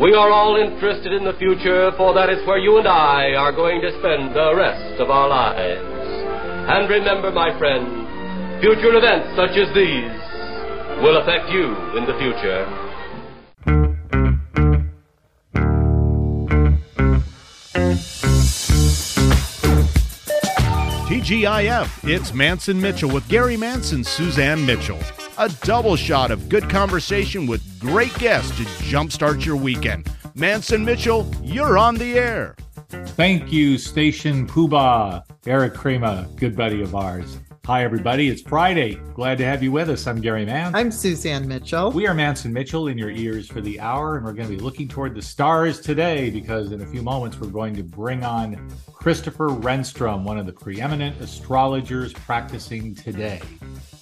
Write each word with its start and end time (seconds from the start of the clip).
We 0.00 0.14
are 0.14 0.30
all 0.30 0.54
interested 0.54 1.12
in 1.12 1.24
the 1.24 1.32
future, 1.40 1.90
for 1.96 2.14
that 2.14 2.30
is 2.30 2.46
where 2.46 2.56
you 2.56 2.78
and 2.78 2.86
I 2.86 3.34
are 3.34 3.50
going 3.50 3.80
to 3.80 3.90
spend 3.98 4.30
the 4.32 4.54
rest 4.54 5.00
of 5.00 5.10
our 5.10 5.28
lives. 5.28 5.82
And 6.70 6.88
remember, 6.88 7.32
my 7.32 7.50
friend, 7.58 8.06
future 8.60 8.94
events 8.94 9.34
such 9.34 9.58
as 9.58 9.74
these 9.74 10.14
will 11.02 11.18
affect 11.18 11.50
you 11.50 11.74
in 11.98 12.06
the 12.06 12.14
future. 12.14 12.62
TGIF, 21.10 22.08
it's 22.08 22.30
Mantz 22.30 22.68
and 22.68 22.80
Mitchell 22.80 23.12
with 23.12 23.28
Gary 23.28 23.56
Mantz 23.56 23.92
and, 23.92 24.06
Suzanne 24.06 24.64
Mitchell. 24.64 25.00
A 25.40 25.48
double 25.62 25.94
shot 25.94 26.32
of 26.32 26.48
good 26.48 26.68
conversation 26.68 27.46
with 27.46 27.62
great 27.78 28.12
guests 28.14 28.56
to 28.56 28.64
jumpstart 28.64 29.44
your 29.44 29.54
weekend. 29.54 30.06
Mantz 30.34 30.72
and 30.72 30.84
Mitchell, 30.84 31.30
you're 31.44 31.78
on 31.78 31.94
the 31.94 32.18
air. 32.18 32.56
Thank 32.90 33.52
you, 33.52 33.78
Station 33.78 34.48
Poobah, 34.48 35.22
Eric 35.46 35.74
Krema, 35.74 36.34
good 36.34 36.56
buddy 36.56 36.82
of 36.82 36.96
ours. 36.96 37.38
Hi, 37.66 37.84
everybody. 37.84 38.28
It's 38.28 38.42
Friday. 38.42 38.96
Glad 39.14 39.38
to 39.38 39.44
have 39.44 39.62
you 39.62 39.70
with 39.70 39.90
us. 39.90 40.08
I'm 40.08 40.20
Gary 40.20 40.44
Mantz. 40.44 40.72
I'm 40.74 40.90
Suzanne 40.90 41.46
Mitchell. 41.46 41.92
We 41.92 42.08
are 42.08 42.14
Mantz 42.14 42.44
and 42.44 42.52
Mitchell 42.52 42.88
in 42.88 42.98
your 42.98 43.10
ears 43.10 43.46
for 43.46 43.60
the 43.60 43.78
hour, 43.78 44.16
and 44.16 44.24
we're 44.24 44.32
going 44.32 44.48
to 44.48 44.56
be 44.56 44.60
looking 44.60 44.88
toward 44.88 45.14
the 45.14 45.22
stars 45.22 45.78
today 45.78 46.30
because 46.30 46.72
in 46.72 46.80
a 46.80 46.86
few 46.86 47.02
moments 47.02 47.38
we're 47.38 47.46
going 47.46 47.76
to 47.76 47.84
bring 47.84 48.24
on 48.24 48.72
Christopher 49.08 49.48
Renstrom, 49.48 50.22
one 50.24 50.36
of 50.36 50.44
the 50.44 50.52
preeminent 50.52 51.18
astrologers 51.22 52.12
practicing 52.12 52.94
today. 52.94 53.40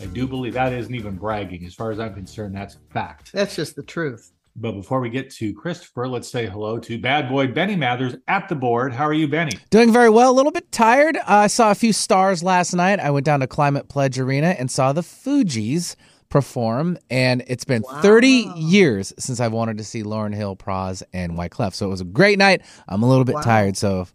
I 0.00 0.06
do 0.06 0.26
believe 0.26 0.54
that 0.54 0.72
isn't 0.72 0.92
even 0.92 1.14
bragging. 1.14 1.64
As 1.64 1.74
far 1.74 1.92
as 1.92 2.00
I'm 2.00 2.12
concerned, 2.12 2.56
that's 2.56 2.78
fact. 2.90 3.30
That's 3.32 3.54
just 3.54 3.76
the 3.76 3.84
truth. 3.84 4.32
But 4.56 4.72
before 4.72 4.98
we 4.98 5.08
get 5.08 5.30
to 5.34 5.54
Christopher, 5.54 6.08
let's 6.08 6.28
say 6.28 6.46
hello 6.46 6.80
to 6.80 6.98
bad 6.98 7.28
boy 7.28 7.46
Benny 7.46 7.76
Mathers 7.76 8.16
at 8.26 8.48
the 8.48 8.56
board. 8.56 8.92
How 8.92 9.04
are 9.04 9.12
you, 9.12 9.28
Benny? 9.28 9.52
Doing 9.70 9.92
very 9.92 10.10
well. 10.10 10.28
A 10.28 10.34
little 10.34 10.50
bit 10.50 10.72
tired. 10.72 11.16
Uh, 11.18 11.22
I 11.26 11.46
saw 11.46 11.70
a 11.70 11.76
few 11.76 11.92
stars 11.92 12.42
last 12.42 12.74
night. 12.74 12.98
I 12.98 13.12
went 13.12 13.26
down 13.26 13.38
to 13.38 13.46
Climate 13.46 13.88
Pledge 13.88 14.18
Arena 14.18 14.56
and 14.58 14.68
saw 14.68 14.92
the 14.92 15.02
Fugees 15.02 15.94
perform. 16.30 16.98
And 17.10 17.44
it's 17.46 17.64
been 17.64 17.82
wow. 17.82 18.00
30 18.02 18.50
years 18.56 19.12
since 19.20 19.38
I've 19.38 19.52
wanted 19.52 19.78
to 19.78 19.84
see 19.84 20.02
Lauryn 20.02 20.34
Hill, 20.34 20.56
Pras, 20.56 21.04
and 21.12 21.38
Wyclef. 21.38 21.74
So 21.74 21.86
it 21.86 21.90
was 21.90 22.00
a 22.00 22.04
great 22.04 22.40
night. 22.40 22.62
I'm 22.88 23.04
a 23.04 23.08
little 23.08 23.24
bit 23.24 23.36
wow. 23.36 23.42
tired. 23.42 23.76
So 23.76 24.08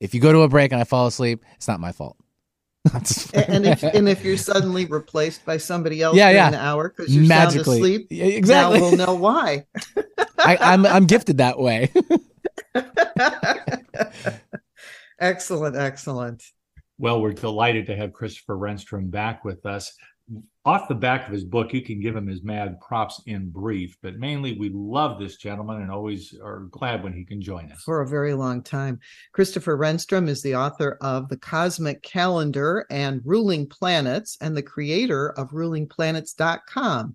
if, 0.00 0.10
if 0.10 0.14
you 0.14 0.20
go 0.20 0.32
to 0.32 0.40
a 0.40 0.48
break 0.48 0.72
and 0.72 0.80
I 0.80 0.84
fall 0.84 1.06
asleep, 1.06 1.44
it's 1.56 1.68
not 1.68 1.80
my 1.80 1.92
fault. 1.92 2.16
and 3.34 3.66
if 3.66 3.82
and 3.82 4.08
if 4.08 4.24
you're 4.24 4.36
suddenly 4.36 4.84
replaced 4.84 5.44
by 5.44 5.56
somebody 5.56 6.02
else 6.02 6.16
yeah, 6.16 6.30
yeah. 6.30 6.48
an 6.48 6.54
hour 6.54 6.88
because 6.88 7.14
you're 7.14 7.26
magically 7.26 7.64
sound 7.64 7.76
asleep, 7.78 8.06
yeah, 8.10 8.26
exactly, 8.26 8.78
now 8.78 8.86
we'll 8.86 8.96
know 8.96 9.14
why. 9.14 9.66
I, 10.38 10.56
I'm 10.60 10.86
I'm 10.86 11.06
gifted 11.06 11.38
that 11.38 11.58
way. 11.58 11.90
excellent, 15.20 15.74
excellent. 15.74 16.44
Well, 16.98 17.20
we're 17.20 17.32
delighted 17.32 17.86
to 17.86 17.96
have 17.96 18.12
Christopher 18.12 18.56
Renstrom 18.56 19.10
back 19.10 19.44
with 19.44 19.66
us 19.66 19.92
off 20.64 20.88
the 20.88 20.94
back 20.94 21.26
of 21.26 21.32
his 21.32 21.44
book, 21.44 21.72
you 21.72 21.80
can 21.80 22.00
give 22.00 22.16
him 22.16 22.26
his 22.26 22.42
mad 22.42 22.80
props 22.80 23.22
in 23.26 23.50
brief, 23.50 23.96
but 24.02 24.16
mainly 24.18 24.58
we 24.58 24.68
love 24.74 25.20
this 25.20 25.36
gentleman 25.36 25.82
and 25.82 25.90
always 25.92 26.34
are 26.42 26.66
glad 26.70 27.04
when 27.04 27.12
he 27.12 27.24
can 27.24 27.40
join 27.40 27.70
us. 27.70 27.82
For 27.82 28.00
a 28.00 28.08
very 28.08 28.34
long 28.34 28.62
time. 28.62 28.98
Christopher 29.32 29.78
Renstrom 29.78 30.28
is 30.28 30.42
the 30.42 30.56
author 30.56 30.98
of 31.00 31.28
The 31.28 31.36
Cosmic 31.36 32.02
Calendar 32.02 32.84
and 32.90 33.20
Ruling 33.24 33.68
Planets 33.68 34.36
and 34.40 34.56
the 34.56 34.62
creator 34.62 35.30
of 35.38 35.50
rulingplanets.com. 35.50 37.14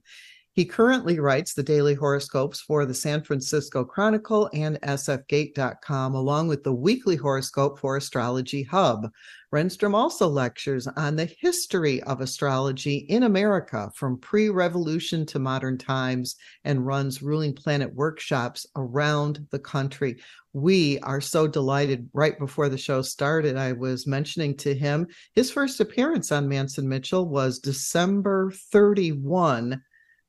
He 0.62 0.68
currently 0.68 1.18
writes 1.20 1.56
the 1.56 1.64
daily 1.64 1.96
horoscopes 1.96 2.62
for 2.62 2.86
the 2.86 2.94
San 2.94 3.24
Francisco 3.24 3.84
Chronicle 3.84 4.48
and 4.54 4.80
sfgate.com, 4.82 6.14
along 6.14 6.50
with 6.50 6.64
the 6.64 6.72
weekly 6.72 7.16
horoscope 7.16 7.80
for 7.80 7.98
Astrology 7.98 8.62
Hub. 8.62 9.10
Renstrom 9.52 9.96
also 9.96 10.28
lectures 10.28 10.86
on 10.86 11.16
the 11.16 11.26
history 11.40 12.04
of 12.04 12.22
astrology 12.22 12.98
in 13.10 13.24
America 13.24 13.92
from 13.96 14.20
pre 14.20 14.50
revolution 14.50 15.26
to 15.26 15.40
modern 15.40 15.80
times 15.80 16.36
and 16.64 16.86
runs 16.86 17.24
ruling 17.24 17.56
planet 17.56 17.92
workshops 17.96 18.68
around 18.76 19.48
the 19.50 19.58
country. 19.58 20.22
We 20.54 21.00
are 21.00 21.22
so 21.22 21.48
delighted. 21.48 22.08
Right 22.14 22.38
before 22.38 22.70
the 22.70 22.78
show 22.78 23.02
started, 23.02 23.58
I 23.58 23.72
was 23.72 24.06
mentioning 24.06 24.56
to 24.58 24.76
him 24.76 25.08
his 25.34 25.50
first 25.50 25.80
appearance 25.80 26.32
on 26.32 26.48
Mantz 26.48 26.78
and 26.78 26.88
Mitchell 26.88 27.28
was 27.28 27.58
December 27.58 28.52
31, 28.72 29.82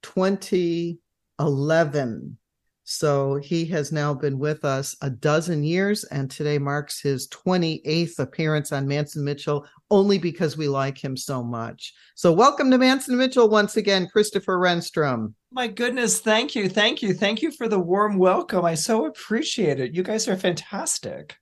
2011. 0.03 2.39
So 2.85 3.37
he 3.37 3.65
has 3.67 3.93
now 3.93 4.13
been 4.13 4.39
with 4.39 4.65
us 4.65 4.97
a 5.03 5.09
dozen 5.09 5.63
years, 5.63 6.05
and 6.05 6.31
today 6.31 6.59
marks 6.59 7.01
his 7.01 7.29
28th 7.29 8.19
appearance 8.19 8.73
on 8.73 8.87
Mantz 8.87 9.17
and 9.17 9.25
Mitchell, 9.25 9.67
only 9.91 10.19
because 10.19 10.57
we 10.57 10.69
like 10.69 11.03
him 11.03 11.17
so 11.17 11.45
much. 11.45 11.95
So, 12.17 12.33
welcome 12.33 12.71
to 12.73 12.79
Mantz 12.79 13.09
and 13.09 13.17
Mitchell 13.17 13.49
once 13.49 13.77
again, 13.77 14.09
Christopher 14.13 14.59
Renstrom. 14.59 15.35
My 15.53 15.69
goodness, 15.69 16.21
thank 16.21 16.55
you, 16.55 16.69
thank 16.69 17.03
you, 17.03 17.15
thank 17.15 17.41
you 17.41 17.53
for 17.53 17.69
the 17.69 17.79
warm 17.79 18.19
welcome. 18.19 18.65
I 18.65 18.75
so 18.75 19.07
appreciate 19.07 19.79
it. 19.79 19.95
You 19.95 20.03
guys 20.03 20.27
are 20.27 20.37
fantastic. 20.37 21.37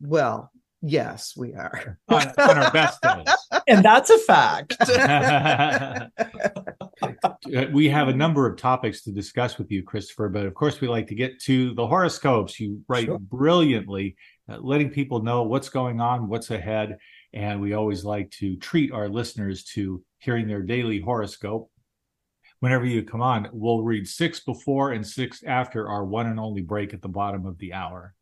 Well, 0.00 0.50
Yes, 0.80 1.34
we 1.36 1.54
are. 1.54 1.98
on, 2.08 2.28
on, 2.38 2.58
our 2.58 2.70
best 2.70 3.02
days. 3.02 3.26
And 3.66 3.84
that's 3.84 4.08
a 4.08 4.18
fact. 4.18 4.76
we 7.72 7.88
have 7.88 8.08
a 8.08 8.14
number 8.14 8.46
of 8.46 8.56
topics 8.56 9.02
to 9.02 9.12
discuss 9.12 9.58
with 9.58 9.70
you, 9.70 9.82
Christopher, 9.82 10.28
but 10.28 10.46
of 10.46 10.54
course, 10.54 10.80
we 10.80 10.88
like 10.88 11.06
to 11.08 11.14
get 11.14 11.40
to 11.42 11.74
the 11.74 11.86
horoscopes. 11.86 12.58
You 12.58 12.82
write 12.88 13.06
sure. 13.06 13.18
brilliantly, 13.18 14.16
uh, 14.48 14.58
letting 14.58 14.90
people 14.90 15.22
know 15.22 15.42
what's 15.42 15.68
going 15.68 16.00
on, 16.00 16.28
what's 16.28 16.50
ahead. 16.50 16.98
And 17.32 17.60
we 17.60 17.74
always 17.74 18.04
like 18.04 18.30
to 18.32 18.56
treat 18.56 18.92
our 18.92 19.08
listeners 19.08 19.64
to 19.74 20.02
hearing 20.18 20.48
their 20.48 20.62
daily 20.62 21.00
horoscope. 21.00 21.70
Whenever 22.60 22.84
you 22.84 23.04
come 23.04 23.22
on, 23.22 23.48
we'll 23.52 23.82
read 23.82 24.08
six 24.08 24.40
before 24.40 24.92
and 24.92 25.06
six 25.06 25.44
after 25.44 25.88
our 25.88 26.04
one 26.04 26.26
and 26.26 26.40
only 26.40 26.62
break 26.62 26.92
at 26.92 27.02
the 27.02 27.08
bottom 27.08 27.46
of 27.46 27.58
the 27.58 27.72
hour. 27.72 28.14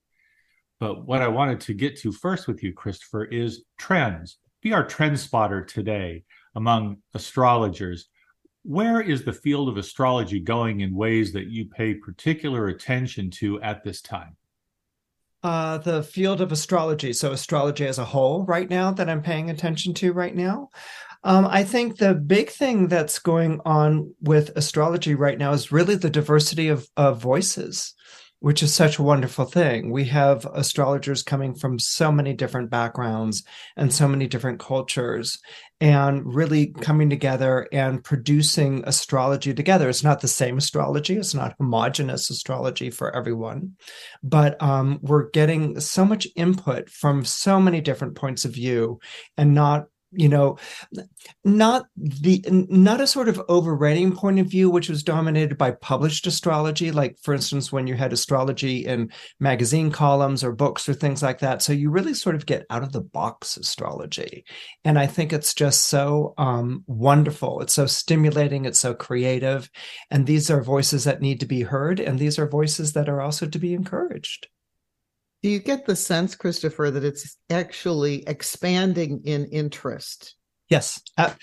But 0.79 1.07
what 1.07 1.23
I 1.23 1.29
wanted 1.29 1.61
to 1.61 1.75
get 1.75 1.99
to 2.01 2.13
first 2.13 2.47
with 2.47 2.63
you, 2.63 2.73
Christopher, 2.73 3.25
is 3.25 3.65
trends. 3.79 4.37
Be 4.61 4.73
our 4.73 4.87
trend 4.87 5.19
spotter 5.19 5.65
today 5.65 6.25
among 6.55 6.99
astrologers. 7.15 8.09
Where 8.67 9.01
is 9.01 9.23
the 9.23 9.33
field 9.33 9.69
of 9.69 9.77
astrology 9.77 10.41
going 10.41 10.81
in 10.81 10.93
ways 10.93 11.33
that 11.35 11.47
you 11.47 11.67
pay 11.67 11.95
particular 11.95 12.67
attention 12.67 13.31
to 13.33 13.63
at 13.63 13.85
this 13.85 14.03
time? 14.03 14.37
Uh, 15.45 15.79
the 15.79 16.03
field 16.03 16.41
of 16.41 16.51
astrology, 16.51 17.13
so 17.13 17.31
astrology 17.31 17.87
as 17.87 18.01
a 18.01 18.05
whole, 18.05 18.45
right 18.45 18.69
now, 18.69 18.91
that 18.91 19.09
I'm 19.09 19.23
paying 19.23 19.51
attention 19.51 19.95
to 19.95 20.13
right 20.13 20.35
now. 20.35 20.71
Um, 21.23 21.47
I 21.47 21.63
think 21.63 21.99
the 21.99 22.15
big 22.15 22.51
thing 22.51 22.89
that's 22.89 23.21
going 23.21 23.61
on 23.65 24.13
with 24.21 24.57
astrology 24.57 25.15
right 25.15 25.39
now 25.39 25.53
is 25.53 25.71
really 25.71 25.95
the 25.95 26.11
diversity 26.11 26.67
of, 26.67 26.89
of 26.97 27.23
voices 27.23 27.95
which 28.47 28.63
is 28.63 28.73
such 28.73 28.97
a 28.97 29.03
wonderful 29.03 29.45
thing. 29.45 29.91
We 29.91 30.05
have 30.05 30.47
astrologers 30.55 31.25
coming 31.25 31.53
from 31.53 31.81
so 31.81 32.13
many 32.13 32.33
different 32.33 32.71
backgrounds 32.71 33.43
and 33.77 33.93
so 33.93 34.07
many 34.07 34.29
different 34.29 34.61
cultures 34.61 35.41
and 35.81 36.25
really 36.25 36.69
coming 36.69 37.11
together 37.11 37.67
and 37.73 38.05
producing 38.05 38.85
astrology 38.87 39.53
together. 39.53 39.89
It's 39.89 40.05
not 40.05 40.21
the 40.21 40.29
same 40.29 40.59
astrology, 40.59 41.17
it's 41.17 41.35
not 41.35 41.57
homogenous 41.59 42.31
astrology 42.31 42.89
for 42.89 43.13
everyone, 43.17 43.73
but 44.23 44.63
um, 44.63 45.01
we're 45.03 45.29
getting 45.31 45.81
so 45.81 46.05
much 46.05 46.29
input 46.37 46.89
from 46.89 47.25
so 47.25 47.59
many 47.59 47.81
different 47.81 48.15
points 48.15 48.45
of 48.45 48.53
view 48.53 49.01
and 49.37 49.57
not 49.57 49.87
you 50.17 50.29
know 50.29 50.59
not 51.45 51.87
the 51.97 52.43
not 52.51 53.01
a 53.01 53.07
sort 53.07 53.29
of 53.29 53.43
overriding 53.49 54.15
point 54.15 54.39
of 54.39 54.47
view 54.47 54.71
which 54.71 54.89
was 54.89 55.03
dominated 55.03 55.57
by 55.59 55.71
published 55.71 56.27
astrology 56.27 56.91
like 56.91 57.17
for 57.23 57.35
instance 57.35 57.71
when 57.71 57.87
you 57.87 57.95
had 57.95 58.13
astrology 58.13 58.87
in 58.87 59.11
magazine 59.41 59.91
columns 59.91 60.43
or 60.43 60.53
books 60.53 60.89
or 60.89 60.95
things 60.95 61.23
like 61.23 61.41
that. 61.41 61.63
So 61.63 61.73
you 61.73 61.91
really 61.91 62.15
sort 62.15 62.37
of 62.37 62.47
get 62.47 62.67
out 62.71 62.83
of 62.83 62.93
the 62.93 63.01
box 63.01 63.57
astrology. 63.57 64.45
And 64.85 64.99
i 64.99 65.07
think 65.07 65.33
it's 65.33 65.55
just 65.55 65.87
so 65.87 66.35
um, 66.39 66.85
wonderful. 66.87 67.61
It's 67.61 67.75
so 67.75 67.87
stimulating. 67.87 68.65
It's 68.65 68.79
so 68.79 68.95
creative. 68.95 69.71
And 70.11 70.27
these 70.27 70.51
are 70.51 70.63
voices 70.63 71.05
that 71.05 71.21
need 71.21 71.41
to 71.41 71.47
be 71.47 71.63
heard. 71.63 72.01
And 72.01 72.19
these 72.19 72.39
are 72.39 72.49
voices 72.49 72.93
that 72.95 73.09
are 73.09 73.21
also 73.21 73.47
to 73.47 73.59
be 73.59 73.75
encouraged 73.75 74.49
do 75.47 75.53
you 75.53 75.61
get 75.61 75.87
the 75.87 75.95
sense, 75.95 76.35
Christopher, 76.35 76.91
that 76.91 77.05
it's 77.05 77.37
actually 77.51 78.25
expanding 78.27 79.23
in 79.25 79.45
interest? 79.45 80.35
Yes. 80.69 81.01
Uh, 81.17 81.35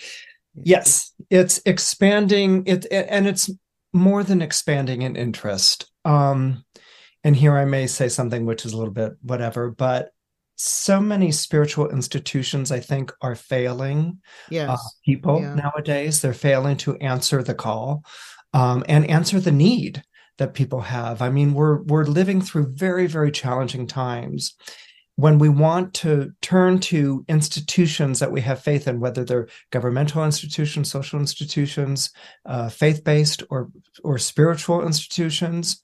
yes. 0.53 1.13
It's 1.29 1.61
expanding 1.65 2.63
it 2.65 2.85
and 2.91 3.25
it's 3.29 3.49
more 3.93 4.21
than 4.25 4.41
expanding 4.41 5.03
in 5.03 5.15
interest. 5.15 5.89
Um, 6.03 6.65
and 7.23 7.33
here 7.33 7.55
I 7.57 7.63
may 7.63 7.87
say 7.87 8.09
something 8.09 8.45
which 8.45 8.65
is 8.65 8.73
a 8.73 8.77
little 8.77 8.93
bit 8.93 9.13
whatever, 9.21 9.71
but 9.71 10.09
so 10.57 10.99
many 10.99 11.31
spiritual 11.31 11.89
institutions, 11.89 12.73
I 12.73 12.81
think, 12.81 13.13
are 13.21 13.35
failing 13.35 14.19
yes. 14.49 14.69
uh, 14.69 14.89
people 15.05 15.39
yeah. 15.39 15.55
nowadays. 15.55 16.21
They're 16.21 16.33
failing 16.33 16.75
to 16.79 16.97
answer 16.97 17.41
the 17.41 17.55
call 17.55 18.03
um, 18.53 18.83
and 18.89 19.09
answer 19.09 19.39
the 19.39 19.53
need 19.53 20.03
that 20.37 20.53
people 20.53 20.81
have. 20.81 21.21
I 21.21 21.29
mean, 21.29 21.53
we're 21.53 21.81
we're 21.83 22.05
living 22.05 22.41
through 22.41 22.73
very 22.73 23.07
very 23.07 23.31
challenging 23.31 23.87
times. 23.87 24.55
When 25.15 25.37
we 25.37 25.47
want 25.47 25.93
to 25.95 26.31
turn 26.41 26.79
to 26.79 27.23
institutions 27.27 28.19
that 28.19 28.31
we 28.31 28.41
have 28.41 28.63
faith 28.63 28.87
in, 28.87 28.99
whether 28.99 29.23
they're 29.23 29.47
governmental 29.71 30.25
institutions, 30.25 30.89
social 30.89 31.19
institutions, 31.19 32.09
uh, 32.47 32.69
faith-based 32.69 33.43
or 33.51 33.69
or 34.03 34.17
spiritual 34.17 34.85
institutions, 34.85 35.81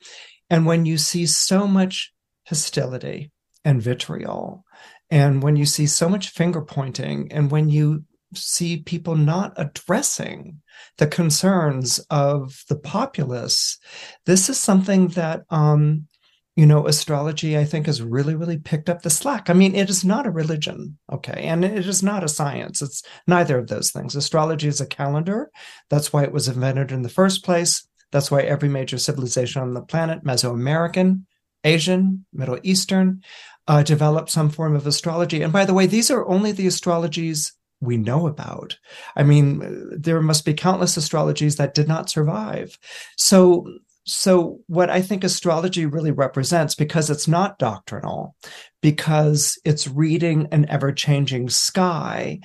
and 0.50 0.66
when 0.66 0.86
you 0.86 0.98
see 0.98 1.28
so 1.28 1.68
much 1.68 2.12
hostility 2.48 3.32
and 3.64 3.84
vitriol, 3.84 4.66
and 5.12 5.44
when 5.44 5.56
you 5.56 5.66
see 5.66 5.86
so 5.86 6.10
much 6.10 6.30
finger 6.30 6.62
pointing, 6.62 7.32
and 7.32 7.52
when 7.52 7.70
you 7.70 8.06
see 8.34 8.78
people 8.78 9.16
not 9.16 9.54
addressing 9.58 10.62
the 10.98 11.08
concerns 11.08 12.00
of 12.10 12.64
the 12.70 12.76
populace. 12.76 13.78
This 14.26 14.50
is 14.50 14.60
something 14.60 15.10
that, 15.10 15.44
um, 15.50 16.08
you 16.56 16.66
know, 16.66 16.88
astrology, 16.88 17.58
I 17.58 17.64
think, 17.64 17.86
has 17.86 18.02
really, 18.02 18.36
really 18.36 18.58
picked 18.58 18.90
up 18.90 19.02
the 19.02 19.10
slack. 19.10 19.50
I 19.50 19.54
mean, 19.54 19.76
it 19.76 19.90
is 19.90 20.04
not 20.04 20.26
a 20.26 20.32
religion, 20.32 20.98
okay, 21.12 21.44
and 21.44 21.64
it 21.64 21.88
is 21.88 22.04
not 22.04 22.24
a 22.24 22.28
science. 22.28 22.82
It's 22.82 23.02
neither 23.28 23.58
of 23.58 23.68
those 23.68 23.92
things. 23.92 24.16
Astrology 24.16 24.68
is 24.68 24.82
a 24.82 24.86
calendar. 24.86 25.52
That's 25.90 26.12
why 26.12 26.24
it 26.24 26.34
was 26.34 26.48
invented 26.48 26.92
in 26.92 27.02
the 27.02 27.10
first 27.10 27.46
place. 27.46 27.88
That's 28.12 28.32
why 28.32 28.42
every 28.42 28.70
major 28.70 28.98
civilization 28.98 29.62
on 29.62 29.74
the 29.74 29.82
planet, 29.82 30.24
Mesoamerican, 30.24 31.24
Asian, 31.64 32.26
Middle 32.34 32.60
Eastern, 32.64 33.22
uh, 33.68 33.84
developed 33.84 34.32
some 34.32 34.50
form 34.50 34.76
of 34.76 34.88
astrology. 34.88 35.42
And 35.44 35.54
by 35.54 35.64
the 35.66 35.74
way, 35.74 35.86
these 35.86 36.10
are 36.10 36.28
only 36.28 36.52
the 36.52 36.66
astrologies 36.66 37.52
we 37.82 37.98
know 37.98 38.28
about. 38.28 38.78
I 39.16 39.24
mean, 39.24 39.90
there 39.92 40.22
must 40.22 40.46
be 40.46 40.54
countless 40.54 40.98
astrologies 40.98 41.58
that 41.58 41.74
did 41.74 41.88
not 41.88 42.10
survive. 42.10 42.78
So, 43.18 43.66
so 44.06 44.60
what 44.68 44.90
I 44.90 45.02
think 45.02 45.24
astrology 45.24 45.86
really 45.86 46.12
represents, 46.12 46.76
because 46.76 47.10
it's 47.10 47.28
not 47.28 47.60
doctrinal, 47.60 48.36
because 48.82 49.58
it's 49.66 49.88
reading 49.88 50.48
an 50.52 50.68
ever 50.70 50.92
changing 50.92 51.50
sky, 51.50 52.40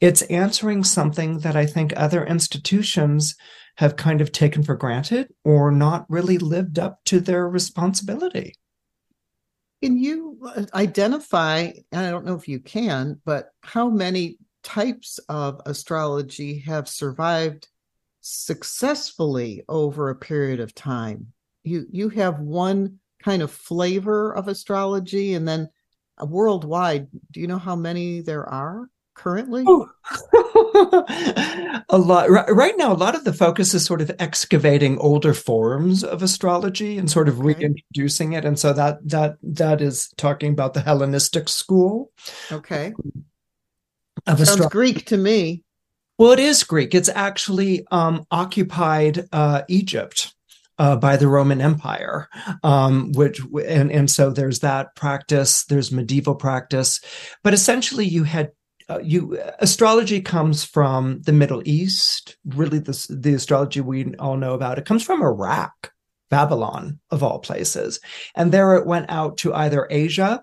it's 0.00 0.22
answering 0.22 0.82
something 0.82 1.40
that 1.40 1.56
I 1.56 1.66
think 1.66 1.92
other 1.96 2.24
institutions 2.24 3.36
have 3.76 3.96
kind 3.96 4.20
of 4.20 4.32
taken 4.32 4.62
for 4.62 4.74
granted 4.74 5.28
or 5.44 5.70
not 5.70 6.06
really 6.08 6.38
lived 6.38 6.78
up 6.78 7.00
to 7.06 7.20
their 7.20 7.48
responsibility. 7.48 8.54
Can 9.82 9.96
you 9.96 10.38
uh, 10.44 10.64
identify, 10.74 11.70
I 11.92 12.10
don't 12.10 12.26
know 12.26 12.34
if 12.34 12.48
you 12.48 12.60
can, 12.60 13.20
but 13.24 13.48
how 13.62 13.88
many 13.88 14.36
types 14.62 15.18
of 15.28 15.60
astrology 15.66 16.60
have 16.60 16.88
survived 16.88 17.68
successfully 18.20 19.64
over 19.68 20.10
a 20.10 20.16
period 20.16 20.60
of 20.60 20.74
time. 20.74 21.32
You 21.62 21.86
you 21.90 22.08
have 22.10 22.40
one 22.40 22.98
kind 23.22 23.42
of 23.42 23.50
flavor 23.50 24.34
of 24.34 24.48
astrology 24.48 25.34
and 25.34 25.46
then 25.46 25.68
worldwide, 26.22 27.08
do 27.30 27.40
you 27.40 27.46
know 27.46 27.58
how 27.58 27.76
many 27.76 28.20
there 28.20 28.48
are 28.48 28.88
currently? 29.14 29.64
Oh. 29.66 29.88
a 31.90 31.98
lot 31.98 32.30
right 32.30 32.74
now 32.76 32.92
a 32.92 32.94
lot 32.94 33.14
of 33.14 33.24
the 33.24 33.32
focus 33.32 33.74
is 33.74 33.84
sort 33.84 34.00
of 34.00 34.10
excavating 34.18 34.98
older 34.98 35.34
forms 35.34 36.02
of 36.02 36.22
astrology 36.22 36.96
and 36.96 37.10
sort 37.10 37.28
of 37.28 37.38
okay. 37.38 37.54
reintroducing 37.54 38.32
it 38.32 38.44
and 38.44 38.58
so 38.58 38.72
that 38.72 38.98
that 39.06 39.36
that 39.42 39.80
is 39.80 40.08
talking 40.16 40.52
about 40.52 40.74
the 40.74 40.80
hellenistic 40.80 41.48
school 41.48 42.10
okay 42.50 42.92
of 44.26 44.38
Sounds 44.38 44.50
astrology. 44.50 44.72
Greek 44.72 45.04
to 45.06 45.16
me. 45.16 45.62
Well, 46.18 46.32
it 46.32 46.38
is 46.38 46.64
Greek. 46.64 46.94
It's 46.94 47.08
actually 47.08 47.86
um, 47.90 48.26
occupied 48.30 49.28
uh, 49.32 49.62
Egypt. 49.68 50.34
Uh, 50.78 50.96
by 50.96 51.14
the 51.18 51.28
Roman 51.28 51.60
Empire, 51.60 52.26
um, 52.62 53.12
which 53.12 53.38
and 53.68 53.92
and 53.92 54.10
so 54.10 54.30
there's 54.30 54.60
that 54.60 54.94
practice. 54.96 55.66
There's 55.66 55.92
medieval 55.92 56.34
practice, 56.34 57.02
but 57.44 57.52
essentially 57.52 58.06
you 58.06 58.24
had 58.24 58.52
uh, 58.88 58.98
you 59.02 59.38
astrology 59.58 60.22
comes 60.22 60.64
from 60.64 61.20
the 61.22 61.34
Middle 61.34 61.62
East. 61.66 62.38
Really, 62.46 62.78
the 62.78 63.06
the 63.10 63.34
astrology 63.34 63.82
we 63.82 64.14
all 64.14 64.38
know 64.38 64.54
about 64.54 64.78
it 64.78 64.86
comes 64.86 65.02
from 65.02 65.22
Iraq, 65.22 65.92
Babylon 66.30 66.98
of 67.10 67.22
all 67.22 67.40
places, 67.40 68.00
and 68.34 68.50
there 68.50 68.74
it 68.74 68.86
went 68.86 69.10
out 69.10 69.36
to 69.38 69.52
either 69.52 69.86
Asia 69.90 70.42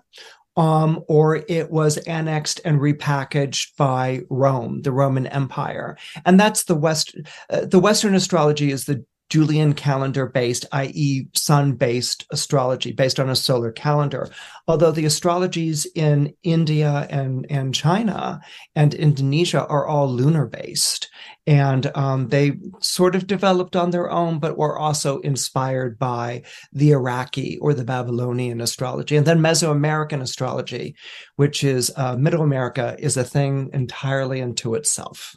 um, 0.58 1.04
or 1.06 1.44
it 1.48 1.70
was 1.70 1.98
annexed 1.98 2.60
and 2.64 2.80
repackaged 2.80 3.76
by 3.76 4.22
Rome, 4.28 4.82
the 4.82 4.90
Roman 4.90 5.28
Empire, 5.28 5.96
and 6.26 6.38
that's 6.38 6.64
the 6.64 6.74
West. 6.74 7.16
Uh, 7.48 7.64
the 7.64 7.78
Western 7.78 8.14
astrology 8.14 8.72
is 8.72 8.84
the 8.84 9.04
Julian 9.30 9.74
calendar 9.74 10.26
based, 10.26 10.64
i.e., 10.72 11.26
sun 11.34 11.72
based 11.72 12.26
astrology 12.30 12.92
based 12.92 13.20
on 13.20 13.28
a 13.28 13.36
solar 13.36 13.72
calendar. 13.72 14.30
Although 14.66 14.92
the 14.92 15.04
astrologies 15.04 15.86
in 15.94 16.34
India 16.42 17.06
and, 17.10 17.46
and 17.50 17.74
China 17.74 18.40
and 18.74 18.94
Indonesia 18.94 19.66
are 19.66 19.86
all 19.86 20.10
lunar 20.10 20.46
based. 20.46 21.10
And 21.46 21.90
um, 21.94 22.28
they 22.28 22.52
sort 22.80 23.14
of 23.14 23.26
developed 23.26 23.74
on 23.74 23.90
their 23.90 24.10
own, 24.10 24.38
but 24.38 24.58
were 24.58 24.78
also 24.78 25.20
inspired 25.20 25.98
by 25.98 26.42
the 26.72 26.90
Iraqi 26.90 27.58
or 27.60 27.72
the 27.72 27.84
Babylonian 27.84 28.60
astrology. 28.60 29.16
And 29.16 29.26
then 29.26 29.40
Mesoamerican 29.40 30.20
astrology, 30.20 30.94
which 31.36 31.64
is 31.64 31.90
uh, 31.96 32.16
Middle 32.16 32.42
America, 32.42 32.96
is 32.98 33.16
a 33.16 33.24
thing 33.24 33.70
entirely 33.72 34.42
unto 34.42 34.74
itself. 34.74 35.34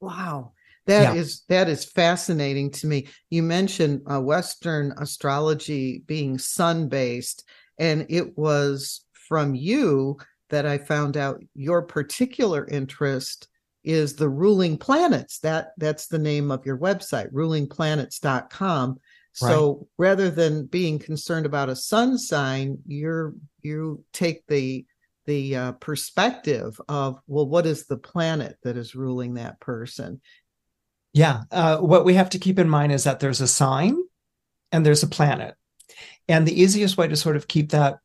Wow. 0.00 0.52
That 0.86 1.14
yeah. 1.14 1.20
is 1.20 1.42
that 1.48 1.68
is 1.68 1.84
fascinating 1.84 2.70
to 2.72 2.86
me. 2.86 3.08
You 3.30 3.42
mentioned 3.42 4.02
uh, 4.06 4.20
Western 4.20 4.92
astrology 4.98 6.02
being 6.06 6.38
sun 6.38 6.88
based, 6.88 7.44
and 7.78 8.06
it 8.08 8.38
was 8.38 9.04
from 9.12 9.54
you 9.54 10.18
that 10.50 10.64
I 10.64 10.78
found 10.78 11.16
out 11.16 11.42
your 11.54 11.82
particular 11.82 12.66
interest 12.68 13.48
is 13.82 14.14
the 14.14 14.28
ruling 14.28 14.78
planets. 14.78 15.38
That 15.40 15.72
that's 15.76 16.06
the 16.06 16.18
name 16.18 16.50
of 16.50 16.64
your 16.64 16.78
website, 16.78 17.32
rulingplanets.com. 17.32 19.00
So 19.32 19.74
right. 19.74 19.86
rather 19.98 20.30
than 20.30 20.66
being 20.66 20.98
concerned 20.98 21.46
about 21.46 21.68
a 21.68 21.76
sun 21.76 22.16
sign, 22.16 22.78
you're 22.86 23.34
you 23.62 24.04
take 24.12 24.46
the 24.46 24.86
the 25.26 25.56
uh, 25.56 25.72
perspective 25.72 26.80
of 26.88 27.18
well, 27.26 27.46
what 27.46 27.66
is 27.66 27.86
the 27.86 27.98
planet 27.98 28.56
that 28.62 28.76
is 28.76 28.94
ruling 28.94 29.34
that 29.34 29.60
person? 29.60 30.20
Yeah. 31.16 31.44
Uh, 31.50 31.78
what 31.78 32.04
we 32.04 32.12
have 32.12 32.28
to 32.30 32.38
keep 32.38 32.58
in 32.58 32.68
mind 32.68 32.92
is 32.92 33.04
that 33.04 33.20
there's 33.20 33.40
a 33.40 33.48
sign 33.48 33.96
and 34.70 34.84
there's 34.84 35.02
a 35.02 35.06
planet. 35.06 35.54
And 36.28 36.46
the 36.46 36.60
easiest 36.60 36.98
way 36.98 37.08
to 37.08 37.16
sort 37.16 37.36
of 37.36 37.48
keep 37.48 37.70
that 37.70 38.00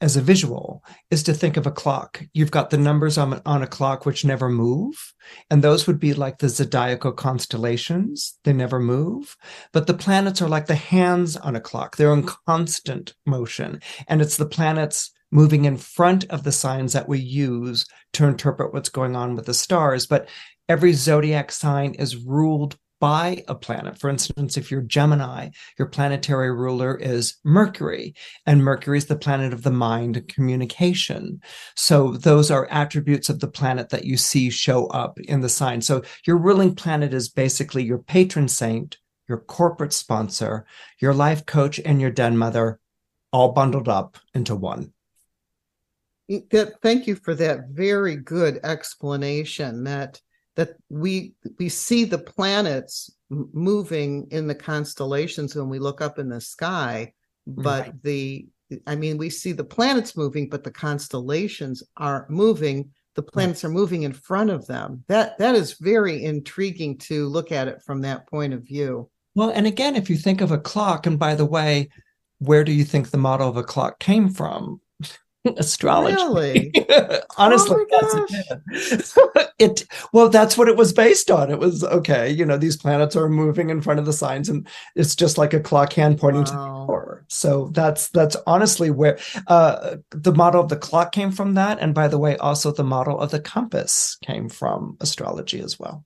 as 0.00 0.16
a 0.16 0.20
visual 0.20 0.84
is 1.10 1.24
to 1.24 1.34
think 1.34 1.56
of 1.56 1.66
a 1.66 1.72
clock. 1.72 2.22
You've 2.34 2.52
got 2.52 2.70
the 2.70 2.78
numbers 2.78 3.18
on, 3.18 3.42
on 3.44 3.64
a 3.64 3.66
clock 3.66 4.06
which 4.06 4.24
never 4.24 4.48
move. 4.48 5.12
And 5.50 5.64
those 5.64 5.88
would 5.88 5.98
be 5.98 6.14
like 6.14 6.38
the 6.38 6.48
zodiacal 6.48 7.10
constellations. 7.10 8.38
They 8.44 8.52
never 8.52 8.78
move. 8.78 9.36
But 9.72 9.88
the 9.88 9.94
planets 9.94 10.40
are 10.40 10.48
like 10.48 10.66
the 10.66 10.76
hands 10.76 11.36
on 11.36 11.56
a 11.56 11.60
clock. 11.60 11.96
They're 11.96 12.14
in 12.14 12.28
constant 12.46 13.14
motion. 13.26 13.80
And 14.06 14.22
it's 14.22 14.36
the 14.36 14.46
planets 14.46 15.10
moving 15.32 15.64
in 15.64 15.78
front 15.78 16.26
of 16.26 16.44
the 16.44 16.52
signs 16.52 16.92
that 16.92 17.08
we 17.08 17.18
use 17.18 17.86
to 18.12 18.26
interpret 18.26 18.72
what's 18.72 18.90
going 18.90 19.16
on 19.16 19.34
with 19.34 19.46
the 19.46 19.54
stars. 19.54 20.06
But 20.06 20.28
every 20.68 20.92
zodiac 20.92 21.52
sign 21.52 21.94
is 21.94 22.16
ruled 22.16 22.76
by 23.02 23.42
a 23.48 23.54
planet. 23.56 23.98
For 23.98 24.08
instance, 24.08 24.56
if 24.56 24.70
you're 24.70 24.80
Gemini, 24.80 25.48
your 25.76 25.88
planetary 25.88 26.52
ruler 26.52 26.96
is 26.96 27.34
Mercury, 27.42 28.14
and 28.46 28.62
Mercury 28.62 28.96
is 28.96 29.06
the 29.06 29.16
planet 29.16 29.52
of 29.52 29.64
the 29.64 29.72
mind 29.72 30.16
and 30.16 30.28
communication. 30.28 31.40
So 31.74 32.12
those 32.12 32.48
are 32.52 32.68
attributes 32.70 33.28
of 33.28 33.40
the 33.40 33.48
planet 33.48 33.88
that 33.88 34.04
you 34.04 34.16
see 34.16 34.50
show 34.50 34.86
up 34.86 35.18
in 35.18 35.40
the 35.40 35.48
sign. 35.48 35.80
So 35.80 36.02
your 36.24 36.36
ruling 36.36 36.76
planet 36.76 37.12
is 37.12 37.28
basically 37.28 37.82
your 37.82 37.98
patron 37.98 38.46
saint, 38.46 38.98
your 39.28 39.38
corporate 39.38 39.92
sponsor, 39.92 40.64
your 41.00 41.12
life 41.12 41.44
coach, 41.44 41.80
and 41.84 42.00
your 42.00 42.12
den 42.12 42.38
mother, 42.38 42.78
all 43.32 43.50
bundled 43.50 43.88
up 43.88 44.16
into 44.32 44.54
one. 44.54 44.92
That, 46.28 46.74
thank 46.82 47.08
you 47.08 47.16
for 47.16 47.34
that 47.34 47.70
very 47.70 48.14
good 48.14 48.60
explanation. 48.62 49.82
That 49.82 50.20
that 50.56 50.76
we 50.88 51.34
we 51.58 51.68
see 51.68 52.04
the 52.04 52.18
planets 52.18 53.10
moving 53.30 54.26
in 54.30 54.46
the 54.46 54.54
constellations 54.54 55.54
when 55.54 55.68
we 55.68 55.78
look 55.78 56.00
up 56.00 56.18
in 56.18 56.28
the 56.28 56.40
sky 56.40 57.12
but 57.46 57.86
right. 57.86 58.02
the 58.02 58.46
i 58.86 58.94
mean 58.94 59.16
we 59.16 59.30
see 59.30 59.52
the 59.52 59.64
planets 59.64 60.16
moving 60.16 60.48
but 60.48 60.64
the 60.64 60.70
constellations 60.70 61.82
are 61.96 62.26
moving 62.28 62.90
the 63.14 63.22
planets 63.22 63.64
right. 63.64 63.70
are 63.70 63.72
moving 63.72 64.02
in 64.02 64.12
front 64.12 64.50
of 64.50 64.66
them 64.66 65.02
that 65.08 65.36
that 65.38 65.54
is 65.54 65.74
very 65.74 66.24
intriguing 66.24 66.98
to 66.98 67.26
look 67.28 67.50
at 67.52 67.68
it 67.68 67.82
from 67.82 68.02
that 68.02 68.28
point 68.28 68.52
of 68.52 68.62
view 68.62 69.08
well 69.34 69.50
and 69.50 69.66
again 69.66 69.96
if 69.96 70.10
you 70.10 70.16
think 70.16 70.40
of 70.40 70.52
a 70.52 70.58
clock 70.58 71.06
and 71.06 71.18
by 71.18 71.34
the 71.34 71.46
way 71.46 71.88
where 72.38 72.64
do 72.64 72.72
you 72.72 72.84
think 72.84 73.10
the 73.10 73.18
model 73.18 73.48
of 73.48 73.56
a 73.56 73.62
clock 73.62 73.98
came 73.98 74.28
from 74.28 74.80
astrology. 75.56 76.70
Really? 76.72 76.72
Honestly, 77.36 77.76
Oh 77.78 77.86
that's 77.90 79.14
it. 79.16 79.52
it. 79.58 79.84
Well, 80.12 80.28
that's 80.28 80.56
what 80.56 80.68
it 80.68 80.76
was 80.76 80.92
based 80.92 81.30
on. 81.30 81.50
It 81.50 81.58
was 81.58 81.84
okay. 81.84 82.30
You 82.30 82.44
know, 82.46 82.56
these 82.56 82.76
planets 82.76 83.16
are 83.16 83.28
moving 83.28 83.70
in 83.70 83.80
front 83.80 84.00
of 84.00 84.06
the 84.06 84.12
signs, 84.12 84.48
and 84.48 84.66
it's 84.94 85.14
just 85.16 85.38
like 85.38 85.54
a 85.54 85.60
clock 85.60 85.92
hand 85.94 86.18
pointing 86.18 86.44
to 86.44 86.52
the 86.52 86.58
Wow. 86.58 86.86
hour. 86.88 87.24
So 87.28 87.68
that's 87.72 88.08
that's 88.08 88.36
honestly 88.46 88.90
where 88.90 89.18
uh, 89.46 89.96
the 90.10 90.32
model 90.32 90.60
of 90.62 90.68
the 90.68 90.76
clock 90.76 91.12
came 91.12 91.30
from. 91.32 91.54
That, 91.54 91.78
and 91.80 91.94
by 91.94 92.08
the 92.08 92.18
way, 92.18 92.36
also 92.36 92.72
the 92.72 92.84
model 92.84 93.18
of 93.20 93.30
the 93.30 93.40
compass 93.40 94.16
came 94.24 94.48
from 94.48 94.96
astrology 95.00 95.60
as 95.60 95.78
well. 95.78 96.04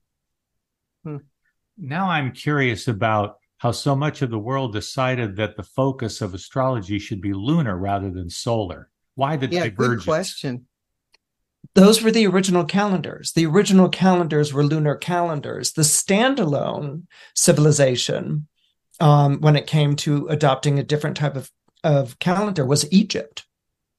Now 1.77 2.09
I'm 2.09 2.31
curious 2.31 2.87
about 2.87 3.37
how 3.59 3.71
so 3.71 3.95
much 3.95 4.21
of 4.21 4.29
the 4.29 4.39
world 4.39 4.73
decided 4.73 5.35
that 5.37 5.55
the 5.55 5.63
focus 5.63 6.21
of 6.21 6.33
astrology 6.33 6.99
should 6.99 7.21
be 7.21 7.33
lunar 7.33 7.77
rather 7.77 8.11
than 8.11 8.29
solar. 8.29 8.89
Why 9.17 9.35
the 9.35 9.47
Yeah, 9.47 9.67
good 9.69 10.03
question. 10.03 10.67
those 11.73 12.03
were 12.03 12.11
the 12.11 12.27
original 12.27 12.65
calendars. 12.65 13.33
The 13.33 13.47
original 13.47 13.89
calendars 13.89 14.53
were 14.53 14.63
lunar 14.63 14.95
calendars. 14.95 15.73
The 15.73 15.81
standalone 15.81 17.07
civilization, 17.33 18.47
um, 18.99 19.41
when 19.41 19.55
it 19.55 19.65
came 19.65 19.95
to 19.97 20.27
adopting 20.27 20.77
a 20.77 20.83
different 20.83 21.17
type 21.17 21.35
of, 21.35 21.51
of 21.83 22.19
calendar, 22.19 22.63
was 22.63 22.91
Egypt. 22.93 23.45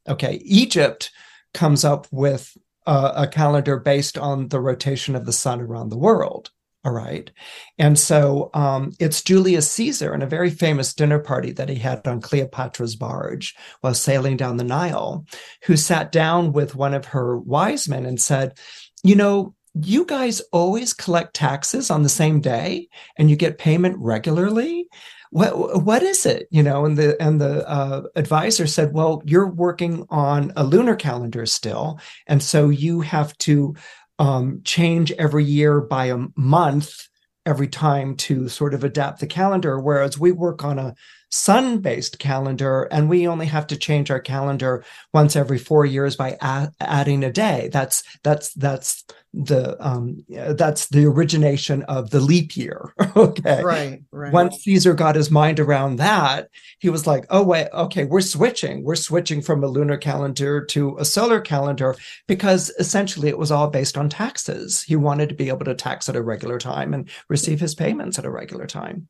Okay, 0.08 0.40
Egypt 0.44 1.10
comes 1.52 1.84
up 1.84 2.06
with 2.12 2.56
uh, 2.87 3.12
a 3.16 3.26
calendar 3.26 3.76
based 3.76 4.16
on 4.16 4.48
the 4.48 4.60
rotation 4.60 5.16
of 5.16 5.26
the 5.26 5.32
sun 5.32 5.60
around 5.60 5.88
the 5.88 5.98
world. 5.98 6.50
All 6.88 6.95
right. 6.95 7.30
And 7.78 7.99
so 7.99 8.49
um, 8.54 8.92
it's 8.99 9.23
Julius 9.23 9.71
Caesar 9.73 10.14
in 10.14 10.23
a 10.23 10.26
very 10.26 10.49
famous 10.49 10.95
dinner 10.95 11.18
party 11.18 11.52
that 11.52 11.68
he 11.68 11.75
had 11.75 12.07
on 12.09 12.23
Cleopatra's 12.23 12.97
barge 12.97 13.54
while 13.83 13.92
sailing 13.92 14.38
down 14.38 14.57
the 14.57 14.64
Nile, 14.64 15.26
who 15.64 15.76
sat 15.76 16.12
down 16.12 16.52
with 16.52 16.75
one 16.75 16.95
of 16.95 17.04
her 17.04 17.37
wise 17.37 17.90
men 17.90 18.07
and 18.07 18.18
said, 18.18 18.57
You 19.04 19.16
know, 19.16 19.54
you 19.75 20.07
guys 20.07 20.40
always 20.50 20.95
collect 20.95 21.35
taxes 21.35 21.90
on 21.90 22.04
the 22.04 22.09
same 22.09 22.40
day 22.40 22.88
and 23.18 23.28
you 23.28 23.37
get 23.37 23.59
payment 23.59 23.97
regularly. 23.99 24.88
What 25.30 25.85
what 25.85 26.02
is 26.02 26.25
it? 26.25 26.49
You 26.50 26.62
know, 26.62 26.87
and 26.87 26.97
the 26.97 27.23
and 27.23 27.38
the 27.38 27.68
uh, 27.68 28.04
advisor 28.16 28.66
said, 28.66 28.95
"Well, 28.95 29.21
you're 29.26 29.50
working 29.50 30.07
on 30.09 30.54
a 30.57 30.64
lunar 30.64 30.97
calendar 30.97 31.45
still, 31.45 32.00
and 32.26 32.42
so 32.42 32.71
you 32.71 33.02
have 33.02 33.37
to 33.38 33.75
um, 34.18 34.60
change 34.64 35.12
every 35.12 35.44
year 35.44 35.80
by 35.80 36.06
a 36.06 36.26
month 36.37 37.08
every 37.46 37.68
time 37.68 38.14
to 38.14 38.48
sort 38.48 38.75
of 38.75 38.84
adapt 38.84 39.20
the 39.20 39.26
calendar. 39.26 39.80
Whereas 39.80 40.18
we 40.18 40.32
work 40.32 40.64
on 40.64 40.78
a 40.78 40.94
sun 41.30 41.78
based 41.78 42.18
calendar 42.18 42.84
and 42.90 43.08
we 43.08 43.26
only 43.26 43.46
have 43.46 43.66
to 43.68 43.76
change 43.76 44.10
our 44.10 44.20
calendar 44.20 44.84
once 45.12 45.37
every 45.37 45.58
four 45.58 45.84
years 45.84 46.16
by 46.16 46.37
a- 46.40 46.68
adding 46.80 47.25
a 47.25 47.32
day. 47.32 47.68
That's 47.72 48.02
that's 48.22 48.52
that's 48.54 49.04
the 49.35 49.76
um 49.87 50.25
that's 50.28 50.88
the 50.88 51.04
origination 51.04 51.82
of 51.82 52.11
the 52.11 52.20
leap 52.20 52.56
year 52.56 52.94
okay 53.16 53.62
Right, 53.62 54.02
right. 54.11 54.32
once 54.32 54.62
Caesar 54.62 54.94
got 54.94 55.14
his 55.16 55.30
mind 55.30 55.61
around 55.61 55.97
that, 55.97 56.49
he 56.78 56.88
was 56.88 57.06
like, 57.06 57.26
oh, 57.30 57.42
wait, 57.42 57.68
okay, 57.73 58.04
we're 58.04 58.20
switching. 58.20 58.82
We're 58.85 58.94
switching 58.94 59.42
from 59.42 59.62
a 59.62 59.66
lunar 59.66 59.97
calendar 59.99 60.64
to 60.66 60.97
a 60.99 61.04
solar 61.04 61.40
calendar 61.40 61.94
because 62.26 62.70
essentially 62.78 63.28
it 63.28 63.38
was 63.38 63.50
all 63.50 63.68
based 63.68 63.99
on 63.99 64.08
taxes. 64.08 64.82
He 64.82 64.97
wanted 64.97 65.28
to 65.28 65.35
be 65.35 65.49
able 65.49 65.64
to 65.66 65.75
tax 65.75 66.08
at 66.08 66.16
a 66.16 66.23
regular 66.23 66.58
time 66.58 66.94
and 66.94 67.08
receive 67.28 67.61
his 67.61 67.75
payments 67.75 68.18
at 68.18 68.25
a 68.25 68.30
regular 68.30 68.66
time. 68.66 69.08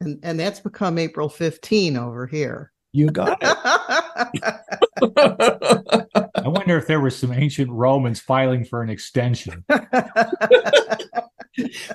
and, 0.00 0.18
and 0.22 0.40
that's 0.40 0.60
become 0.60 0.98
April 0.98 1.28
15 1.28 1.96
over 1.96 2.26
here. 2.26 2.72
You 2.92 3.10
got 3.10 3.38
it. 3.40 3.56
I 6.34 6.48
wonder 6.48 6.76
if 6.76 6.86
there 6.86 7.00
were 7.00 7.10
some 7.10 7.32
ancient 7.32 7.70
Romans 7.70 8.20
filing 8.20 8.64
for 8.64 8.82
an 8.82 8.90
extension. 8.90 9.64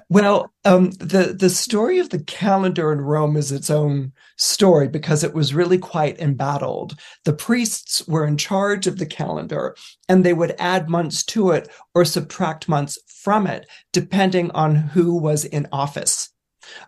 Well, 0.09 0.51
um, 0.65 0.91
the 0.91 1.35
the 1.37 1.49
story 1.49 1.99
of 1.99 2.09
the 2.09 2.23
calendar 2.23 2.91
in 2.91 3.01
Rome 3.01 3.37
is 3.37 3.51
its 3.51 3.69
own 3.69 4.11
story 4.37 4.87
because 4.87 5.23
it 5.23 5.33
was 5.33 5.53
really 5.53 5.77
quite 5.77 6.19
embattled. 6.19 6.95
The 7.23 7.33
priests 7.33 8.05
were 8.07 8.25
in 8.25 8.37
charge 8.37 8.85
of 8.85 8.97
the 8.97 9.05
calendar, 9.05 9.75
and 10.09 10.23
they 10.23 10.33
would 10.33 10.55
add 10.59 10.89
months 10.89 11.23
to 11.25 11.51
it 11.51 11.69
or 11.93 12.05
subtract 12.05 12.67
months 12.67 12.99
from 13.07 13.47
it, 13.47 13.65
depending 13.93 14.51
on 14.51 14.75
who 14.75 15.17
was 15.17 15.45
in 15.45 15.67
office. 15.71 16.24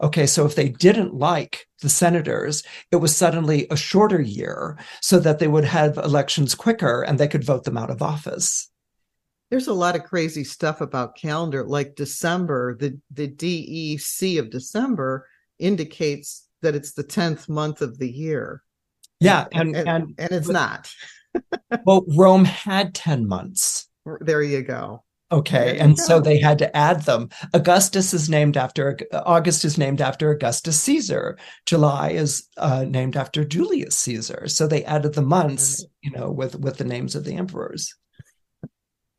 Okay, 0.01 0.25
so 0.25 0.45
if 0.45 0.55
they 0.55 0.69
didn't 0.69 1.13
like 1.13 1.67
the 1.81 1.89
senators, 1.89 2.63
it 2.91 2.97
was 2.97 3.15
suddenly 3.15 3.67
a 3.69 3.77
shorter 3.77 4.21
year 4.21 4.77
so 5.01 5.19
that 5.19 5.39
they 5.39 5.47
would 5.47 5.65
have 5.65 5.97
elections 5.97 6.55
quicker 6.55 7.03
and 7.03 7.19
they 7.19 7.27
could 7.27 7.43
vote 7.43 7.63
them 7.63 7.77
out 7.77 7.89
of 7.89 8.01
office. 8.01 8.69
There's 9.49 9.67
a 9.67 9.73
lot 9.73 9.95
of 9.95 10.03
crazy 10.03 10.43
stuff 10.43 10.81
about 10.81 11.15
calendar, 11.15 11.63
like 11.63 11.95
December. 11.95 12.75
The 12.75 12.99
the 13.11 13.29
DEC 13.29 14.39
of 14.39 14.49
December 14.49 15.25
indicates 15.57 16.47
that 16.61 16.75
it's 16.75 16.93
the 16.93 17.03
tenth 17.03 17.47
month 17.47 17.81
of 17.81 17.97
the 17.97 18.09
year. 18.09 18.61
Yeah, 19.19 19.45
and 19.53 19.75
and 19.75 19.87
and, 19.87 19.87
and, 19.87 20.15
and 20.17 20.31
it's 20.31 20.49
not. 20.49 20.91
well, 21.85 22.03
Rome 22.07 22.45
had 22.45 22.93
10 22.93 23.27
months. 23.27 23.87
There 24.21 24.41
you 24.41 24.61
go. 24.61 25.03
Okay, 25.29 25.77
and 25.77 25.99
so 25.99 26.21
they 26.21 26.39
had 26.39 26.57
to 26.59 26.75
add 26.75 27.01
them. 27.01 27.27
Augustus 27.53 28.13
is 28.13 28.29
named 28.29 28.55
after 28.55 28.97
August 29.11 29.65
is 29.65 29.77
named 29.77 29.99
after 29.99 30.31
Augustus 30.31 30.79
Caesar. 30.81 31.37
July 31.65 32.11
is 32.11 32.47
uh, 32.55 32.85
named 32.87 33.17
after 33.17 33.43
Julius 33.43 33.97
Caesar. 33.97 34.47
So 34.47 34.67
they 34.67 34.85
added 34.85 35.13
the 35.13 35.21
months, 35.21 35.85
you 36.01 36.11
know, 36.11 36.31
with 36.31 36.55
with 36.57 36.77
the 36.77 36.85
names 36.85 37.13
of 37.13 37.25
the 37.25 37.35
emperors. 37.35 37.93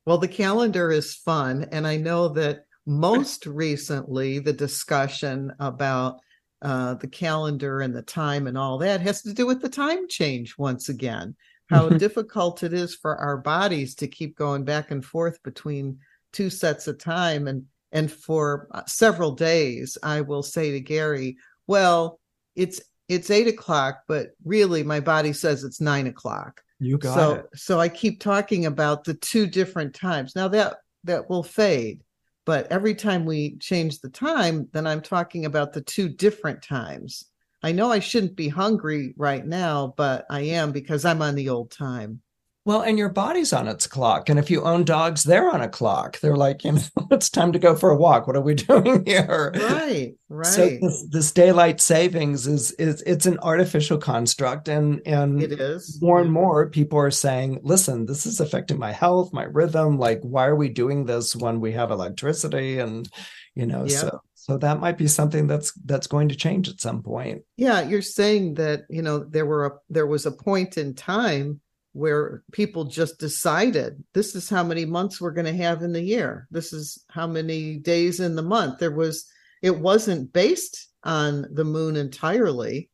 Well, 0.06 0.16
the 0.16 0.28
calendar 0.28 0.90
is 0.90 1.14
fun. 1.14 1.66
And 1.72 1.86
I 1.86 1.98
know 1.98 2.28
that 2.28 2.64
most 2.86 3.44
recently, 3.46 4.38
the 4.38 4.54
discussion 4.54 5.52
about 5.60 6.20
uh, 6.62 6.94
the 6.94 7.08
calendar 7.08 7.82
and 7.82 7.94
the 7.94 8.00
time 8.00 8.46
and 8.46 8.56
all 8.56 8.78
that 8.78 9.02
has 9.02 9.20
to 9.22 9.34
do 9.34 9.46
with 9.46 9.60
the 9.60 9.68
time 9.68 10.08
change 10.08 10.56
once 10.56 10.88
again. 10.88 11.36
How 11.70 11.88
difficult 12.06 12.62
it 12.62 12.72
is 12.72 12.94
for 12.94 13.16
our 13.16 13.36
bodies 13.36 13.94
to 13.96 14.08
keep 14.08 14.36
going 14.36 14.64
back 14.64 14.90
and 14.90 15.04
forth 15.04 15.42
between 15.42 15.98
two 16.32 16.50
sets 16.50 16.86
of 16.88 16.98
time. 16.98 17.46
And, 17.46 17.64
and 17.92 18.10
for 18.10 18.68
uh, 18.72 18.82
several 18.86 19.32
days, 19.32 19.96
I 20.02 20.20
will 20.20 20.42
say 20.42 20.72
to 20.72 20.80
Gary, 20.80 21.36
well, 21.66 22.20
it's 22.56 22.80
it's 23.08 23.30
eight 23.30 23.48
o'clock, 23.48 24.02
but 24.06 24.32
really 24.44 24.82
my 24.82 25.00
body 25.00 25.32
says 25.32 25.64
it's 25.64 25.80
nine 25.80 26.06
o'clock 26.06 26.60
You 26.78 26.98
got 26.98 27.14
so 27.14 27.32
it. 27.34 27.46
so 27.54 27.80
i 27.80 27.88
keep 27.88 28.20
talking 28.20 28.66
about 28.66 29.04
the 29.04 29.14
two 29.14 29.46
different 29.46 29.94
times 29.94 30.36
now 30.36 30.48
that 30.48 30.76
that 31.04 31.28
will 31.30 31.42
fade 31.42 32.02
but 32.44 32.70
every 32.70 32.94
time 32.94 33.24
we 33.24 33.56
change 33.58 34.00
the 34.00 34.10
time 34.10 34.68
then 34.72 34.86
i'm 34.86 35.00
talking 35.00 35.44
about 35.46 35.72
the 35.72 35.80
two 35.80 36.08
different 36.08 36.62
times 36.62 37.24
i 37.62 37.72
know 37.72 37.90
i 37.90 37.98
shouldn't 37.98 38.36
be 38.36 38.48
hungry 38.48 39.14
right 39.16 39.46
now 39.46 39.94
but 39.96 40.24
i 40.30 40.40
am 40.40 40.72
because 40.72 41.04
i'm 41.04 41.22
on 41.22 41.34
the 41.34 41.48
old 41.48 41.70
time 41.70 42.20
Well, 42.68 42.82
and 42.82 42.98
your 42.98 43.08
body's 43.08 43.54
on 43.54 43.66
its 43.66 43.86
clock. 43.86 44.28
And 44.28 44.38
if 44.38 44.50
you 44.50 44.62
own 44.62 44.84
dogs, 44.84 45.24
they're 45.24 45.50
on 45.50 45.62
a 45.62 45.70
clock. 45.70 46.20
They're 46.20 46.36
like, 46.36 46.64
you 46.64 46.72
know, 46.72 46.80
it's 47.10 47.30
time 47.30 47.50
to 47.52 47.58
go 47.58 47.74
for 47.74 47.88
a 47.88 47.96
walk. 47.96 48.26
What 48.26 48.36
are 48.36 48.42
we 48.42 48.52
doing 48.72 49.06
here? 49.06 49.52
right 49.54 50.12
right 50.28 50.46
So 50.46 50.68
this, 50.68 51.06
this 51.08 51.32
daylight 51.32 51.80
savings 51.80 52.46
is 52.46 52.72
is 52.72 53.00
it's 53.06 53.24
an 53.24 53.38
artificial 53.38 53.96
construct, 53.96 54.68
and 54.68 55.00
and 55.06 55.42
it 55.42 55.52
is 55.58 55.98
more 56.02 56.20
and 56.20 56.30
more 56.30 56.68
people 56.68 56.98
are 56.98 57.10
saying, 57.10 57.60
listen, 57.62 58.04
this 58.04 58.26
is 58.26 58.38
affecting 58.38 58.78
my 58.78 58.92
health, 58.92 59.32
my 59.32 59.44
rhythm. 59.44 59.98
Like, 59.98 60.20
why 60.20 60.44
are 60.44 60.54
we 60.54 60.68
doing 60.68 61.06
this 61.06 61.34
when 61.34 61.60
we 61.60 61.72
have 61.72 61.90
electricity? 61.90 62.80
And 62.80 63.08
you 63.54 63.64
know, 63.64 63.84
Yeah. 63.86 63.96
so 63.96 64.20
so 64.34 64.58
that 64.58 64.78
might 64.78 64.98
be 64.98 65.08
something 65.08 65.46
that's 65.46 65.72
that's 65.86 66.06
going 66.06 66.28
to 66.28 66.36
change 66.36 66.68
at 66.68 66.82
some 66.82 67.02
point. 67.02 67.44
yeah 67.56 67.80
you're 67.80 68.02
saying 68.02 68.54
that 68.54 68.82
you 68.90 69.00
know 69.00 69.20
there 69.20 69.46
were 69.46 69.64
a 69.64 69.72
there 69.88 70.06
was 70.06 70.26
a 70.26 70.32
point 70.32 70.76
in 70.76 70.92
time 70.94 71.62
where 71.92 72.42
people 72.52 72.84
just 72.84 73.18
decided 73.18 74.02
this 74.14 74.34
is 74.34 74.48
how 74.48 74.62
many 74.62 74.84
months 74.84 75.20
we're 75.20 75.30
going 75.32 75.46
to 75.46 75.62
have 75.64 75.82
in 75.82 75.92
the 75.92 76.00
year 76.02 76.46
this 76.50 76.72
is 76.72 77.04
how 77.10 77.26
many 77.26 77.76
days 77.76 78.20
in 78.20 78.36
the 78.36 78.42
month 78.42 78.78
there 78.78 78.90
was 78.90 79.26
it 79.62 79.76
wasn't 79.76 80.32
based 80.32 80.88
on 81.04 81.46
the 81.52 81.64
moon 81.64 81.96
entirely 81.96 82.88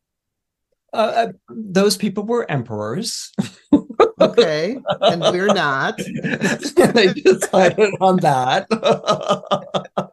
Uh, 0.92 1.26
uh, 1.26 1.32
those 1.50 1.96
people 1.96 2.22
were 2.24 2.48
emperors. 2.50 3.32
okay 4.20 4.78
and 5.00 5.20
we're 5.32 5.52
not 5.66 5.96
they 5.98 7.12
decided 7.12 7.92
on 8.00 8.16
that. 8.18 8.66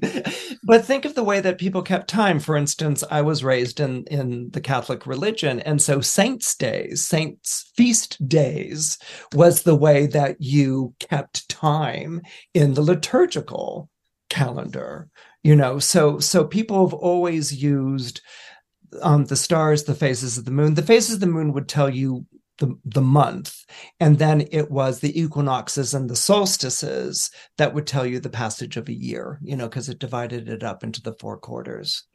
but 0.64 0.84
think 0.84 1.04
of 1.04 1.14
the 1.14 1.24
way 1.24 1.40
that 1.40 1.58
people 1.58 1.82
kept 1.82 2.08
time. 2.08 2.38
For 2.40 2.56
instance, 2.56 3.04
I 3.10 3.22
was 3.22 3.44
raised 3.44 3.80
in 3.80 4.04
in 4.04 4.50
the 4.50 4.60
Catholic 4.60 5.06
religion, 5.06 5.60
and 5.60 5.80
so 5.80 6.00
saints' 6.00 6.54
days, 6.54 7.04
saints' 7.04 7.70
feast 7.76 8.26
days, 8.28 8.98
was 9.34 9.62
the 9.62 9.74
way 9.74 10.06
that 10.06 10.36
you 10.40 10.94
kept 11.00 11.48
time 11.48 12.22
in 12.54 12.74
the 12.74 12.82
liturgical 12.82 13.88
calendar. 14.30 15.08
You 15.42 15.56
know, 15.56 15.78
so 15.78 16.18
so 16.18 16.44
people 16.44 16.86
have 16.86 16.94
always 16.94 17.62
used 17.62 18.20
um, 19.02 19.24
the 19.26 19.36
stars, 19.36 19.84
the 19.84 19.94
phases 19.94 20.38
of 20.38 20.44
the 20.44 20.50
moon. 20.50 20.74
The 20.74 20.82
phases 20.82 21.14
of 21.14 21.20
the 21.20 21.26
moon 21.26 21.52
would 21.52 21.68
tell 21.68 21.90
you 21.90 22.26
the, 22.58 22.78
the 22.84 23.02
month. 23.02 23.64
And 24.00 24.18
then 24.18 24.46
it 24.52 24.70
was 24.70 25.00
the 25.00 25.18
equinoxes 25.20 25.94
and 25.94 26.08
the 26.08 26.16
solstices 26.16 27.30
that 27.58 27.74
would 27.74 27.86
tell 27.86 28.06
you 28.06 28.20
the 28.20 28.30
passage 28.30 28.76
of 28.76 28.88
a 28.88 28.94
year, 28.94 29.38
you 29.42 29.56
know, 29.56 29.68
because 29.68 29.88
it 29.88 29.98
divided 29.98 30.48
it 30.48 30.62
up 30.62 30.84
into 30.84 31.02
the 31.02 31.14
four 31.14 31.38
quarters. 31.38 32.06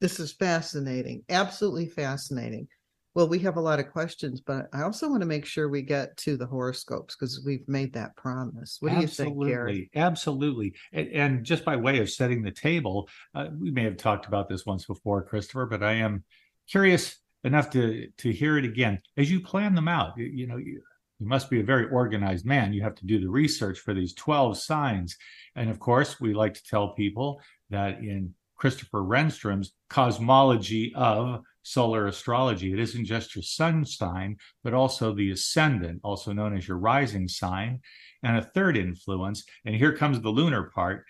This 0.00 0.18
is 0.18 0.32
fascinating. 0.32 1.22
Absolutely 1.28 1.86
fascinating. 1.86 2.68
Well, 3.14 3.28
we 3.28 3.40
have 3.40 3.56
a 3.56 3.60
lot 3.60 3.80
of 3.80 3.90
questions, 3.90 4.40
but 4.40 4.68
I 4.72 4.82
also 4.82 5.08
want 5.08 5.20
to 5.22 5.26
make 5.26 5.44
sure 5.44 5.68
we 5.68 5.82
get 5.82 6.16
to 6.18 6.36
the 6.36 6.46
horoscopes 6.46 7.16
because 7.16 7.42
we've 7.44 7.66
made 7.68 7.92
that 7.94 8.14
promise. 8.16 8.76
What 8.80 8.90
do 8.90 8.98
Absolutely. 8.98 9.48
you 9.50 9.56
think, 9.56 9.56
Gary? 9.56 9.90
Absolutely. 9.96 10.74
And, 10.92 11.08
and 11.08 11.44
just 11.44 11.64
by 11.64 11.74
way 11.74 11.98
of 11.98 12.08
setting 12.08 12.40
the 12.40 12.52
table, 12.52 13.08
uh, 13.34 13.48
we 13.58 13.72
may 13.72 13.82
have 13.82 13.96
talked 13.96 14.26
about 14.26 14.48
this 14.48 14.64
once 14.64 14.86
before, 14.86 15.22
Christopher, 15.24 15.66
but 15.66 15.82
I 15.82 15.94
am 15.94 16.22
curious 16.70 17.18
enough 17.44 17.70
to 17.70 18.08
to 18.18 18.32
hear 18.32 18.58
it 18.58 18.64
again 18.64 19.00
as 19.16 19.30
you 19.30 19.40
plan 19.40 19.74
them 19.74 19.88
out. 19.88 20.16
You, 20.16 20.26
you 20.26 20.46
know, 20.46 20.56
you, 20.56 20.82
you 21.18 21.26
must 21.26 21.50
be 21.50 21.60
a 21.60 21.64
very 21.64 21.86
organized 21.90 22.46
man. 22.46 22.72
You 22.72 22.82
have 22.82 22.94
to 22.96 23.06
do 23.06 23.20
the 23.20 23.28
research 23.28 23.78
for 23.78 23.92
these 23.92 24.14
12 24.14 24.56
signs. 24.56 25.16
And 25.54 25.70
of 25.70 25.78
course, 25.78 26.20
we 26.20 26.32
like 26.32 26.54
to 26.54 26.64
tell 26.64 26.94
people 26.94 27.40
that 27.68 27.98
in 27.98 28.34
Christopher 28.56 29.02
Renstrom's 29.02 29.72
cosmology 29.88 30.92
of 30.94 31.42
solar 31.62 32.06
astrology, 32.06 32.72
it 32.72 32.78
isn't 32.78 33.04
just 33.04 33.34
your 33.34 33.42
sun 33.42 33.84
sign, 33.84 34.36
but 34.64 34.72
also 34.72 35.14
the 35.14 35.30
ascendant, 35.30 36.00
also 36.02 36.32
known 36.32 36.56
as 36.56 36.66
your 36.66 36.78
rising 36.78 37.28
sign, 37.28 37.80
and 38.22 38.38
a 38.38 38.42
third 38.42 38.76
influence. 38.76 39.44
And 39.66 39.74
here 39.74 39.94
comes 39.94 40.20
the 40.20 40.30
lunar 40.30 40.70
part, 40.74 41.04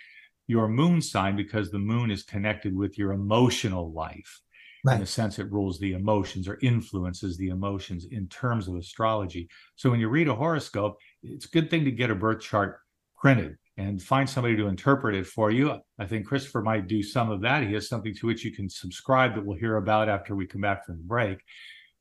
your 0.48 0.68
moon 0.68 1.00
sign, 1.02 1.36
because 1.36 1.70
the 1.70 1.78
moon 1.78 2.10
is 2.10 2.24
connected 2.24 2.74
with 2.74 2.98
your 2.98 3.12
emotional 3.12 3.92
life 3.92 4.40
right. 4.84 4.96
in 4.96 5.02
a 5.02 5.06
sense 5.06 5.38
it 5.38 5.50
rules 5.50 5.78
the 5.78 5.92
emotions 5.92 6.48
or 6.48 6.58
influences 6.62 7.36
the 7.36 7.48
emotions 7.48 8.06
in 8.10 8.28
terms 8.28 8.68
of 8.68 8.76
astrology. 8.76 9.48
So 9.76 9.90
when 9.90 10.00
you 10.00 10.08
read 10.08 10.28
a 10.28 10.34
horoscope 10.34 10.98
it's 11.22 11.46
a 11.46 11.50
good 11.50 11.70
thing 11.70 11.84
to 11.84 11.90
get 11.90 12.10
a 12.10 12.14
birth 12.14 12.40
chart 12.40 12.78
printed 13.18 13.56
and 13.76 14.02
find 14.02 14.28
somebody 14.28 14.56
to 14.56 14.66
interpret 14.66 15.14
it 15.14 15.26
for 15.26 15.50
you. 15.50 15.78
I 15.98 16.06
think 16.06 16.26
christopher 16.26 16.62
might 16.62 16.86
do 16.86 17.02
some 17.02 17.30
of 17.30 17.40
that. 17.42 17.62
He 17.62 17.74
has 17.74 17.88
something 17.88 18.14
to 18.16 18.26
which 18.26 18.44
you 18.44 18.52
can 18.52 18.68
subscribe 18.68 19.34
that 19.34 19.44
we'll 19.44 19.58
hear 19.58 19.76
about 19.76 20.08
after 20.08 20.34
we 20.34 20.46
come 20.46 20.60
back 20.60 20.84
from 20.84 20.96
the 20.96 21.04
break. 21.04 21.38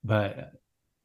But 0.04 0.52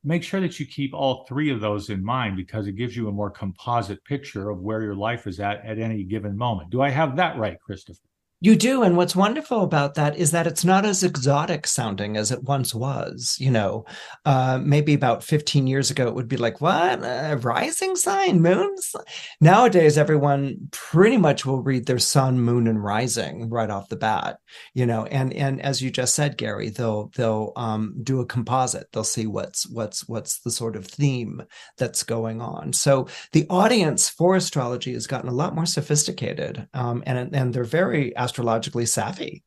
make 0.05 0.23
sure 0.23 0.41
that 0.41 0.61
you 0.61 0.67
keep 0.67 0.95
all 0.95 1.25
three 1.27 1.51
of 1.51 1.61
those 1.61 1.91
in 1.91 2.05
mind 2.05 2.37
because 2.37 2.67
it 2.67 2.77
gives 2.77 2.97
you 2.97 3.09
a 3.09 3.13
more 3.13 3.31
composite 3.31 4.05
picture 4.05 4.51
of 4.51 4.61
where 4.61 4.83
your 4.83 4.95
life 4.95 5.27
is 5.27 5.41
at 5.41 5.65
at 5.65 5.79
any 5.79 6.05
given 6.05 6.37
moment. 6.37 6.71
Do 6.71 6.83
i 6.83 6.91
have 6.91 7.17
that 7.17 7.39
right 7.39 7.59
christopher 7.61 8.09
you 8.45 8.57
do. 8.57 8.83
And 8.83 8.95
what's 8.95 9.17
wonderful 9.17 9.63
about 9.63 9.95
that 9.95 10.19
is 10.19 10.31
that 10.33 10.47
it's 10.47 10.67
not 10.67 10.85
as 10.85 11.03
exotic 11.03 11.67
sounding 11.67 12.19
as 12.19 12.31
it 12.31 12.43
once 12.43 12.75
was. 12.75 13.39
You 13.41 13.51
know, 13.51 13.87
uh, 14.27 14.61
maybe 14.63 14.93
about 14.93 15.25
15 15.25 15.67
years 15.67 15.91
ago, 15.91 16.09
it 16.09 16.15
would 16.15 16.29
be 16.29 16.37
like, 16.37 16.61
what? 16.61 17.01
A 17.03 17.39
rising 17.41 17.97
sign, 17.97 18.43
moons? 18.43 18.95
Nowadays, 19.41 19.97
everyone 19.97 20.69
pretty 20.73 21.17
much 21.17 21.47
will 21.47 21.63
read 21.63 21.87
their 21.87 21.99
sun, 21.99 22.39
moon, 22.39 22.67
and 22.67 22.85
rising 22.85 23.49
right 23.49 23.71
off 23.71 23.89
the 23.89 23.97
bat, 23.97 24.37
you 24.75 24.85
know, 24.85 25.07
and, 25.07 25.33
and 25.33 25.63
as 25.63 25.81
you 25.81 25.91
just 25.91 26.15
said, 26.15 26.37
Gary, 26.37 26.69
they'll, 26.69 27.11
they'll 27.17 27.55
um, 27.57 27.95
do 28.03 28.21
a 28.21 28.27
composite. 28.27 28.89
They'll 28.93 29.05
see 29.05 29.27
what's, 29.27 29.67
what's, 29.67 30.07
what's 30.07 30.41
the 30.41 30.51
sort 30.51 30.77
of 30.77 30.87
theme 30.87 31.43
that's 31.79 32.03
going 32.03 32.43
on. 32.43 32.75
So 32.75 33.09
the 33.33 33.47
audience 33.49 34.11
for 34.11 34.37
astrology 34.37 34.93
has 34.93 35.07
gotten 35.07 35.31
a 35.31 35.35
lot 35.35 35.55
more 35.55 35.65
sophisticated 35.65 36.69
um, 36.75 37.03
and, 37.07 37.35
and 37.35 37.55
they're 37.55 37.65
very 37.65 38.15
astrologically 38.35 38.85
savvy. 38.85 39.45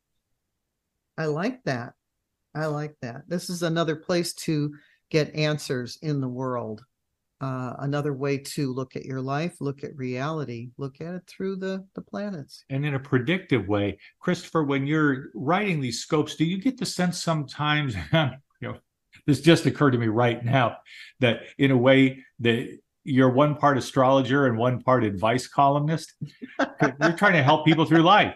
I 1.17 1.25
like 1.25 1.61
that. 1.65 1.93
I 2.55 2.67
like 2.67 2.95
that. 3.01 3.23
This 3.27 3.49
is 3.49 3.61
another 3.61 3.97
place 3.97 4.33
to 4.45 4.75
get 5.11 5.35
answers 5.35 5.97
in 6.01 6.21
the 6.21 6.27
world. 6.29 6.85
Uh, 7.41 7.73
another 7.79 8.13
way 8.13 8.37
to 8.37 8.73
look 8.73 8.95
at 8.95 9.03
your 9.03 9.19
life, 9.19 9.57
look 9.59 9.83
at 9.83 9.95
reality, 9.97 10.69
look 10.77 11.01
at 11.01 11.13
it 11.13 11.23
through 11.27 11.57
the 11.57 11.85
the 11.95 12.01
planets. 12.01 12.63
And 12.69 12.85
in 12.85 12.95
a 12.95 12.99
predictive 12.99 13.67
way, 13.67 13.99
Christopher, 14.21 14.63
when 14.63 14.87
you're 14.87 15.31
writing 15.35 15.81
these 15.81 15.99
scopes, 15.99 16.35
do 16.35 16.45
you 16.45 16.57
get 16.57 16.77
the 16.77 16.85
sense 16.85 17.21
sometimes, 17.21 17.93
you 18.13 18.29
know, 18.61 18.77
this 19.27 19.41
just 19.41 19.65
occurred 19.65 19.91
to 19.91 19.97
me 19.97 20.07
right 20.07 20.43
now, 20.43 20.77
that 21.19 21.41
in 21.57 21.71
a 21.71 21.77
way 21.77 22.23
that 22.39 22.79
you're 23.03 23.29
one 23.29 23.55
part 23.55 23.77
astrologer 23.77 24.47
and 24.47 24.57
one 24.57 24.81
part 24.81 25.03
advice 25.03 25.47
columnist. 25.47 26.13
you're 26.59 27.13
trying 27.13 27.33
to 27.33 27.43
help 27.43 27.65
people 27.65 27.85
through 27.85 28.03
life. 28.03 28.35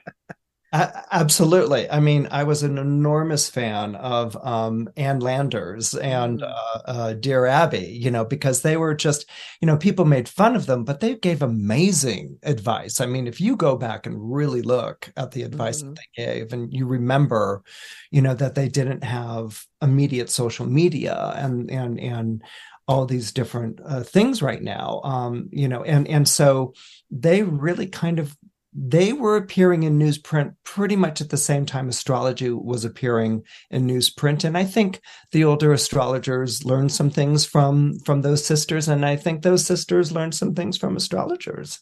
Absolutely. 0.73 1.89
I 1.89 1.99
mean, 1.99 2.27
I 2.31 2.43
was 2.43 2.63
an 2.63 2.77
enormous 2.77 3.49
fan 3.49 3.95
of 3.95 4.37
um, 4.41 4.89
Ann 4.95 5.19
Landers 5.19 5.93
and 5.95 6.39
mm. 6.39 6.49
uh, 6.49 6.79
uh, 6.85 7.13
Dear 7.13 7.45
Abby, 7.45 7.99
you 8.01 8.09
know, 8.09 8.23
because 8.23 8.61
they 8.61 8.77
were 8.77 8.95
just, 8.95 9.29
you 9.59 9.65
know, 9.65 9.75
people 9.75 10.05
made 10.05 10.29
fun 10.29 10.55
of 10.55 10.67
them, 10.67 10.85
but 10.85 11.01
they 11.01 11.15
gave 11.15 11.41
amazing 11.41 12.37
advice. 12.43 13.01
I 13.01 13.05
mean, 13.05 13.27
if 13.27 13.41
you 13.41 13.57
go 13.57 13.75
back 13.75 14.05
and 14.05 14.33
really 14.33 14.61
look 14.61 15.11
at 15.17 15.31
the 15.31 15.43
advice 15.43 15.81
mm-hmm. 15.81 15.93
that 15.93 15.99
they 16.15 16.25
gave 16.25 16.53
and 16.53 16.73
you 16.73 16.85
remember, 16.85 17.63
you 18.09 18.21
know, 18.21 18.33
that 18.35 18.55
they 18.55 18.69
didn't 18.69 19.03
have 19.03 19.65
immediate 19.81 20.29
social 20.29 20.65
media 20.65 21.33
and, 21.35 21.69
and, 21.69 21.99
and, 21.99 22.43
all 22.87 23.05
these 23.05 23.31
different 23.31 23.79
uh, 23.85 24.03
things 24.03 24.41
right 24.41 24.61
now 24.61 24.99
um, 25.05 25.47
you 25.51 25.67
know 25.67 25.83
and 25.83 26.07
and 26.09 26.27
so 26.27 26.73
they 27.09 27.41
really 27.41 27.87
kind 27.87 28.19
of 28.19 28.35
they 28.73 29.11
were 29.11 29.35
appearing 29.35 29.83
in 29.83 29.99
newsprint 29.99 30.55
pretty 30.63 30.95
much 30.95 31.19
at 31.19 31.29
the 31.29 31.37
same 31.37 31.65
time 31.65 31.89
astrology 31.89 32.49
was 32.49 32.85
appearing 32.85 33.43
in 33.69 33.85
newsprint. 33.85 34.43
And 34.43 34.57
i 34.57 34.63
think 34.63 35.01
the 35.31 35.43
older 35.43 35.73
astrologers 35.73 36.63
learned 36.63 36.91
some 36.91 37.09
things 37.09 37.45
from 37.45 37.99
from 37.99 38.21
those 38.21 38.45
sisters 38.45 38.87
and 38.87 39.05
i 39.05 39.15
think 39.15 39.41
those 39.41 39.65
sisters 39.65 40.11
learned 40.11 40.35
some 40.35 40.55
things 40.55 40.77
from 40.77 40.95
astrologers. 40.95 41.81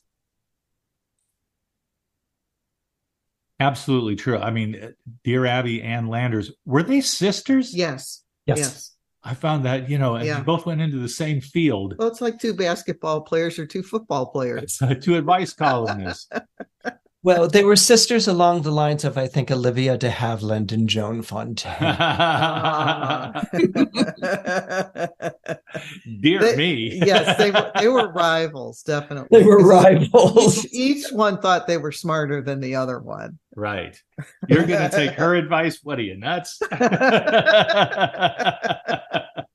Absolutely 3.61 4.15
true. 4.15 4.37
I 4.37 4.51
mean 4.51 4.95
dear 5.23 5.45
abby 5.45 5.81
Ann 5.83 6.07
Landers 6.07 6.51
were 6.65 6.83
they 6.83 7.01
sisters? 7.01 7.75
Yes. 7.75 8.23
Yes, 8.45 8.57
yes. 8.57 8.95
I 9.29 9.35
found 9.35 9.63
that, 9.65 9.87
you 9.87 9.99
know, 9.99 10.15
and 10.15 10.25
yeah. 10.25 10.41
both 10.41 10.65
went 10.65 10.81
into 10.81 10.97
the 10.97 11.07
same 11.07 11.39
field. 11.39 11.93
Well, 11.99 12.07
it's 12.07 12.19
like 12.19 12.39
two 12.39 12.55
basketball 12.55 13.21
players 13.21 13.59
or 13.59 13.67
two 13.67 13.83
football 13.83 14.25
players. 14.25 14.81
Uh, 14.81 14.95
two 14.95 15.15
advice 15.15 15.53
columnists. 15.53 16.27
Well, 17.21 17.49
they 17.49 17.65
were 17.65 17.75
sisters 17.75 18.29
along 18.29 18.61
the 18.61 18.71
lines 18.71 19.03
of, 19.03 19.17
I 19.17 19.27
think, 19.27 19.51
Olivia 19.51 19.97
de 19.97 20.09
Havilland 20.09 20.71
and 20.71 20.87
Joan 20.87 21.21
Fontaine. 21.21 21.73
Dear 26.21 26.39
they, 26.39 26.55
me. 26.55 27.01
yes, 27.05 27.37
they 27.37 27.51
were, 27.51 27.71
they 27.77 27.89
were 27.89 28.09
rivals, 28.13 28.83
definitely. 28.83 29.37
They 29.37 29.45
were 29.45 29.67
rivals. 29.67 30.65
Each, 30.67 31.03
each, 31.03 31.11
one 31.11 31.41
thought 31.41 31.67
they 31.67 31.77
were 31.77 31.91
smarter 31.91 32.41
than 32.41 32.61
the 32.61 32.75
other 32.75 32.99
one. 32.99 33.37
Right. 33.53 34.01
You're 34.47 34.65
going 34.65 34.89
to 34.89 34.95
take 34.95 35.11
her 35.11 35.35
advice? 35.35 35.81
What 35.83 35.99
are 35.99 36.03
you, 36.03 36.15
nuts? 36.15 36.57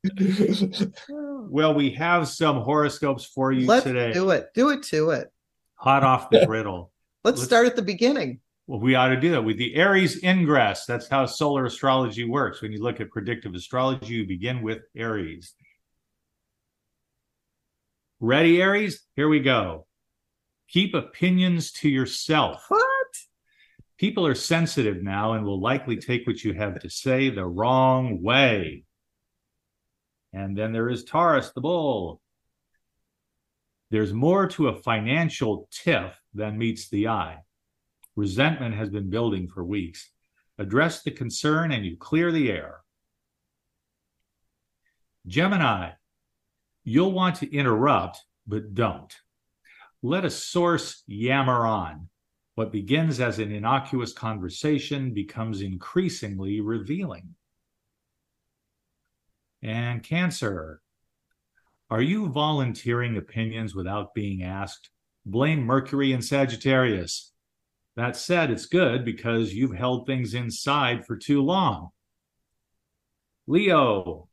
well, 1.08 1.74
we 1.74 1.90
have 1.90 2.28
some 2.28 2.60
horoscopes 2.60 3.24
for 3.24 3.52
you 3.52 3.66
Let's 3.66 3.84
today. 3.84 4.12
Do 4.12 4.30
it. 4.30 4.48
Do 4.54 4.70
it 4.70 4.82
to 4.84 5.10
it. 5.10 5.32
Hot 5.76 6.02
off 6.02 6.30
the 6.30 6.44
griddle. 6.46 6.92
Let's, 7.22 7.38
Let's 7.38 7.48
start 7.48 7.66
at 7.66 7.76
the 7.76 7.82
beginning. 7.82 8.40
Well, 8.66 8.80
we 8.80 8.94
ought 8.94 9.08
to 9.08 9.20
do 9.20 9.30
that 9.32 9.42
with 9.42 9.58
the 9.58 9.74
Aries 9.74 10.22
ingress. 10.22 10.86
That's 10.86 11.08
how 11.08 11.26
solar 11.26 11.66
astrology 11.66 12.24
works. 12.24 12.62
When 12.62 12.72
you 12.72 12.82
look 12.82 13.00
at 13.00 13.10
predictive 13.10 13.54
astrology, 13.54 14.14
you 14.14 14.26
begin 14.26 14.62
with 14.62 14.82
Aries. 14.96 15.54
Ready, 18.20 18.60
Aries? 18.62 19.02
Here 19.16 19.28
we 19.28 19.40
go. 19.40 19.86
Keep 20.68 20.94
opinions 20.94 21.72
to 21.72 21.88
yourself. 21.88 22.64
What? 22.68 22.84
People 23.98 24.26
are 24.26 24.34
sensitive 24.34 25.02
now 25.02 25.34
and 25.34 25.44
will 25.44 25.60
likely 25.60 25.96
take 25.96 26.26
what 26.26 26.42
you 26.42 26.54
have 26.54 26.80
to 26.80 26.90
say 26.90 27.30
the 27.30 27.44
wrong 27.44 28.22
way. 28.22 28.84
And 30.34 30.58
then 30.58 30.72
there 30.72 30.90
is 30.90 31.04
Taurus, 31.04 31.52
the 31.52 31.60
bull. 31.60 32.20
There's 33.90 34.12
more 34.12 34.48
to 34.48 34.66
a 34.66 34.82
financial 34.82 35.68
tiff 35.70 36.20
than 36.34 36.58
meets 36.58 36.88
the 36.88 37.06
eye. 37.06 37.38
Resentment 38.16 38.74
has 38.74 38.90
been 38.90 39.10
building 39.10 39.46
for 39.46 39.64
weeks. 39.64 40.10
Address 40.58 41.02
the 41.02 41.12
concern 41.12 41.70
and 41.70 41.86
you 41.86 41.96
clear 41.96 42.32
the 42.32 42.50
air. 42.50 42.80
Gemini, 45.28 45.90
you'll 46.82 47.12
want 47.12 47.36
to 47.36 47.54
interrupt, 47.54 48.18
but 48.44 48.74
don't. 48.74 49.14
Let 50.02 50.24
a 50.24 50.30
source 50.30 51.04
yammer 51.06 51.64
on. 51.64 52.08
What 52.56 52.72
begins 52.72 53.20
as 53.20 53.38
an 53.38 53.52
innocuous 53.52 54.12
conversation 54.12 55.14
becomes 55.14 55.60
increasingly 55.60 56.60
revealing. 56.60 57.36
And 59.64 60.02
Cancer, 60.02 60.82
are 61.90 62.02
you 62.02 62.28
volunteering 62.28 63.16
opinions 63.16 63.74
without 63.74 64.14
being 64.14 64.42
asked? 64.42 64.90
blame 65.26 65.62
Mercury 65.62 66.12
and 66.12 66.22
Sagittarius. 66.22 67.32
That 67.96 68.14
said, 68.14 68.50
it's 68.50 68.66
good 68.66 69.04
because 69.04 69.54
you've 69.54 69.74
held 69.74 70.06
things 70.06 70.34
inside 70.34 71.06
for 71.06 71.16
too 71.16 71.40
long. 71.40 71.90
Leo, 73.46 74.28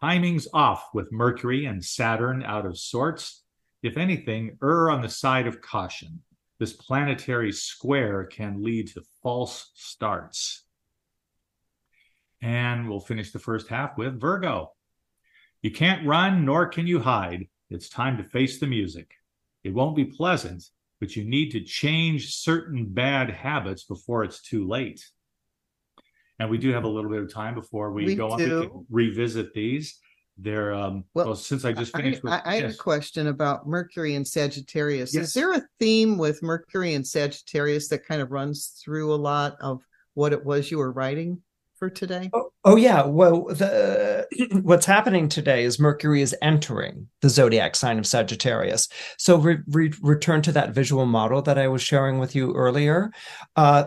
Timing's 0.00 0.48
off 0.54 0.88
with 0.94 1.12
Mercury 1.12 1.66
and 1.66 1.84
Saturn 1.84 2.42
out 2.42 2.64
of 2.64 2.78
sorts. 2.78 3.42
If 3.82 3.98
anything, 3.98 4.56
err 4.62 4.90
on 4.90 5.02
the 5.02 5.10
side 5.10 5.46
of 5.46 5.60
caution. 5.60 6.22
This 6.58 6.72
planetary 6.72 7.52
square 7.52 8.24
can 8.24 8.62
lead 8.62 8.88
to 8.88 9.02
false 9.22 9.72
starts. 9.74 10.61
And 12.42 12.88
we'll 12.88 13.00
finish 13.00 13.30
the 13.30 13.38
first 13.38 13.68
half 13.68 13.96
with 13.96 14.20
Virgo. 14.20 14.72
You 15.62 15.70
can't 15.70 16.06
run, 16.06 16.44
nor 16.44 16.66
can 16.66 16.86
you 16.88 16.98
hide. 16.98 17.46
It's 17.70 17.88
time 17.88 18.16
to 18.18 18.24
face 18.24 18.58
the 18.58 18.66
music. 18.66 19.12
It 19.62 19.72
won't 19.72 19.96
be 19.96 20.04
pleasant, 20.04 20.64
but 21.00 21.14
you 21.14 21.24
need 21.24 21.52
to 21.52 21.60
change 21.60 22.34
certain 22.34 22.86
bad 22.86 23.30
habits 23.30 23.84
before 23.84 24.24
it's 24.24 24.42
too 24.42 24.66
late. 24.66 25.08
And 26.40 26.50
we 26.50 26.58
do 26.58 26.72
have 26.72 26.82
a 26.82 26.88
little 26.88 27.10
bit 27.10 27.22
of 27.22 27.32
time 27.32 27.54
before 27.54 27.92
we, 27.92 28.04
We 28.04 28.14
go 28.16 28.32
on 28.32 28.38
to 28.40 28.84
revisit 28.90 29.54
these. 29.54 30.00
They're 30.38 30.74
um 30.74 31.04
well, 31.14 31.26
Well, 31.26 31.34
since 31.36 31.64
I 31.64 31.72
just 31.72 31.94
I, 31.94 32.00
finished 32.00 32.24
with 32.24 32.32
I, 32.32 32.42
I 32.44 32.54
have 32.56 32.70
yes. 32.70 32.74
a 32.74 32.78
question 32.78 33.28
about 33.28 33.68
Mercury 33.68 34.16
and 34.16 34.26
Sagittarius. 34.26 35.14
Yes. 35.14 35.28
Is 35.28 35.34
there 35.34 35.52
a 35.52 35.62
theme 35.78 36.18
with 36.18 36.42
Mercury 36.42 36.94
and 36.94 37.06
Sagittarius 37.06 37.88
that 37.88 38.06
kind 38.06 38.20
of 38.20 38.32
runs 38.32 38.80
through 38.82 39.14
a 39.14 39.16
lot 39.16 39.56
of 39.60 39.82
what 40.14 40.32
it 40.32 40.44
was 40.44 40.70
you 40.70 40.78
were 40.78 40.90
writing 40.90 41.40
for 41.82 41.90
today? 41.90 42.30
Oh, 42.32 42.52
oh 42.64 42.76
yeah. 42.76 43.04
Well, 43.04 43.46
the 43.46 44.28
what's 44.62 44.86
happening 44.86 45.28
today 45.28 45.64
is 45.64 45.80
Mercury 45.80 46.22
is 46.22 46.32
entering 46.40 47.08
the 47.22 47.28
zodiac 47.28 47.74
sign 47.74 47.98
of 47.98 48.06
Sagittarius. 48.06 48.86
So 49.18 49.36
re- 49.38 49.58
re- 49.66 49.92
return 50.00 50.42
to 50.42 50.52
that 50.52 50.70
visual 50.70 51.06
model 51.06 51.42
that 51.42 51.58
I 51.58 51.66
was 51.66 51.82
sharing 51.82 52.20
with 52.20 52.36
you 52.36 52.54
earlier. 52.54 53.10
Uh, 53.56 53.86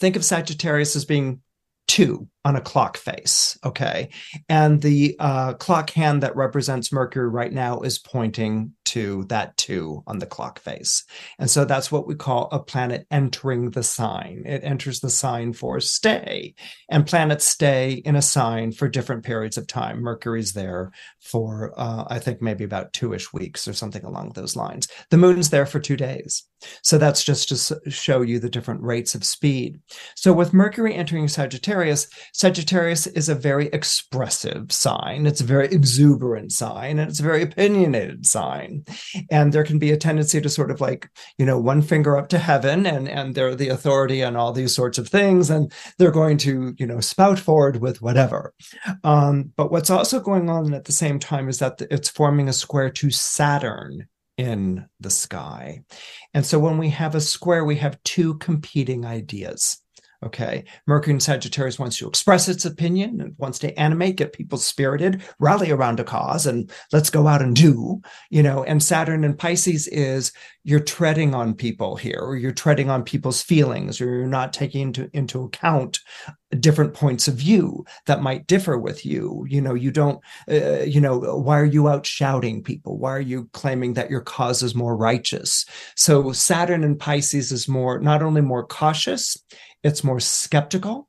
think 0.00 0.16
of 0.16 0.24
Sagittarius 0.24 0.96
as 0.96 1.04
being 1.04 1.40
two 1.86 2.26
on 2.46 2.54
a 2.54 2.60
clock 2.60 2.96
face. 2.96 3.58
Okay, 3.64 4.10
and 4.48 4.80
the 4.80 5.16
uh, 5.18 5.54
clock 5.54 5.90
hand 5.90 6.22
that 6.22 6.36
represents 6.36 6.92
Mercury 6.92 7.28
right 7.28 7.52
now 7.52 7.80
is 7.80 7.98
pointing 7.98 8.72
to 8.84 9.24
that 9.24 9.56
two 9.56 10.04
on 10.06 10.20
the 10.20 10.26
clock 10.26 10.60
face, 10.60 11.04
and 11.40 11.50
so 11.50 11.64
that's 11.64 11.90
what 11.90 12.06
we 12.06 12.14
call 12.14 12.48
a 12.52 12.60
planet 12.60 13.04
entering 13.10 13.72
the 13.72 13.82
sign. 13.82 14.44
It 14.46 14.62
enters 14.62 15.00
the 15.00 15.10
sign 15.10 15.52
for 15.52 15.80
stay 15.80 16.54
and 16.88 17.06
planets 17.06 17.46
stay 17.46 17.94
in 18.04 18.14
a 18.14 18.22
sign 18.22 18.70
for 18.70 18.88
different 18.88 19.24
periods 19.24 19.58
of 19.58 19.66
time. 19.66 20.00
Mercury's 20.00 20.52
there 20.52 20.92
for, 21.20 21.72
uh, 21.76 22.04
I 22.08 22.20
think, 22.20 22.40
maybe 22.40 22.64
about 22.64 22.92
two 22.92 23.12
ish 23.12 23.32
weeks 23.32 23.66
or 23.66 23.72
something 23.72 24.04
along 24.04 24.32
those 24.32 24.54
lines. 24.54 24.86
The 25.10 25.16
moon's 25.16 25.50
there 25.50 25.66
for 25.66 25.80
two 25.80 25.96
days. 25.96 26.44
So 26.82 26.98
that's 26.98 27.22
just 27.22 27.48
to 27.48 27.90
show 27.90 28.22
you 28.22 28.38
the 28.38 28.48
different 28.48 28.82
rates 28.82 29.14
of 29.14 29.24
speed. 29.24 29.80
So 30.14 30.32
with 30.32 30.54
Mercury 30.54 30.94
entering 30.94 31.28
Sagittarius, 31.28 32.08
Sagittarius 32.36 33.06
is 33.06 33.30
a 33.30 33.34
very 33.34 33.68
expressive 33.68 34.70
sign. 34.70 35.24
It's 35.24 35.40
a 35.40 35.44
very 35.44 35.68
exuberant 35.68 36.52
sign 36.52 36.98
and 36.98 37.08
it's 37.08 37.18
a 37.18 37.22
very 37.22 37.42
opinionated 37.42 38.26
sign. 38.26 38.84
And 39.30 39.54
there 39.54 39.64
can 39.64 39.78
be 39.78 39.90
a 39.90 39.96
tendency 39.96 40.42
to 40.42 40.50
sort 40.50 40.70
of 40.70 40.78
like, 40.78 41.08
you 41.38 41.46
know, 41.46 41.58
one 41.58 41.80
finger 41.80 42.14
up 42.14 42.28
to 42.28 42.38
heaven 42.38 42.84
and, 42.84 43.08
and 43.08 43.34
they're 43.34 43.54
the 43.54 43.70
authority 43.70 44.22
on 44.22 44.36
all 44.36 44.52
these 44.52 44.74
sorts 44.74 44.98
of 44.98 45.08
things. 45.08 45.48
And 45.48 45.72
they're 45.98 46.10
going 46.10 46.36
to, 46.38 46.74
you 46.78 46.86
know, 46.86 47.00
spout 47.00 47.38
forward 47.38 47.80
with 47.80 48.02
whatever. 48.02 48.52
Um, 49.02 49.54
but 49.56 49.72
what's 49.72 49.88
also 49.88 50.20
going 50.20 50.50
on 50.50 50.74
at 50.74 50.84
the 50.84 50.92
same 50.92 51.18
time 51.18 51.48
is 51.48 51.60
that 51.60 51.80
it's 51.90 52.10
forming 52.10 52.50
a 52.50 52.52
square 52.52 52.90
to 52.90 53.10
Saturn 53.10 54.08
in 54.36 54.84
the 55.00 55.08
sky. 55.08 55.84
And 56.34 56.44
so 56.44 56.58
when 56.58 56.76
we 56.76 56.90
have 56.90 57.14
a 57.14 57.20
square, 57.22 57.64
we 57.64 57.76
have 57.76 58.02
two 58.02 58.36
competing 58.36 59.06
ideas. 59.06 59.80
Okay. 60.24 60.64
Mercury 60.86 61.14
in 61.14 61.20
Sagittarius 61.20 61.78
wants 61.78 61.98
to 61.98 62.08
express 62.08 62.48
its 62.48 62.64
opinion 62.64 63.20
and 63.20 63.34
wants 63.38 63.58
to 63.60 63.78
animate, 63.78 64.16
get 64.16 64.32
people 64.32 64.58
spirited, 64.58 65.22
rally 65.38 65.70
around 65.70 66.00
a 66.00 66.04
cause, 66.04 66.46
and 66.46 66.70
let's 66.92 67.10
go 67.10 67.26
out 67.26 67.42
and 67.42 67.54
do, 67.54 68.00
you 68.30 68.42
know. 68.42 68.64
And 68.64 68.82
Saturn 68.82 69.24
in 69.24 69.36
Pisces 69.36 69.86
is 69.88 70.32
you're 70.64 70.80
treading 70.80 71.34
on 71.34 71.54
people 71.54 71.96
here, 71.96 72.18
or 72.20 72.36
you're 72.36 72.52
treading 72.52 72.90
on 72.90 73.04
people's 73.04 73.42
feelings, 73.42 74.00
or 74.00 74.06
you're 74.06 74.26
not 74.26 74.52
taking 74.52 74.82
into, 74.82 75.10
into 75.12 75.42
account 75.42 76.00
different 76.60 76.94
points 76.94 77.28
of 77.28 77.34
view 77.34 77.84
that 78.06 78.22
might 78.22 78.46
differ 78.46 78.78
with 78.78 79.04
you. 79.04 79.44
You 79.48 79.60
know, 79.60 79.74
you 79.74 79.90
don't, 79.90 80.20
uh, 80.50 80.82
you 80.82 81.00
know, 81.00 81.18
why 81.18 81.58
are 81.58 81.64
you 81.64 81.88
out 81.88 82.06
shouting 82.06 82.62
people? 82.62 82.98
Why 82.98 83.12
are 83.12 83.20
you 83.20 83.48
claiming 83.52 83.94
that 83.94 84.10
your 84.10 84.20
cause 84.20 84.62
is 84.62 84.74
more 84.74 84.96
righteous? 84.96 85.66
So 85.96 86.32
Saturn 86.32 86.84
in 86.84 86.96
Pisces 86.96 87.52
is 87.52 87.68
more, 87.68 87.98
not 87.98 88.22
only 88.22 88.40
more 88.40 88.66
cautious, 88.66 89.36
it's 89.82 90.04
more 90.04 90.20
skeptical 90.20 91.08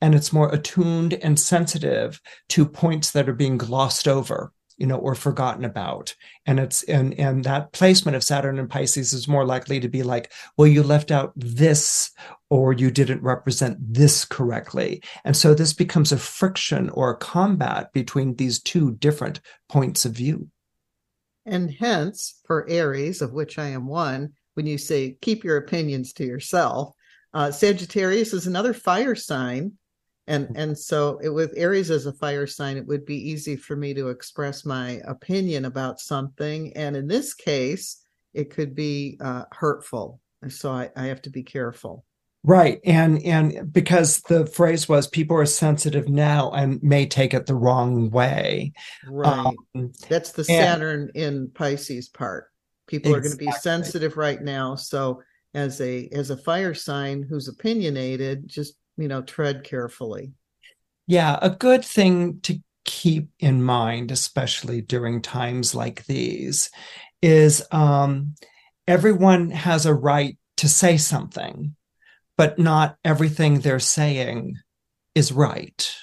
and 0.00 0.14
it's 0.14 0.32
more 0.32 0.52
attuned 0.52 1.14
and 1.14 1.38
sensitive 1.38 2.20
to 2.50 2.66
points 2.66 3.10
that 3.12 3.28
are 3.28 3.34
being 3.34 3.56
glossed 3.56 4.06
over 4.08 4.52
you 4.82 4.86
know 4.86 4.96
or 4.96 5.14
forgotten 5.14 5.64
about. 5.64 6.14
And 6.44 6.58
it's 6.58 6.82
and 6.84 7.18
and 7.18 7.44
that 7.44 7.72
placement 7.72 8.16
of 8.16 8.24
saturn 8.24 8.58
and 8.58 8.68
pisces 8.68 9.12
is 9.12 9.28
more 9.28 9.44
likely 9.44 9.78
to 9.80 9.88
be 9.88 10.02
like 10.02 10.32
well 10.56 10.66
you 10.66 10.82
left 10.82 11.10
out 11.10 11.32
this 11.36 12.10
or 12.50 12.72
you 12.72 12.90
didn't 12.90 13.22
represent 13.22 13.76
this 13.80 14.24
correctly. 14.24 15.02
And 15.24 15.36
so 15.36 15.54
this 15.54 15.72
becomes 15.72 16.10
a 16.10 16.18
friction 16.18 16.90
or 16.90 17.10
a 17.10 17.16
combat 17.16 17.92
between 17.92 18.34
these 18.34 18.60
two 18.60 18.92
different 18.96 19.40
points 19.68 20.04
of 20.04 20.12
view. 20.12 20.48
And 21.46 21.70
hence, 21.70 22.40
for 22.44 22.68
Aries, 22.68 23.22
of 23.22 23.32
which 23.32 23.58
I 23.58 23.68
am 23.68 23.86
one, 23.86 24.32
when 24.54 24.66
you 24.66 24.78
say 24.78 25.16
keep 25.22 25.44
your 25.44 25.56
opinions 25.56 26.12
to 26.14 26.24
yourself, 26.24 26.94
uh, 27.34 27.50
Sagittarius 27.50 28.32
is 28.32 28.46
another 28.46 28.74
fire 28.74 29.14
sign. 29.14 29.72
And 30.28 30.56
and 30.56 30.78
so 30.78 31.18
it, 31.22 31.30
with 31.30 31.52
Aries 31.56 31.90
as 31.90 32.06
a 32.06 32.12
fire 32.12 32.46
sign, 32.46 32.76
it 32.76 32.86
would 32.86 33.04
be 33.04 33.30
easy 33.30 33.56
for 33.56 33.74
me 33.74 33.92
to 33.94 34.08
express 34.08 34.64
my 34.64 35.00
opinion 35.04 35.64
about 35.64 35.98
something. 35.98 36.72
And 36.76 36.96
in 36.96 37.08
this 37.08 37.34
case, 37.34 38.04
it 38.32 38.50
could 38.50 38.74
be 38.74 39.18
uh, 39.20 39.44
hurtful. 39.50 40.20
So 40.48 40.70
I, 40.70 40.90
I 40.96 41.06
have 41.06 41.22
to 41.22 41.30
be 41.30 41.42
careful. 41.42 42.04
Right. 42.44 42.80
And 42.84 43.22
and 43.22 43.72
because 43.72 44.20
the 44.22 44.46
phrase 44.46 44.88
was 44.88 45.06
people 45.06 45.36
are 45.36 45.46
sensitive 45.46 46.08
now 46.08 46.50
and 46.50 46.82
may 46.82 47.06
take 47.06 47.34
it 47.34 47.46
the 47.46 47.54
wrong 47.54 48.10
way. 48.10 48.72
Right. 49.08 49.54
Um, 49.74 49.92
That's 50.08 50.32
the 50.32 50.42
and- 50.48 50.48
Saturn 50.48 51.10
in 51.14 51.50
Pisces 51.52 52.08
part. 52.08 52.46
People 52.88 53.14
are 53.14 53.20
going 53.20 53.32
to 53.32 53.38
be 53.38 53.50
sensitive 53.52 54.16
right 54.16 54.40
now. 54.40 54.74
So 54.74 55.22
as 55.54 55.80
a 55.80 56.08
as 56.12 56.30
a 56.30 56.36
fire 56.36 56.74
sign 56.74 57.22
who's 57.22 57.48
opinionated, 57.48 58.48
just 58.48 58.74
you 58.96 59.08
know, 59.08 59.22
tread 59.22 59.64
carefully. 59.64 60.32
Yeah, 61.06 61.38
a 61.42 61.50
good 61.50 61.84
thing 61.84 62.40
to 62.42 62.58
keep 62.84 63.28
in 63.40 63.62
mind, 63.62 64.10
especially 64.10 64.80
during 64.80 65.20
times 65.22 65.74
like 65.74 66.04
these, 66.06 66.70
is 67.20 67.62
um, 67.70 68.34
everyone 68.86 69.50
has 69.50 69.86
a 69.86 69.94
right 69.94 70.36
to 70.58 70.68
say 70.68 70.96
something, 70.96 71.74
but 72.36 72.58
not 72.58 72.96
everything 73.04 73.60
they're 73.60 73.78
saying 73.80 74.56
is 75.14 75.32
right. 75.32 75.94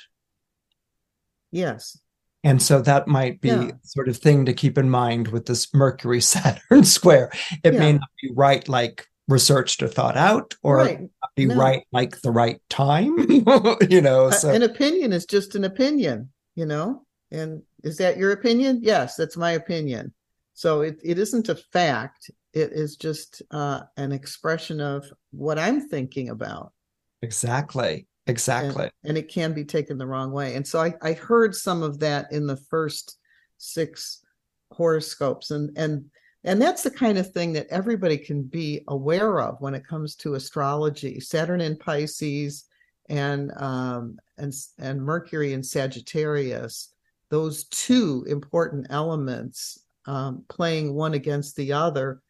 Yes. 1.51 1.97
And 2.43 2.61
so 2.61 2.81
that 2.81 3.07
might 3.07 3.41
be 3.41 3.49
Yeah. 3.49 3.71
sort 3.83 4.07
of 4.07 4.17
thing 4.17 4.45
to 4.45 4.53
keep 4.53 4.77
in 4.77 4.89
mind 4.89 5.27
with 5.29 5.45
this 5.45 5.73
Mercury 5.73 6.21
Saturn 6.33 6.83
square. 6.83 7.31
It 7.63 7.73
may 7.73 7.87
Yeah. 7.91 7.97
not 7.97 8.09
be 8.21 8.31
right 8.35 8.67
like 8.69 9.05
researched 9.29 9.81
or 9.81 9.87
thought 9.87 10.17
out, 10.17 10.55
or 10.63 10.77
right. 10.77 11.09
be 11.35 11.45
No. 11.45 11.55
right 11.55 11.83
like 11.93 12.19
the 12.21 12.31
right 12.31 12.59
time. 12.69 13.17
you 13.89 14.01
know, 14.01 14.29
so 14.31 14.49
An 14.49 14.63
opinion 14.63 15.13
is 15.13 15.25
just 15.25 15.55
an 15.55 15.63
opinion, 15.63 16.31
you 16.55 16.65
know? 16.65 17.05
And 17.31 17.61
is 17.83 17.97
that 17.97 18.17
your 18.17 18.31
opinion? 18.31 18.79
Yes, 18.81 19.15
that's 19.15 19.37
my 19.37 19.51
opinion. 19.51 20.13
So 20.53 20.81
it, 20.81 20.99
it 21.03 21.17
isn't 21.19 21.47
a 21.47 21.55
fact. 21.55 22.31
It 22.53 22.73
is 22.73 22.97
just 22.97 23.41
uh, 23.51 23.81
an 23.95 24.11
expression 24.11 24.81
of 24.81 25.05
what 25.31 25.57
I'm 25.59 25.87
thinking 25.87 26.29
about. 26.29 26.73
exactly. 27.21 28.07
Exactly. 28.27 28.83
and, 28.83 28.91
and 29.05 29.17
it 29.17 29.27
can 29.27 29.53
be 29.53 29.65
taken 29.65 29.97
the 29.97 30.05
wrong 30.05 30.31
way. 30.31 30.53
And 30.55 30.67
so 30.67 30.79
I, 30.79 30.93
I 31.01 31.13
heard 31.13 31.55
some 31.55 31.81
of 31.81 31.99
that 31.99 32.31
in 32.31 32.45
the 32.45 32.57
first 32.57 33.17
six 33.57 34.23
horoscopes, 34.71 35.49
and 35.49 35.75
and 35.75 36.05
and 36.43 36.61
that's 36.61 36.83
the 36.83 36.91
kind 36.91 37.17
of 37.17 37.31
thing 37.31 37.53
that 37.53 37.67
everybody 37.69 38.17
can 38.17 38.43
be 38.43 38.83
aware 38.87 39.41
of 39.41 39.59
when 39.59 39.73
it 39.73 39.85
comes 39.85 40.15
to 40.17 40.35
astrology. 40.35 41.19
Saturn 41.19 41.61
in 41.61 41.77
Pisces 41.77 42.65
and 43.09 43.51
um 43.57 44.17
and 44.37 44.53
and 44.77 45.01
Mercury 45.01 45.53
in 45.53 45.63
Sagittarius, 45.63 46.93
those 47.29 47.65
two 47.65 48.25
important 48.27 48.87
elements 48.89 49.79
um, 50.05 50.43
playing 50.47 50.93
one 50.95 51.13
against 51.13 51.55
the 51.55 51.73
other 51.73 52.21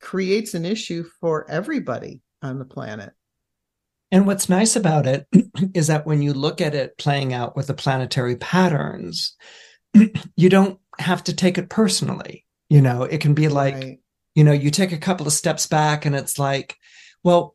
creates 0.00 0.54
an 0.54 0.64
issue 0.64 1.04
for 1.20 1.48
everybody 1.50 2.20
on 2.42 2.58
the 2.58 2.64
planet. 2.64 3.12
And 4.10 4.26
what's 4.26 4.48
nice 4.48 4.74
about 4.76 5.06
it 5.06 5.26
is 5.74 5.86
that 5.86 6.06
when 6.06 6.22
you 6.22 6.32
look 6.32 6.60
at 6.60 6.74
it 6.74 6.98
playing 6.98 7.32
out 7.32 7.54
with 7.54 7.68
the 7.68 7.74
planetary 7.74 8.36
patterns, 8.36 9.36
you 10.36 10.48
don't 10.48 10.80
have 10.98 11.22
to 11.24 11.34
take 11.34 11.58
it 11.58 11.68
personally. 11.68 12.44
You 12.70 12.80
know, 12.80 13.02
it 13.02 13.20
can 13.20 13.34
be 13.34 13.48
like, 13.48 13.74
Right. 13.74 13.98
you 14.34 14.44
know, 14.44 14.52
you 14.52 14.70
take 14.70 14.92
a 14.92 14.98
couple 14.98 15.26
of 15.26 15.32
steps 15.34 15.66
back 15.66 16.06
and 16.06 16.16
it's 16.16 16.38
like, 16.38 16.76
well, 17.22 17.54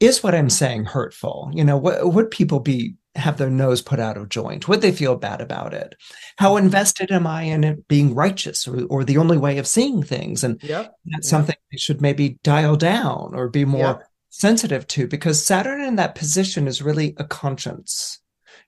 is 0.00 0.22
what 0.22 0.34
I'm 0.34 0.50
saying 0.50 0.86
hurtful? 0.86 1.50
You 1.54 1.62
know, 1.62 1.76
what 1.76 2.12
would 2.12 2.30
people 2.32 2.58
be 2.58 2.96
have 3.14 3.36
their 3.36 3.50
nose 3.50 3.82
put 3.82 4.00
out 4.00 4.16
of 4.16 4.30
joint? 4.30 4.66
Would 4.66 4.80
they 4.80 4.90
feel 4.90 5.14
bad 5.16 5.40
about 5.40 5.74
it? 5.74 5.94
How 6.38 6.54
mm-hmm. 6.56 6.64
invested 6.64 7.12
am 7.12 7.26
I 7.26 7.42
in 7.42 7.62
it 7.62 7.86
being 7.86 8.14
righteous 8.14 8.66
or, 8.66 8.84
or 8.86 9.04
the 9.04 9.18
only 9.18 9.36
way 9.36 9.58
of 9.58 9.66
seeing 9.66 10.02
things? 10.02 10.42
And 10.42 10.60
Yep. 10.62 10.94
that's 11.04 11.26
Yep. 11.26 11.30
something 11.30 11.56
they 11.70 11.76
should 11.78 12.00
maybe 12.00 12.38
dial 12.42 12.76
down 12.76 13.32
or 13.34 13.48
be 13.48 13.64
more 13.66 13.80
Yep. 13.80 14.08
sensitive 14.30 14.86
to 14.88 15.06
because 15.06 15.44
Saturn 15.44 15.82
in 15.82 15.96
that 15.96 16.14
position 16.14 16.66
is 16.66 16.82
really 16.82 17.14
a 17.18 17.24
conscience. 17.24 18.18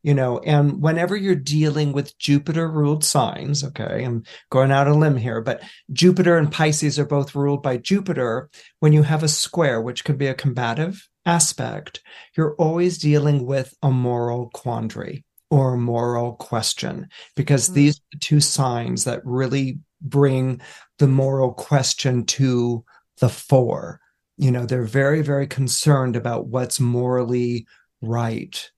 You 0.05 0.13
know, 0.13 0.39
and 0.41 0.83
whenever 0.83 1.17
you're 1.17 1.35
dealing 1.35 1.93
with 1.93 2.17
Jupiter 2.19 2.71
ruled 2.71 3.05
signs, 3.05 3.65
okay, 3.65 4.05
I'm 4.05 4.23
going 4.51 4.71
out 4.71 4.87
a 4.87 4.95
limb 4.95 5.17
here, 5.17 5.41
but 5.41 5.63
Jupiter 5.93 6.37
and 6.37 6.53
Pisces 6.53 6.99
are 6.99 7.07
both 7.07 7.35
ruled 7.35 7.63
by 7.63 7.79
Jupiter. 7.79 8.51
When 8.81 8.93
you 8.93 9.03
have 9.03 9.23
a 9.23 9.29
square, 9.29 9.81
which 9.81 10.05
could 10.05 10.19
be 10.19 10.27
a 10.27 10.35
combative 10.35 11.09
aspect, 11.25 12.03
you're 12.37 12.55
always 12.57 12.99
dealing 12.99 13.47
with 13.47 13.75
a 13.83 13.91
moral 13.91 14.51
quandary 14.53 15.25
or 15.51 15.75
a 15.75 15.79
moral 15.79 16.35
question 16.35 17.09
because 17.35 17.71
Mm. 17.71 17.75
these 17.75 17.97
are 17.97 18.09
the 18.13 18.19
two 18.19 18.41
signs 18.41 19.05
that 19.05 19.25
really 19.25 19.79
bring 20.03 20.61
the 20.99 21.07
moral 21.09 21.53
question 21.55 22.27
to 22.27 22.85
the 23.21 23.31
fore. 23.31 24.01
You 24.37 24.51
know, 24.51 24.67
they're 24.67 24.83
very, 24.83 25.23
very 25.23 25.47
concerned 25.47 26.15
about 26.15 26.49
what's 26.49 26.79
morally 26.79 27.67
right. 28.03 28.71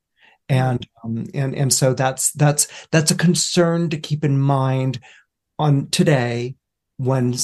And 0.49 0.87
um, 1.03 1.27
and 1.35 1.55
and 1.55 1.73
so 1.73 1.93
that's 1.93 2.31
that's 2.33 2.69
that's 2.93 3.11
a 3.11 3.17
concern 3.17 3.91
to 3.91 3.99
keep 3.99 4.25
in 4.25 4.39
mind 4.39 5.01
on 5.59 5.89
today 5.91 6.55
when 6.99 7.35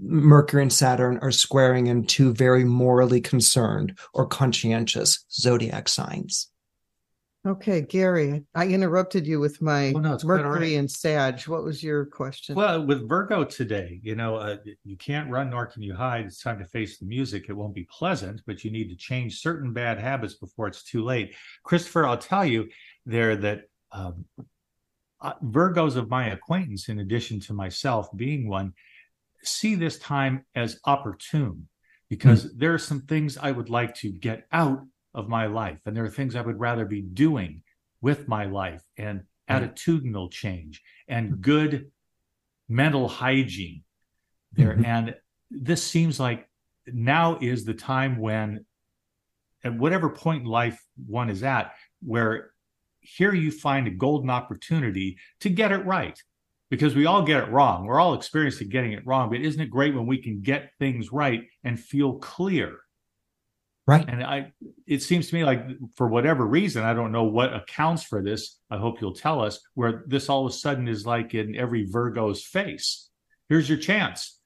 Mercury 0.00 0.62
and 0.62 0.72
Saturn 0.72 1.18
are 1.22 1.32
squaring 1.32 1.86
in 1.86 2.06
two 2.06 2.32
very 2.32 2.64
morally 2.64 3.20
concerned 3.20 3.98
or 4.14 4.26
conscientious 4.26 5.24
zodiac 5.30 5.88
signs. 5.88 6.50
Okay, 7.46 7.80
Gary, 7.80 8.42
I 8.56 8.66
interrupted 8.66 9.24
you 9.24 9.38
with 9.38 9.62
my 9.62 9.92
Oh, 9.94 10.00
no, 10.00 10.14
it's 10.14 10.24
quite 10.24 10.38
all 10.38 10.50
Mercury 10.50 10.72
right. 10.72 10.80
and 10.80 10.90
Sag. 10.90 11.40
What 11.42 11.62
was 11.62 11.80
your 11.80 12.04
question? 12.06 12.56
Well, 12.56 12.84
with 12.84 13.08
Virgo 13.08 13.44
today, 13.44 14.00
you 14.02 14.16
know, 14.16 14.34
uh, 14.34 14.56
you 14.84 14.96
can't 14.96 15.30
run 15.30 15.50
nor 15.50 15.66
can 15.66 15.82
you 15.82 15.94
hide. 15.94 16.24
It's 16.26 16.42
time 16.42 16.58
to 16.58 16.64
face 16.64 16.98
the 16.98 17.06
music. 17.06 17.46
It 17.48 17.52
won't 17.52 17.74
be 17.74 17.84
pleasant, 17.84 18.42
but 18.46 18.64
you 18.64 18.72
need 18.72 18.88
to 18.88 18.96
change 18.96 19.38
certain 19.40 19.72
bad 19.72 20.00
habits 20.00 20.34
before 20.34 20.66
it's 20.66 20.82
too 20.82 21.04
late. 21.04 21.36
Christopher, 21.62 22.06
I'll 22.06 22.18
tell 22.18 22.44
you 22.44 22.68
there 23.04 23.36
that 23.36 23.62
um, 23.92 24.24
uh, 25.20 25.34
Virgos 25.44 25.94
of 25.94 26.10
my 26.10 26.30
acquaintance, 26.30 26.88
in 26.88 26.98
addition 26.98 27.38
to 27.40 27.52
myself 27.52 28.08
being 28.16 28.48
one, 28.48 28.72
see 29.44 29.76
this 29.76 30.00
time 30.00 30.44
as 30.56 30.80
opportune 30.84 31.68
because 32.08 32.52
there 32.56 32.74
are 32.74 32.78
some 32.78 33.02
things 33.02 33.38
I 33.38 33.52
would 33.52 33.70
like 33.70 33.94
to 33.96 34.10
get 34.10 34.46
out 34.50 34.80
of 35.16 35.28
my 35.28 35.46
life, 35.46 35.80
and 35.84 35.96
there 35.96 36.04
are 36.04 36.10
things 36.10 36.36
I 36.36 36.42
would 36.42 36.60
rather 36.60 36.84
be 36.84 37.02
doing 37.02 37.62
with 38.00 38.28
my 38.28 38.44
life, 38.44 38.84
and 38.96 39.24
attitudinal 39.48 40.30
change 40.30 40.82
and 41.08 41.40
good 41.40 41.90
mental 42.68 43.08
hygiene 43.08 43.82
there. 44.52 44.76
Mhm. 44.76 44.84
And 44.84 45.14
this 45.50 45.82
seems 45.82 46.20
like 46.20 46.48
now 46.86 47.38
is 47.40 47.64
the 47.64 47.74
time 47.74 48.18
when, 48.18 48.66
at 49.64 49.74
whatever 49.74 50.10
point 50.10 50.42
in 50.42 50.48
life 50.48 50.80
one 51.06 51.30
is 51.30 51.42
at, 51.42 51.74
where 52.00 52.52
here 53.00 53.32
you 53.32 53.50
find 53.50 53.86
a 53.86 53.90
golden 53.90 54.30
opportunity 54.30 55.18
to 55.40 55.48
get 55.48 55.72
it 55.72 55.84
right. 55.84 56.20
Because 56.68 56.96
we 56.96 57.06
all 57.06 57.22
get 57.22 57.44
it 57.44 57.50
wrong. 57.50 57.86
We're 57.86 58.00
all 58.00 58.14
experienced 58.14 58.60
at 58.60 58.68
getting 58.70 58.90
it 58.90 59.06
wrong. 59.06 59.30
But 59.30 59.40
isn't 59.40 59.60
it 59.60 59.70
great 59.70 59.94
when 59.94 60.06
we 60.06 60.18
can 60.20 60.42
get 60.42 60.72
things 60.80 61.12
right 61.12 61.48
and 61.62 61.78
feel 61.78 62.14
clear? 62.18 62.80
Right. 63.86 64.04
And 64.08 64.22
I, 64.22 64.52
it 64.86 65.02
seems 65.02 65.28
to 65.28 65.34
me 65.36 65.44
like 65.44 65.64
for 65.94 66.08
whatever 66.08 66.44
reason, 66.44 66.82
I 66.82 66.92
don't 66.92 67.12
know 67.12 67.24
what 67.24 67.54
accounts 67.54 68.02
for 68.02 68.20
this. 68.20 68.58
I 68.68 68.78
hope 68.78 69.00
you'll 69.00 69.14
tell 69.14 69.40
us 69.40 69.60
where 69.74 70.02
this 70.08 70.28
all 70.28 70.44
of 70.44 70.52
a 70.52 70.54
sudden 70.56 70.88
is 70.88 71.06
like 71.06 71.34
in 71.34 71.54
every 71.54 71.86
Virgo's 71.88 72.42
face. 72.44 73.08
Here's 73.48 73.68
your 73.68 73.78
chance. 73.78 74.40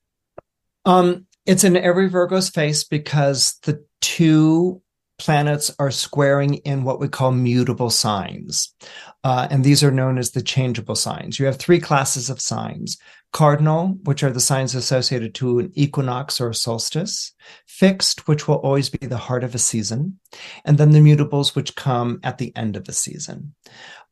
Um, 0.84 1.26
it's 1.46 1.64
in 1.64 1.76
every 1.76 2.08
Virgo's 2.08 2.50
face 2.50 2.84
because 2.84 3.58
the 3.62 3.84
two 4.02 4.82
planets 5.18 5.74
are 5.78 5.90
squaring 5.90 6.54
in 6.54 6.82
what 6.82 7.00
we 7.00 7.08
call 7.08 7.30
mutable 7.30 7.90
signs. 7.90 8.74
Uh, 9.22 9.48
and 9.50 9.64
these 9.64 9.82
are 9.82 9.90
known 9.90 10.18
as 10.18 10.30
the 10.30 10.42
changeable 10.42 10.94
signs. 10.94 11.38
You 11.38 11.46
have 11.46 11.56
three 11.56 11.78
classes 11.80 12.30
of 12.30 12.40
signs 12.40 12.98
cardinal, 13.32 13.98
which 14.04 14.22
are 14.22 14.30
the 14.30 14.40
signs 14.40 14.74
associated 14.74 15.34
to 15.36 15.58
an 15.60 15.70
equinox 15.74 16.40
or 16.40 16.52
solstice, 16.52 17.32
fixed, 17.66 18.26
which 18.26 18.48
will 18.48 18.56
always 18.56 18.90
be 18.90 19.06
the 19.06 19.16
heart 19.16 19.44
of 19.44 19.54
a 19.54 19.58
season, 19.58 20.18
and 20.64 20.78
then 20.78 20.90
the 20.90 20.98
mutables, 20.98 21.54
which 21.54 21.76
come 21.76 22.20
at 22.24 22.38
the 22.38 22.54
end 22.56 22.76
of 22.76 22.88
a 22.88 22.92
season. 22.92 23.54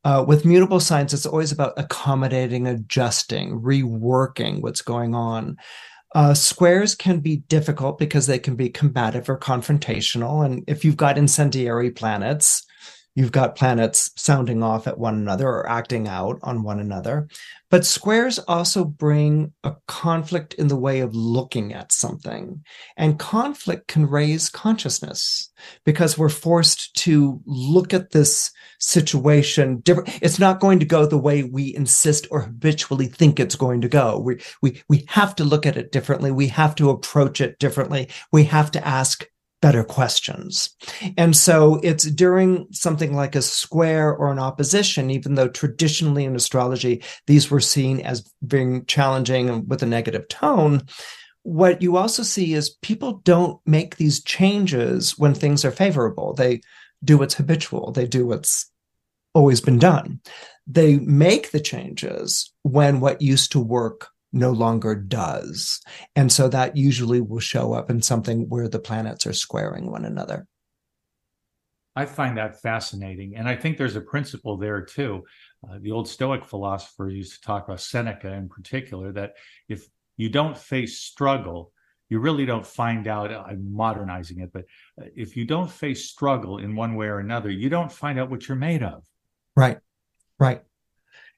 Uh, 0.05 0.25
with 0.27 0.45
mutable 0.45 0.81
signs, 0.81 1.13
it's 1.13 1.27
always 1.27 1.51
about 1.51 1.75
accommodating, 1.77 2.67
adjusting, 2.67 3.61
reworking 3.61 4.61
what's 4.63 4.83
going 4.83 5.15
on. 5.15 5.57
Uh, 6.15 6.33
squares 6.33 6.95
can 6.95 7.19
be 7.19 7.37
difficult 7.37 7.99
because 7.99 8.27
they 8.27 8.39
can 8.39 8.57
be 8.57 8.71
combative 8.71 9.29
or 9.29 9.39
confrontational. 9.39 10.45
And 10.45 10.65
if 10.67 10.85
you've 10.85 10.97
got 10.97 11.19
incendiary 11.19 11.91
planets, 11.91 12.65
you've 13.19 13.33
got 13.33 13.57
planets 13.57 14.13
sounding 14.15 14.63
off 14.63 14.87
at 14.87 14.97
one 14.97 15.17
another 15.17 15.49
or 15.49 15.69
acting 15.69 16.07
out 16.07 16.39
on 16.45 16.63
one 16.63 16.79
another. 16.79 17.27
But 17.69 17.85
squares 17.85 18.39
also 18.39 18.85
bring 18.85 19.53
a 19.65 19.75
conflict 19.89 20.55
in 20.55 20.69
the 20.69 20.77
way 20.77 21.01
of 21.01 21.17
looking 21.17 21.75
at 21.75 21.91
something. 21.91 22.63
And 22.97 23.19
conflict 23.19 23.89
can 23.89 24.07
raise 24.07 24.49
consciousness 24.49 25.51
because 25.85 26.17
we're 26.17 26.29
forced 26.29 26.95
to 26.99 27.41
look 27.45 27.93
at 27.93 28.13
this 28.13 28.53
situation 28.79 29.81
different. 29.81 30.17
It's 30.23 30.39
not 30.39 30.61
going 30.61 30.79
to 30.79 30.87
go 30.87 31.05
the 31.05 31.19
way 31.19 31.43
we 31.43 31.75
insist 31.75 32.29
or 32.31 32.43
habitually 32.43 33.07
think 33.07 33.41
it's 33.41 33.57
going 33.57 33.81
to 33.81 33.89
go. 33.89 34.21
We, 34.21 34.41
we, 34.63 34.81
we 34.89 35.05
have 35.09 35.35
to 35.37 35.45
look 35.45 35.67
at 35.67 35.77
it 35.77 35.91
differently. 35.91 36.31
We 36.31 36.47
have 36.47 36.77
to 36.77 36.91
approach 36.91 37.41
it 37.41 37.59
differently. 37.59 38.11
We 38.31 38.45
have 38.45 38.71
to 38.71 38.87
ask 38.87 39.27
better 39.61 39.83
questions. 39.83 40.71
And 41.17 41.37
so 41.37 41.81
it's 41.83 42.05
during 42.05 42.67
something 42.71 43.15
like 43.15 43.35
a 43.35 43.43
square 43.43 44.15
or 44.15 44.31
an 44.31 44.39
opposition, 44.39 45.11
even 45.11 45.35
though 45.35 45.49
traditionally 45.49 46.25
in 46.25 46.37
astrology, 46.37 47.03
these 47.27 47.51
were 47.51 47.61
seen 47.61 48.01
as 48.01 48.23
being 48.47 48.85
challenging 48.87 49.49
and 49.49 49.69
with 49.69 49.83
a 49.83 49.87
negative 49.87 50.29
tone. 50.29 50.83
What 51.43 51.83
you 51.83 51.97
also 51.97 52.23
see 52.23 52.55
is 52.55 52.77
people 52.83 53.21
don't 53.25 53.61
make 53.67 53.97
these 53.97 54.23
changes 54.23 55.19
when 55.19 55.35
things 55.35 55.65
are 55.65 55.71
favorable. 55.71 56.35
They 56.35 56.61
do 57.03 57.19
what's 57.19 57.35
habitual. 57.35 57.93
They 57.93 58.07
do 58.07 58.27
what's 58.27 58.71
always 59.35 59.61
been 59.61 59.79
done. 59.79 60.21
They 60.67 60.99
make 60.99 61.51
the 61.51 61.61
changes 61.61 62.53
when 62.63 63.01
what 63.01 63.23
used 63.23 63.53
to 63.53 63.61
work 63.61 64.09
no 64.33 64.51
longer 64.51 64.95
does. 64.95 65.81
And 66.15 66.31
so 66.31 66.49
that 66.49 66.77
usually 66.77 67.21
will 67.21 67.41
show 67.41 67.73
up 67.73 67.91
in 67.91 68.03
something 68.03 68.49
where 68.49 68.69
the 68.69 68.79
planets 68.79 69.27
are 69.27 69.33
squaring 69.33 69.91
one 69.91 70.05
another. 70.05 70.47
I 71.97 72.05
find 72.07 72.39
that 72.39 72.63
fascinating. 72.63 73.35
And 73.35 73.49
I 73.49 73.57
think 73.57 73.77
there's 73.77 73.97
a 73.97 74.01
principle 74.01 74.57
there 74.57 74.83
too. 74.83 75.25
Uh, 75.69 75.79
the 75.81 75.91
old 75.91 76.09
Stoic 76.09 76.45
philosopher 76.45 77.09
used 77.09 77.35
to 77.35 77.41
talk 77.41 77.67
about 77.67 77.81
Seneca 77.81 78.33
in 78.33 78.49
particular 78.49 79.11
that 79.13 79.35
if 79.69 79.89
you 80.17 80.29
don't 80.29 80.57
face 80.57 81.01
struggle, 81.01 81.73
you 82.09 82.21
really 82.21 82.47
don't 82.47 82.67
find 82.67 83.09
out. 83.09 83.33
I'm 83.33 83.75
modernizing 83.75 84.41
it, 84.41 84.53
but 84.53 84.65
uh, 85.01 85.07
if 85.17 85.37
you 85.37 85.45
don't 85.45 85.71
face 85.71 86.09
struggle 86.09 86.59
in 86.59 86.77
one 86.77 86.95
way 86.95 87.07
or 87.07 87.19
another, 87.19 87.51
you 87.51 87.69
don't 87.69 87.91
find 87.91 88.19
out 88.19 88.31
what 88.31 88.47
you're 88.47 88.57
made 88.57 88.83
of. 88.83 89.05
Right, 89.57 89.79
right. 90.39 90.63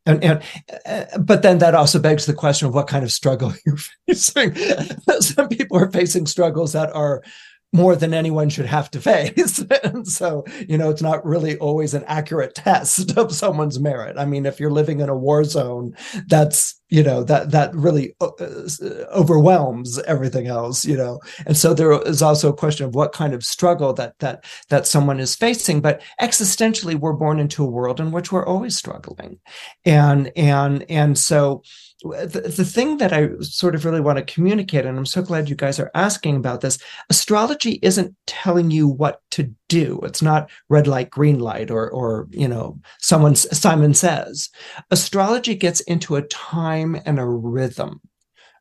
And, 0.06 0.24
and 0.24 0.42
uh, 0.86 1.18
but 1.18 1.42
then 1.42 1.58
that 1.58 1.74
also 1.74 1.98
begs 1.98 2.26
the 2.26 2.32
question 2.32 2.66
of 2.66 2.74
what 2.74 2.88
kind 2.88 3.04
of 3.04 3.12
struggle 3.12 3.52
you're 3.66 3.78
facing. 4.06 4.54
Some 5.20 5.48
people 5.48 5.76
are 5.78 5.90
facing 5.90 6.26
struggles 6.26 6.72
that 6.72 6.94
are 6.94 7.22
more 7.72 7.94
than 7.94 8.14
anyone 8.14 8.48
should 8.48 8.66
have 8.66 8.90
to 8.90 9.00
face. 9.02 9.64
and 9.84 10.06
so, 10.06 10.44
you 10.68 10.78
know, 10.78 10.90
it's 10.90 11.02
not 11.02 11.24
really 11.24 11.56
always 11.58 11.94
an 11.94 12.04
accurate 12.06 12.54
test 12.54 13.16
of 13.16 13.32
someone's 13.32 13.78
merit. 13.78 14.16
I 14.18 14.24
mean, 14.24 14.46
if 14.46 14.58
you're 14.58 14.70
living 14.70 15.00
in 15.00 15.08
a 15.08 15.16
war 15.16 15.44
zone, 15.44 15.96
that's, 16.26 16.79
you 16.90 17.02
know, 17.04 17.22
that 17.24 17.52
that 17.52 17.74
really 17.74 18.14
uh, 18.20 18.30
overwhelms 19.14 19.98
everything 20.00 20.48
else, 20.48 20.84
you 20.84 20.96
know. 20.96 21.20
And 21.46 21.56
so 21.56 21.72
there 21.72 21.92
is 22.02 22.20
also 22.20 22.48
a 22.50 22.56
question 22.56 22.84
of 22.84 22.94
what 22.94 23.12
kind 23.12 23.32
of 23.32 23.44
struggle 23.44 23.92
that 23.94 24.18
that 24.18 24.44
that 24.68 24.86
someone 24.86 25.20
is 25.20 25.36
facing, 25.36 25.80
but 25.80 26.02
existentially 26.20 26.96
we're 26.96 27.12
born 27.12 27.38
into 27.38 27.64
a 27.64 27.70
world 27.70 28.00
in 28.00 28.10
which 28.10 28.32
we're 28.32 28.46
always 28.46 28.76
struggling. 28.76 29.38
And 29.84 30.32
and 30.36 30.84
and 30.90 31.16
so 31.16 31.62
the, 32.02 32.52
the 32.56 32.64
thing 32.64 32.96
that 32.98 33.12
I 33.12 33.28
sort 33.40 33.74
of 33.74 33.84
really 33.84 34.00
want 34.00 34.18
to 34.18 34.34
communicate, 34.34 34.86
and 34.86 34.96
I'm 34.96 35.06
so 35.06 35.22
glad 35.22 35.48
you 35.48 35.56
guys 35.56 35.78
are 35.78 35.90
asking 35.94 36.36
about 36.36 36.60
this, 36.60 36.78
astrology 37.08 37.78
isn't 37.82 38.14
telling 38.26 38.70
you 38.70 38.88
what 38.88 39.20
to 39.32 39.54
do. 39.68 40.00
It's 40.02 40.22
not 40.22 40.50
red 40.68 40.86
light, 40.86 41.10
green 41.10 41.38
light, 41.38 41.70
or 41.70 41.90
or 41.90 42.28
you 42.30 42.48
know, 42.48 42.78
someone 42.98 43.34
Simon 43.34 43.94
says. 43.94 44.50
Astrology 44.90 45.54
gets 45.54 45.80
into 45.80 46.16
a 46.16 46.22
time 46.22 47.00
and 47.04 47.18
a 47.18 47.26
rhythm. 47.26 48.00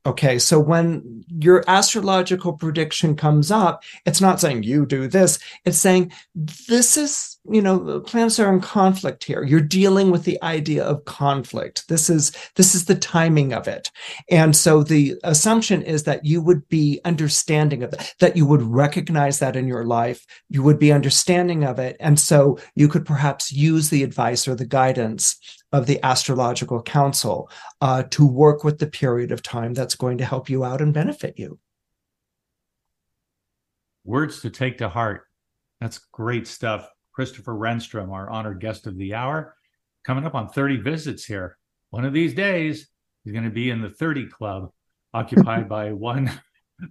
Okay, 0.05 0.39
so 0.39 0.59
when 0.59 1.23
your 1.27 1.63
astrological 1.67 2.53
prediction 2.53 3.15
comes 3.15 3.51
up, 3.51 3.83
it's 4.05 4.21
not 4.21 4.39
saying 4.39 4.63
you 4.63 4.85
do 4.85 5.07
this, 5.07 5.39
it's 5.65 5.77
saying 5.77 6.11
this 6.33 6.95
is 6.95 7.28
you 7.45 7.61
know, 7.61 8.01
planets 8.01 8.39
are 8.39 8.53
in 8.53 8.59
conflict 8.59 9.23
here. 9.23 9.43
You're 9.43 9.61
dealing 9.61 10.11
with 10.11 10.23
the 10.23 10.41
idea 10.43 10.83
of 10.83 11.05
conflict. 11.05 11.87
This 11.87 12.09
is 12.09 12.31
this 12.55 12.75
is 12.75 12.85
the 12.85 12.95
timing 12.95 13.53
of 13.53 13.67
it. 13.67 13.89
And 14.29 14.55
so 14.55 14.83
the 14.83 15.15
assumption 15.23 15.81
is 15.81 16.03
that 16.03 16.25
you 16.25 16.41
would 16.41 16.67
be 16.67 16.99
understanding 17.05 17.81
of 17.81 17.93
it, 17.93 18.13
that 18.19 18.35
you 18.35 18.45
would 18.45 18.61
recognize 18.61 19.39
that 19.39 19.55
in 19.55 19.67
your 19.67 19.85
life, 19.85 20.25
you 20.49 20.61
would 20.63 20.79
be 20.79 20.91
understanding 20.91 21.63
of 21.63 21.79
it. 21.79 21.95
And 21.99 22.19
so 22.19 22.59
you 22.75 22.87
could 22.87 23.05
perhaps 23.05 23.51
use 23.51 23.89
the 23.89 24.03
advice 24.03 24.47
or 24.47 24.55
the 24.55 24.65
guidance 24.65 25.37
of 25.71 25.85
the 25.87 26.03
astrological 26.03 26.81
counsel 26.81 27.49
uh, 27.79 28.03
to 28.03 28.27
work 28.27 28.63
with 28.63 28.79
the 28.79 28.87
period 28.87 29.31
of 29.31 29.41
time 29.41 29.73
that's 29.73 29.95
going 29.95 30.17
to 30.17 30.25
help 30.25 30.49
you 30.49 30.65
out 30.65 30.81
and 30.81 30.93
benefit 30.93 31.35
you. 31.37 31.57
Words 34.03 34.41
to 34.41 34.49
take 34.49 34.79
to 34.79 34.89
heart. 34.89 35.25
That's 35.79 35.99
great 36.11 36.47
stuff. 36.47 36.89
Christopher 37.19 37.53
Renstrom, 37.53 38.13
our 38.13 38.29
honored 38.29 38.61
guest 38.61 38.87
of 38.87 38.97
the 38.97 39.13
hour, 39.13 39.53
coming 40.05 40.25
up 40.25 40.35
on 40.35 40.47
30 40.47 40.77
visits 40.77 41.25
here. 41.25 41.57
One 41.89 42.05
of 42.05 42.13
these 42.13 42.33
days, 42.33 42.87
he's 43.25 43.33
going 43.33 43.43
to 43.43 43.49
be 43.49 43.71
in 43.71 43.81
the 43.81 43.89
30 43.89 44.27
club, 44.27 44.71
occupied 45.13 45.67
by 45.67 45.91
one 45.91 46.31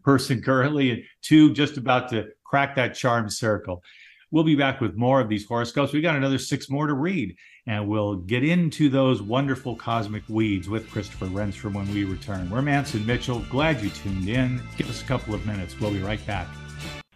person 0.05 0.43
currently 0.43 0.91
and 0.91 1.03
two 1.23 1.55
just 1.55 1.79
about 1.79 2.11
to 2.11 2.27
crack 2.45 2.77
that 2.77 2.95
charm 2.95 3.31
circle. 3.31 3.83
We'll 4.31 4.45
be 4.45 4.55
back 4.55 4.83
with 4.83 4.97
more 4.97 5.19
of 5.19 5.31
these 5.31 5.47
horoscopes. 5.47 5.95
We 5.95 6.03
got 6.03 6.17
another 6.17 6.37
six 6.37 6.69
more 6.69 6.87
to 6.87 6.93
read, 6.93 7.35
and 7.67 7.89
we'll 7.89 8.17
get 8.17 8.45
into 8.45 8.91
those 8.91 9.23
wonderful 9.23 9.77
cosmic 9.77 10.25
weeds 10.29 10.69
with 10.69 10.91
Christopher 10.91 11.29
Renstrom 11.29 11.73
when 11.73 11.91
we 11.95 12.05
return. 12.05 12.51
We're 12.51 12.61
Mantz 12.61 12.93
and 12.93 13.07
Mitchell. 13.07 13.43
Glad 13.49 13.81
you 13.81 13.89
tuned 13.89 14.29
in. 14.29 14.61
Give 14.77 14.91
us 14.91 15.01
a 15.01 15.07
couple 15.07 15.33
of 15.33 15.47
minutes. 15.47 15.81
We'll 15.81 15.91
be 15.91 16.03
right 16.03 16.25
back. 16.27 16.49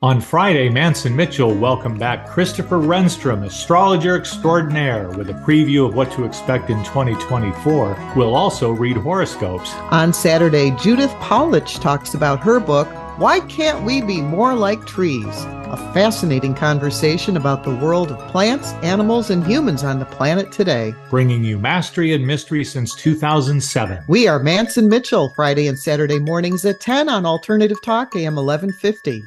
On 0.00 0.20
Friday, 0.20 0.68
Mantz 0.68 1.06
and 1.06 1.16
Mitchell 1.16 1.52
welcomed 1.52 1.98
back 1.98 2.28
Christopher 2.28 2.78
Renstrom, 2.78 3.44
astrologer 3.44 4.16
extraordinaire, 4.16 5.08
with 5.10 5.28
a 5.28 5.32
preview 5.32 5.88
of 5.88 5.96
what 5.96 6.12
to 6.12 6.24
expect 6.24 6.70
in 6.70 6.78
2024. 6.84 8.12
We'll 8.14 8.36
also 8.36 8.70
read 8.70 8.96
horoscopes. 8.96 9.74
On 9.90 10.12
Saturday, 10.12 10.70
Judith 10.80 11.10
Paulich 11.14 11.80
talks 11.80 12.14
about 12.14 12.38
her 12.38 12.60
book, 12.60 12.86
Why 13.18 13.40
Can't 13.40 13.84
We 13.84 14.00
Be 14.00 14.22
More 14.22 14.54
Like 14.54 14.86
Trees? 14.86 15.26
A 15.26 15.90
fascinating 15.92 16.54
conversation 16.54 17.36
about 17.36 17.64
the 17.64 17.74
world 17.74 18.12
of 18.12 18.30
plants, 18.30 18.74
animals, 18.84 19.30
and 19.30 19.44
humans 19.44 19.82
on 19.82 19.98
the 19.98 20.04
planet 20.04 20.52
today. 20.52 20.94
Bringing 21.10 21.42
you 21.42 21.58
mastery 21.58 22.12
and 22.12 22.24
mystery 22.24 22.64
since 22.64 22.94
2007. 22.94 24.04
We 24.06 24.28
are 24.28 24.38
Mantz 24.38 24.76
and 24.76 24.88
Mitchell, 24.88 25.30
Friday 25.30 25.66
and 25.66 25.76
Saturday 25.76 26.20
mornings 26.20 26.64
at 26.64 26.78
10 26.78 27.08
on 27.08 27.26
Alternative 27.26 27.82
Talk, 27.82 28.14
AM 28.14 28.36
1150 28.36 29.24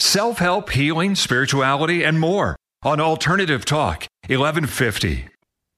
self 0.00 0.38
help, 0.38 0.70
healing, 0.70 1.14
spirituality, 1.14 2.02
and 2.02 2.18
more 2.18 2.56
on 2.82 3.00
Alternative 3.00 3.64
Talk, 3.64 4.06
1150. 4.28 5.26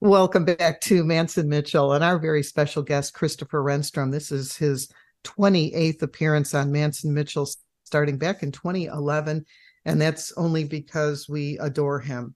Welcome 0.01 0.45
back 0.45 0.81
to 0.83 1.05
Mantz 1.05 1.39
and 1.39 1.49
Mitchell 1.49 1.93
and 1.93 2.03
our 2.03 2.19
very 2.19 2.43
special 2.43 2.83
guest, 2.83 3.15
Christopher 3.15 3.63
Renstrom. 3.63 4.11
This 4.11 4.33
is 4.33 4.57
his 4.57 4.89
28th 5.25 6.03
appearance 6.03 6.55
on 6.55 6.73
Mantz 6.73 7.05
and 7.05 7.15
Mitchell, 7.15 7.49
starting 7.85 8.19
back 8.19 8.43
in 8.43 8.51
2011. 8.51 9.45
And 9.85 10.01
that's 10.01 10.33
only 10.37 10.65
because 10.65 11.29
we 11.29 11.59
adore 11.59 12.01
him. 12.01 12.35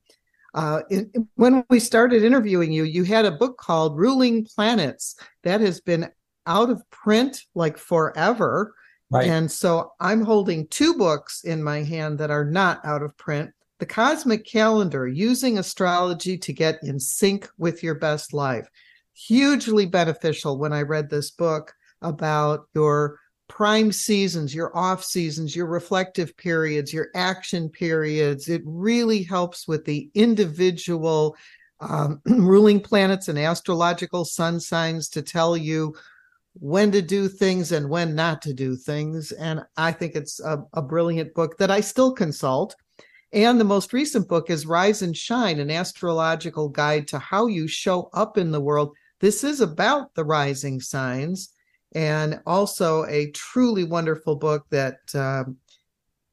Uh, 0.54 0.82
in, 0.90 1.28
when 1.34 1.64
we 1.68 1.78
started 1.78 2.22
interviewing 2.22 2.72
you, 2.72 2.84
you 2.84 3.04
had 3.04 3.24
a 3.24 3.30
book 3.30 3.58
called 3.58 3.98
Ruling 3.98 4.44
Planets 4.44 5.16
that 5.42 5.60
has 5.60 5.80
been 5.80 6.08
out 6.46 6.70
of 6.70 6.88
print 6.90 7.42
like 7.54 7.78
forever. 7.78 8.74
Right. 9.10 9.28
And 9.28 9.50
so 9.50 9.92
I'm 10.00 10.22
holding 10.22 10.66
two 10.68 10.94
books 10.94 11.44
in 11.44 11.62
my 11.62 11.82
hand 11.82 12.18
that 12.18 12.30
are 12.30 12.44
not 12.44 12.84
out 12.84 13.02
of 13.02 13.16
print. 13.16 13.52
The 13.78 13.86
Cosmic 13.86 14.44
Calendar, 14.44 15.06
using 15.06 15.58
astrology 15.58 16.38
to 16.38 16.52
get 16.52 16.82
in 16.82 16.98
sync 16.98 17.48
with 17.58 17.82
your 17.82 17.94
best 17.94 18.32
life. 18.32 18.68
Hugely 19.12 19.86
beneficial 19.86 20.58
when 20.58 20.72
I 20.72 20.82
read 20.82 21.08
this 21.08 21.30
book 21.30 21.74
about 22.02 22.68
your 22.74 23.18
prime 23.48 23.92
seasons, 23.92 24.54
your 24.54 24.76
off 24.76 25.04
seasons, 25.04 25.54
your 25.54 25.66
reflective 25.66 26.36
periods, 26.36 26.92
your 26.92 27.08
action 27.14 27.68
periods. 27.68 28.48
It 28.48 28.62
really 28.64 29.22
helps 29.22 29.68
with 29.68 29.84
the 29.84 30.10
individual 30.14 31.36
um, 31.80 32.20
ruling 32.26 32.80
planets 32.80 33.28
and 33.28 33.38
astrological 33.38 34.24
sun 34.24 34.58
signs 34.58 35.08
to 35.10 35.22
tell 35.22 35.56
you 35.56 35.94
when 36.60 36.90
to 36.92 37.02
do 37.02 37.28
things 37.28 37.72
and 37.72 37.88
when 37.88 38.14
not 38.14 38.40
to 38.42 38.54
do 38.54 38.76
things. 38.76 39.32
And 39.32 39.62
I 39.76 39.92
think 39.92 40.14
it's 40.14 40.40
a, 40.40 40.64
a, 40.72 40.82
brilliant 40.82 41.34
book 41.34 41.58
that 41.58 41.70
I 41.70 41.80
still 41.80 42.12
consult. 42.12 42.74
And 43.32 43.60
the 43.60 43.64
most 43.64 43.92
recent 43.92 44.28
book 44.28 44.48
is 44.48 44.66
Rise 44.66 45.02
and 45.02 45.16
Shine, 45.16 45.60
an 45.60 45.70
astrological 45.70 46.68
guide 46.68 47.08
to 47.08 47.18
how 47.18 47.46
you 47.46 47.68
show 47.68 48.08
up 48.14 48.38
in 48.38 48.52
the 48.52 48.60
world. 48.60 48.94
This 49.20 49.44
is 49.44 49.60
about 49.60 50.14
the 50.14 50.24
rising 50.24 50.80
signs 50.80 51.50
and 51.94 52.40
also 52.46 53.04
a 53.06 53.30
truly 53.32 53.84
wonderful 53.84 54.36
book 54.36 54.66
that 54.70 54.98
um, 55.14 55.56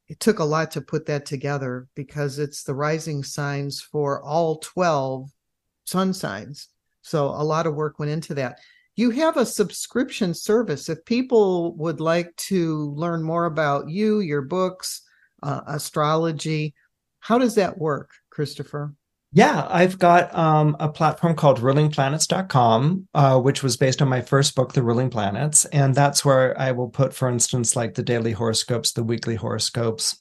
it 0.07 0.19
took 0.19 0.39
a 0.39 0.45
lot 0.45 0.71
to 0.71 0.81
put 0.81 1.05
that 1.07 1.25
together 1.25 1.87
because 1.95 2.39
it's 2.39 2.63
the 2.63 2.75
rising 2.75 3.23
signs 3.23 3.81
for 3.81 4.21
all 4.23 4.59
12 4.59 5.29
sun 5.85 6.13
signs. 6.13 6.69
So 7.01 7.27
a 7.27 7.43
lot 7.43 7.67
of 7.67 7.75
work 7.75 7.99
went 7.99 8.11
into 8.11 8.33
that 8.35 8.59
you 8.95 9.09
have 9.11 9.37
a 9.37 9.45
subscription 9.45 10.33
service. 10.33 10.89
If 10.89 11.05
people 11.05 11.75
would 11.75 11.99
like 11.99 12.35
to 12.47 12.91
learn 12.91 13.23
more 13.23 13.45
about 13.45 13.89
you, 13.89 14.19
your 14.19 14.41
books, 14.41 15.01
uh, 15.41 15.61
astrology, 15.67 16.73
how 17.19 17.37
does 17.37 17.55
that 17.55 17.77
work, 17.77 18.11
Christopher? 18.29 18.93
Yeah, 19.35 19.67
I've 19.67 19.97
got 19.97 20.33
um, 20.35 20.77
a 20.79 20.87
platform 20.87 21.35
called 21.35 21.59
rulingplanets.com, 21.59 23.07
uh, 23.15 23.39
which 23.39 23.63
was 23.63 23.77
based 23.77 23.99
on 23.99 24.07
my 24.07 24.21
first 24.21 24.53
book, 24.53 24.73
The 24.73 24.83
Ruling 24.83 25.09
Planets. 25.09 25.65
And 25.65 25.95
that's 25.95 26.23
where 26.23 26.59
I 26.59 26.71
will 26.71 26.89
put, 26.89 27.15
for 27.15 27.29
instance, 27.29 27.75
like 27.75 27.95
the 27.95 28.03
daily 28.03 28.31
horoscopes, 28.31 28.91
the 28.91 29.03
weekly 29.03 29.33
horoscopes. 29.33 30.19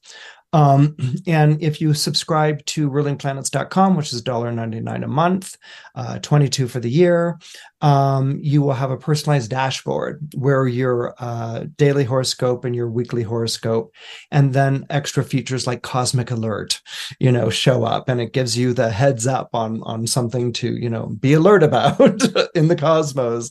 Um, 0.53 0.97
and 1.27 1.63
if 1.63 1.81
you 1.81 1.95
subscribe 1.95 2.65
to 2.67 2.91
rulingplanets.com, 2.91 3.97
which 3.97 4.13
is 4.13 4.23
$1.99 4.23 5.05
a 5.05 5.09
month, 5.09 5.57
uh, 5.95 6.19
22 6.19 6.69
for 6.69 6.81
the 6.81 6.91
year, 6.91 7.39
um, 7.83 8.39
you 8.41 8.63
will 8.63 8.75
have 8.75 8.93
a 8.93 8.97
personalized 8.97 9.51
dashboard 9.51 10.21
where 10.37 10.69
your 10.69 11.15
uh, 11.19 11.65
daily 11.77 12.05
horoscope 12.05 12.65
and 12.65 12.77
your 12.77 12.89
weekly 12.89 13.25
horoscope, 13.25 13.93
and 14.31 14.55
then 14.55 14.87
extra 14.89 15.25
features 15.25 15.67
like 15.67 15.83
Cosmic 15.83 16.31
Alert, 16.31 16.81
you 17.19 17.33
know, 17.33 17.51
show 17.51 17.83
up, 17.83 18.09
and 18.09 18.21
it 18.21 18.33
gives 18.33 18.57
you 18.57 18.73
the 18.73 18.91
heads 18.91 19.27
up 19.27 19.51
on 19.53 19.83
on 19.83 20.07
something 20.07 20.53
to 20.55 20.77
you 20.77 20.89
know 20.89 21.07
be 21.19 21.33
alert 21.33 21.65
about 21.65 21.99
in 22.55 22.69
the 22.69 22.77
cosmos. 22.77 23.51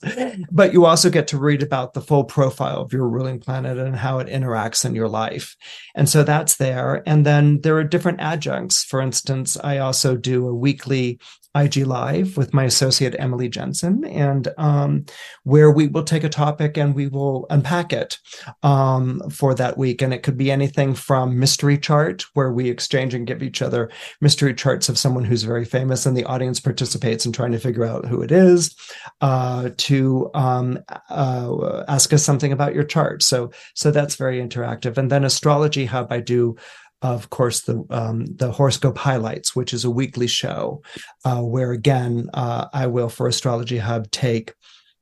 But 0.49 0.71
you 0.71 0.85
also 0.85 1.09
get 1.09 1.27
to 1.27 1.37
read 1.37 1.61
about 1.61 1.93
the 1.93 2.01
full 2.01 2.23
profile 2.23 2.81
of 2.81 2.93
your 2.93 3.09
ruling 3.09 3.39
planet 3.39 3.77
and 3.77 3.97
how 3.97 4.19
it 4.19 4.27
interacts 4.27 4.85
in 4.85 4.95
your 4.95 5.09
life, 5.09 5.57
and 5.93 6.07
so 6.07 6.23
that's 6.23 6.55
there. 6.55 6.90
And 7.05 7.25
then 7.25 7.61
there 7.61 7.77
are 7.77 7.83
different 7.83 8.21
adjuncts. 8.21 8.83
For 8.83 9.01
instance, 9.01 9.57
I 9.63 9.77
also 9.77 10.15
do 10.15 10.47
a 10.47 10.55
weekly 10.55 11.19
IG 11.53 11.85
Live 11.85 12.37
with 12.37 12.53
my 12.53 12.63
associate 12.63 13.15
Emily 13.19 13.49
Jensen, 13.49 14.05
and 14.05 14.47
um, 14.57 15.05
where 15.43 15.69
we 15.69 15.87
will 15.87 16.03
take 16.03 16.23
a 16.23 16.29
topic 16.29 16.77
and 16.77 16.95
we 16.95 17.07
will 17.07 17.45
unpack 17.49 17.91
it 17.91 18.17
um, 18.63 19.21
for 19.29 19.53
that 19.55 19.77
week. 19.77 20.01
And 20.01 20.13
it 20.13 20.23
could 20.23 20.37
be 20.37 20.49
anything 20.49 20.95
from 20.95 21.39
mystery 21.39 21.77
chart, 21.77 22.23
where 22.35 22.53
we 22.53 22.69
exchange 22.69 23.13
and 23.13 23.27
give 23.27 23.43
each 23.43 23.61
other 23.61 23.91
mystery 24.21 24.53
charts 24.53 24.87
of 24.87 24.97
someone 24.97 25.25
who's 25.25 25.43
very 25.43 25.65
famous, 25.65 26.05
and 26.05 26.15
the 26.15 26.23
audience 26.23 26.61
participates 26.61 27.25
in 27.25 27.33
trying 27.33 27.51
to 27.51 27.59
figure 27.59 27.85
out 27.85 28.05
who 28.05 28.21
it 28.21 28.31
is, 28.31 28.73
uh, 29.19 29.71
to 29.75 30.29
um, 30.33 30.79
uh, 31.09 31.83
ask 31.89 32.13
us 32.13 32.23
something 32.23 32.53
about 32.53 32.73
your 32.73 32.85
chart. 32.85 33.23
So, 33.23 33.51
so 33.75 33.91
that's 33.91 34.15
very 34.15 34.41
interactive. 34.41 34.97
And 34.97 35.11
then 35.11 35.25
Astrology 35.25 35.85
Hub, 35.85 36.13
I 36.13 36.21
do 36.21 36.55
of 37.01 37.29
course, 37.29 37.61
the 37.61 37.83
um, 37.89 38.25
the 38.25 38.51
horoscope 38.51 38.97
highlights, 38.97 39.55
which 39.55 39.73
is 39.73 39.85
a 39.85 39.89
weekly 39.89 40.27
show, 40.27 40.81
uh, 41.25 41.41
where 41.41 41.71
again 41.71 42.29
uh, 42.33 42.67
I 42.73 42.87
will 42.87 43.09
for 43.09 43.27
Astrology 43.27 43.77
Hub 43.77 44.09
take, 44.11 44.53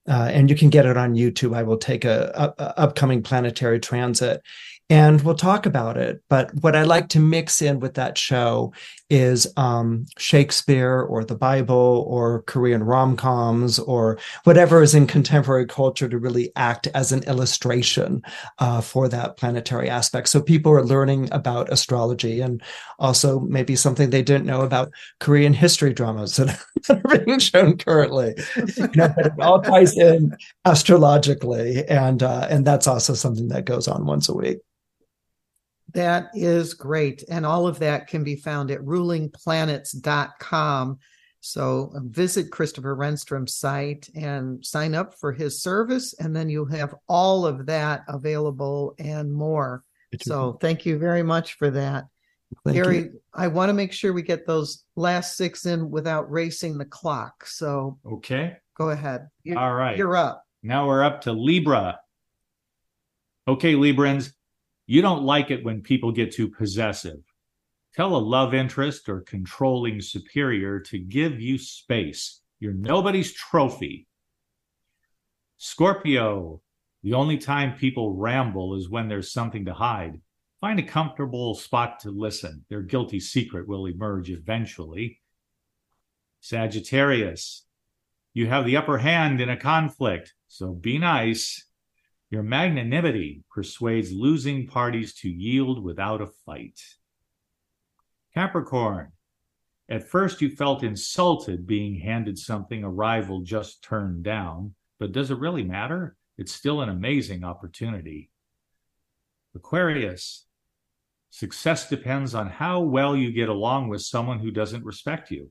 uh, 0.08 0.30
and 0.32 0.50
you 0.50 0.56
can 0.56 0.70
get 0.70 0.86
it 0.86 0.98
on 0.98 1.16
YouTube. 1.16 1.56
I 1.56 1.64
will 1.64 1.78
take 1.78 2.06
a, 2.06 2.32
a, 2.58 2.64
a 2.64 2.80
upcoming 2.80 3.22
planetary 3.22 3.80
transit 3.80 4.42
and 4.90 5.22
we'll 5.22 5.36
talk 5.36 5.66
about 5.66 5.98
it. 5.98 6.22
But 6.30 6.54
what 6.62 6.76
I 6.76 6.84
like 6.84 7.10
to 7.10 7.20
mix 7.20 7.62
in 7.62 7.80
with 7.80 7.94
that 7.96 8.18
show 8.18 8.74
is 9.10 9.52
um, 9.58 10.06
Shakespeare 10.18 11.02
or 11.02 11.24
the 11.24 11.36
Bible 11.36 12.06
or 12.08 12.44
Korean 12.44 12.84
rom 12.84 13.16
coms 13.16 13.80
or 13.80 14.20
whatever 14.44 14.82
is 14.82 14.94
in 14.94 15.08
contemporary 15.08 15.66
culture 15.66 16.08
to 16.08 16.18
really 16.18 16.52
act 16.56 16.88
as 16.94 17.12
an 17.12 17.24
illustration 17.24 18.22
uh, 18.60 18.82
for 18.82 19.08
that 19.10 19.38
planetary 19.38 19.90
aspect. 19.90 20.30
So 20.30 20.42
people 20.42 20.72
are 20.72 20.84
learning 20.84 21.30
about 21.32 21.72
astrology 21.72 22.42
and 22.42 22.62
also 23.00 23.40
maybe 23.42 23.76
something 23.76 24.10
they 24.10 24.22
didn't 24.22 24.46
know 24.46 24.62
about 24.62 24.92
Korean 25.20 25.54
history 25.54 25.94
dramas 25.94 26.36
that 26.38 26.60
are 26.90 27.18
being 27.26 27.40
shown 27.40 27.78
currently. 27.78 28.36
You 28.56 28.90
know, 28.96 29.14
but 29.16 29.26
it 29.26 29.34
all 29.40 29.62
ties 29.62 29.98
in 29.98 30.36
astrologically, 30.66 31.88
and 31.88 32.22
uh, 32.22 32.48
and 32.50 32.66
that's 32.66 32.88
also 32.88 33.14
something 33.14 33.48
that 33.50 33.66
goes 33.66 33.88
on 33.88 34.06
once 34.06 34.30
a 34.30 34.34
week. 34.34 34.60
That 35.94 36.32
is 36.34 36.74
great. 36.74 37.24
And 37.30 37.46
all 37.46 37.68
of 37.68 37.80
that 37.80 38.08
can 38.08 38.24
be 38.24 38.36
found 38.36 38.72
at 38.72 38.82
rulingplanets.com. 38.82 41.00
So 41.42 41.92
uh, 41.96 42.00
visit 42.04 42.52
Christopher 42.52 42.96
Renstrom's 42.96 43.56
site 43.56 44.10
and 44.14 44.64
sign 44.66 44.94
up 44.94 45.18
for 45.20 45.32
his 45.32 45.62
service, 45.62 46.14
and 46.20 46.36
then 46.36 46.50
you'll 46.50 46.66
have 46.66 46.96
all 47.08 47.46
of 47.46 47.66
that 47.68 48.04
available 48.10 48.94
and 49.00 49.32
more. 49.34 49.84
So 50.22 50.54
thank 50.54 50.86
you 50.86 50.98
very 50.98 51.24
much 51.24 51.54
for 51.54 51.70
that. 51.72 52.06
Thank 52.66 52.76
Gary, 52.76 52.98
you. 52.98 53.22
I 53.34 53.48
want 53.48 53.70
to 53.70 53.74
make 53.74 53.94
sure 53.94 54.12
we 54.12 54.24
get 54.24 54.46
those 54.48 54.84
last 54.96 55.38
six 55.38 55.66
in 55.66 55.92
without 55.92 56.30
racing 56.32 56.78
the 56.78 56.86
clock. 56.86 57.46
So 57.46 58.00
Okay. 58.06 58.58
go 58.76 58.90
ahead. 58.90 59.30
You- 59.44 59.58
All 59.58 59.74
right. 59.74 59.98
You're 59.98 60.18
up. 60.18 60.44
Now 60.64 60.88
we're 60.88 61.04
up 61.04 61.22
to 61.22 61.32
Libra. 61.32 62.00
Okay, 63.48 63.76
Librans, 63.76 64.34
you 64.90 65.04
don't 65.04 65.22
like 65.22 65.52
it 65.52 65.64
when 65.64 65.84
people 65.84 66.12
get 66.12 66.32
too 66.32 66.50
possessive. 66.50 67.20
Tell 67.94 68.16
a 68.16 68.18
love 68.18 68.56
interest 68.56 69.08
or 69.08 69.22
controlling 69.22 70.02
superior 70.02 70.80
to 70.80 70.98
give 70.98 71.40
you 71.40 71.60
space. 71.60 72.42
You're 72.60 72.74
nobody's 72.74 73.32
trophy. 73.32 74.08
Scorpio, 75.58 76.64
the 77.04 77.14
only 77.14 77.38
time 77.38 77.78
people 77.78 78.16
ramble 78.16 78.74
is 78.74 78.90
when 78.90 79.08
there's 79.08 79.32
something 79.32 79.64
to 79.66 79.76
hide. 79.76 80.20
Find 80.60 80.80
a 80.80 80.84
comfortable 80.84 81.54
spot 81.54 82.00
to 82.00 82.10
listen. 82.10 82.66
Their 82.68 82.82
guilty 82.82 83.20
secret 83.20 83.68
will 83.68 83.86
emerge 83.86 84.32
eventually. 84.32 85.22
Sagittarius, 86.40 87.64
you 88.34 88.48
have 88.48 88.66
the 88.66 88.78
upper 88.78 88.98
hand 88.98 89.40
in 89.40 89.50
a 89.50 89.56
conflict, 89.56 90.34
so 90.48 90.72
be 90.74 90.98
nice. 90.98 91.69
Your 92.30 92.44
magnanimity 92.44 93.44
persuades 93.50 94.12
losing 94.12 94.68
parties 94.68 95.16
to 95.16 95.30
yield 95.30 95.84
without 95.84 96.22
a 96.22 96.28
fight. 96.28 96.80
Capricorn, 98.36 99.14
at 99.90 100.08
first 100.08 100.40
you 100.40 100.50
felt 100.50 100.84
insulted 100.84 101.66
being 101.66 102.00
handed 102.00 102.38
something 102.38 102.84
a 102.84 102.90
rival 102.90 103.42
just 103.42 103.84
turned 103.84 104.24
down, 104.24 104.76
but 105.00 105.12
does 105.12 105.32
it 105.32 105.40
really 105.40 105.64
matter? 105.64 106.16
It's 106.38 106.52
still 106.52 106.82
an 106.82 106.90
amazing 106.90 107.44
opportunity. 107.44 108.30
Aquarius, 109.56 110.46
success 111.32 111.90
depends 111.90 112.36
on 112.36 112.48
how 112.48 112.82
well 112.82 113.16
you 113.16 113.32
get 113.32 113.50
along 113.50 113.90
with 113.90 114.04
someone 114.04 114.38
who 114.38 114.52
doesn't 114.52 114.86
respect 114.86 115.32
you. 115.32 115.50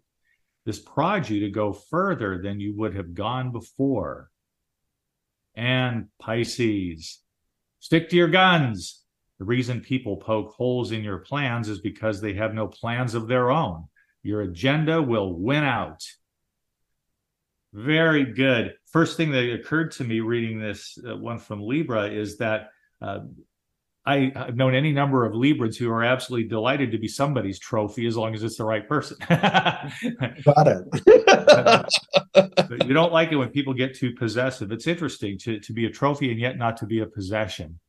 This 0.65 0.79
prods 0.79 1.29
you 1.29 1.41
to 1.41 1.51
go 1.51 1.73
further 1.73 2.41
than 2.41 2.61
you 2.61 2.77
would 2.77 2.95
have 2.95 3.15
gone 3.15 3.51
before 3.51 4.31
and 5.59 6.07
Pisces. 6.21 7.19
Stick 7.81 8.09
to 8.11 8.17
your 8.17 8.29
guns. 8.29 9.03
The 9.41 9.45
reason 9.45 9.81
people 9.81 10.17
poke 10.17 10.55
holes 10.55 10.93
in 10.93 11.03
your 11.03 11.19
plans 11.19 11.69
is 11.69 11.81
because 11.81 12.21
they 12.21 12.35
have 12.35 12.55
no 12.55 12.69
plans 12.69 13.15
of 13.15 13.27
their 13.27 13.51
own. 13.51 13.89
Your 14.23 14.43
agenda 14.43 15.03
will 15.03 15.35
win 15.35 15.65
out. 15.65 16.05
Very 17.73 18.25
good. 18.25 18.75
First 18.93 19.17
thing 19.17 19.33
that 19.33 19.53
occurred 19.53 19.91
to 19.93 20.05
me 20.05 20.21
reading 20.21 20.61
this 20.61 20.97
uh, 21.07 21.17
one 21.17 21.39
from 21.39 21.61
Libra 21.61 22.09
is 22.09 22.39
that 22.39 22.71
uh, 23.03 23.21
I, 24.09 24.33
have 24.35 24.57
known 24.57 24.75
any 24.75 24.91
number 24.91 25.27
of 25.27 25.35
Librans 25.35 25.77
who 25.77 25.91
are 25.91 26.03
absolutely 26.03 26.49
delighted 26.49 26.91
to 26.93 26.99
be 26.99 27.09
somebody's 27.09 27.59
trophy 27.59 28.07
as 28.07 28.17
long 28.17 28.35
as 28.35 28.43
it's 28.43 28.57
the 28.57 28.65
right 28.65 28.89
person. 28.89 29.19
Got 29.29 30.67
it. 30.67 30.85
But 32.33 32.87
you 32.87 32.95
don't 32.95 33.13
like 33.13 33.33
it 33.33 33.37
when 33.37 33.51
people 33.51 33.75
get 33.75 33.95
too 33.95 34.15
possessive. 34.15 34.73
It's 34.73 34.87
interesting 34.87 35.37
to, 35.41 35.61
to 35.61 35.73
be 35.75 35.85
a 35.85 35.91
trophy 35.91 36.31
and 36.31 36.41
yet 36.41 36.57
not 36.57 36.79
to 36.79 36.87
be 36.87 37.01
a 37.01 37.07
possession. 37.07 37.81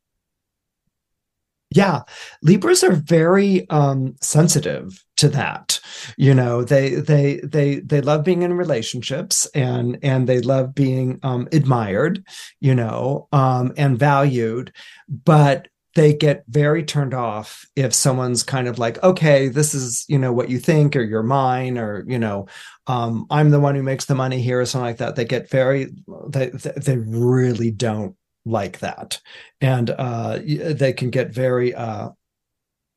Yeah, 1.72 2.02
Libras 2.42 2.82
are 2.82 2.92
very 2.92 3.68
um, 3.70 4.16
sensitive 4.20 5.02
to 5.18 5.28
that. 5.28 5.80
You 6.16 6.34
know, 6.34 6.64
they 6.64 6.96
they 6.96 7.36
they 7.44 7.76
they 7.78 8.00
love 8.00 8.24
being 8.24 8.42
in 8.42 8.54
relationships 8.54 9.46
and 9.54 9.96
and 10.02 10.28
they 10.28 10.40
love 10.40 10.74
being 10.74 11.20
um, 11.22 11.48
admired. 11.52 12.24
You 12.58 12.74
know, 12.74 13.28
um, 13.32 13.72
and 13.76 13.96
valued, 13.96 14.72
but 15.08 15.68
they 16.00 16.14
get 16.14 16.44
very 16.48 16.82
turned 16.82 17.12
off 17.12 17.66
if 17.76 17.92
someone's 17.92 18.42
kind 18.42 18.66
of 18.66 18.78
like 18.78 19.02
okay 19.02 19.48
this 19.48 19.74
is 19.74 20.06
you 20.08 20.18
know 20.18 20.32
what 20.32 20.48
you 20.48 20.58
think 20.58 20.96
or 20.96 21.02
you're 21.02 21.22
mine 21.22 21.76
or 21.76 22.04
you 22.08 22.18
know 22.18 22.46
um, 22.86 23.26
i'm 23.30 23.50
the 23.50 23.60
one 23.60 23.74
who 23.74 23.82
makes 23.82 24.06
the 24.06 24.14
money 24.14 24.40
here 24.40 24.60
or 24.60 24.66
something 24.66 24.86
like 24.86 24.98
that. 24.98 25.16
They 25.16 25.24
get 25.24 25.50
very 25.50 25.92
they 26.28 26.48
they 26.48 26.96
really 26.96 27.70
don't 27.70 28.16
like 28.44 28.80
that. 28.80 29.20
And 29.60 29.90
uh, 29.90 30.40
they 30.44 30.92
can 30.92 31.10
get 31.10 31.30
very 31.30 31.74
uh, 31.74 32.10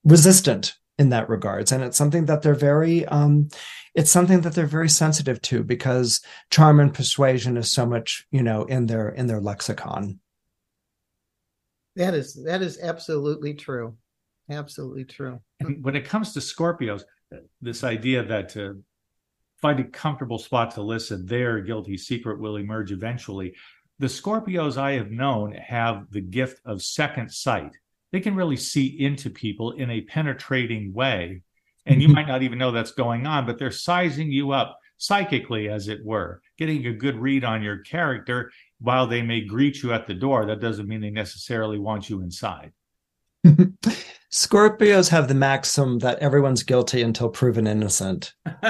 resistant 0.04 0.74
in 0.97 1.10
that 1.10 1.30
regards. 1.30 1.72
And 1.72 1.84
it's 1.84 1.97
something 1.97 2.26
that 2.26 2.41
they're 2.41 2.56
very 2.56 3.06
um, 3.06 3.49
it's 3.93 4.12
something 4.12 4.41
that 4.41 4.54
they're 4.54 4.66
very 4.66 4.89
sensitive 4.89 5.41
to 5.43 5.64
because 5.64 6.22
charm 6.49 6.80
and 6.80 6.93
persuasion 6.93 7.58
is 7.58 7.72
so 7.72 7.86
much 7.86 8.26
you 8.32 8.41
know 8.41 8.64
in 8.64 8.88
their 8.88 9.10
in 9.10 9.28
their 9.28 9.41
lexicon 9.41 10.20
That 11.95 12.13
is 12.13 12.41
that 12.43 12.61
is 12.61 12.79
absolutely 12.81 13.53
true. 13.53 13.95
Absolutely 14.49 15.05
true. 15.05 15.39
And 15.59 15.83
when 15.83 15.95
it 15.95 16.05
comes 16.05 16.33
to 16.33 16.39
Scorpios, 16.39 17.03
this 17.61 17.83
idea 17.83 18.23
that 18.23 18.57
uh, 18.57 18.73
find 19.61 19.79
a 19.79 19.85
comfortable 19.85 20.37
spot 20.37 20.71
to 20.75 20.81
listen, 20.81 21.25
their 21.25 21.61
guilty 21.61 21.97
secret 21.97 22.39
will 22.39 22.57
emerge 22.57 22.91
eventually. 22.91 23.55
The 23.99 24.07
Scorpios 24.07 24.77
I 24.77 24.93
have 24.93 25.11
known 25.11 25.53
have 25.53 26.07
the 26.11 26.21
gift 26.21 26.59
of 26.65 26.81
second 26.81 27.31
sight. 27.31 27.71
They 28.11 28.19
can 28.19 28.35
really 28.35 28.57
see 28.57 28.87
into 28.99 29.29
people 29.29 29.71
in 29.71 29.89
a 29.89 30.01
penetrating 30.01 30.93
way. 30.93 31.41
And 31.85 32.01
you 32.01 32.07
might 32.09 32.27
not 32.27 32.43
even 32.43 32.59
know 32.59 32.71
that's 32.71 32.91
going 32.91 33.25
on, 33.25 33.45
but 33.45 33.57
they're 33.57 33.71
sizing 33.71 34.31
you 34.31 34.51
up 34.51 34.77
psychically, 34.97 35.69
as 35.69 35.87
it 35.87 36.03
were, 36.03 36.41
getting 36.57 36.85
a 36.85 36.93
good 36.93 37.17
read 37.17 37.43
on 37.43 37.63
your 37.63 37.79
character 37.79 38.51
while 38.84 39.07
they 39.07 39.21
may 39.21 39.41
greet 39.41 39.81
you 39.81 39.93
at 39.93 40.05
the 40.07 40.13
door, 40.13 40.45
that 40.45 40.59
doesn't 40.59 40.88
mean 40.88 40.99
they 40.99 41.09
necessarily 41.09 41.79
want 41.79 42.09
you 42.09 42.21
inside. 42.21 42.73
Scorpios 44.31 45.09
have 45.09 45.27
the 45.29 45.34
maxim 45.34 45.99
that 45.99 46.19
everyone's 46.19 46.63
guilty 46.63 47.01
until 47.01 47.29
proven 47.29 47.65
innocent. 47.65 48.34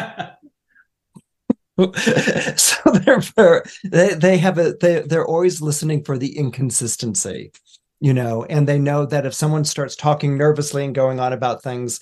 so 2.56 2.92
therefore 3.04 3.64
they, 3.84 4.14
they 4.14 4.38
have 4.38 4.60
a 4.60 4.76
they, 4.80 5.02
they're 5.02 5.26
always 5.26 5.60
listening 5.60 6.04
for 6.04 6.20
the 6.20 6.38
inconsistency 6.38 7.52
you 8.00 8.14
know 8.14 8.44
and 8.44 8.68
they 8.68 8.78
know 8.78 9.08
that 9.08 9.26
if 9.26 9.34
someone 9.34 9.66
starts 9.66 9.96
talking 9.96 10.38
nervously 10.38 10.86
and 10.86 10.94
going 10.94 11.20
on 11.20 11.34
about 11.34 11.64
things 11.64 12.00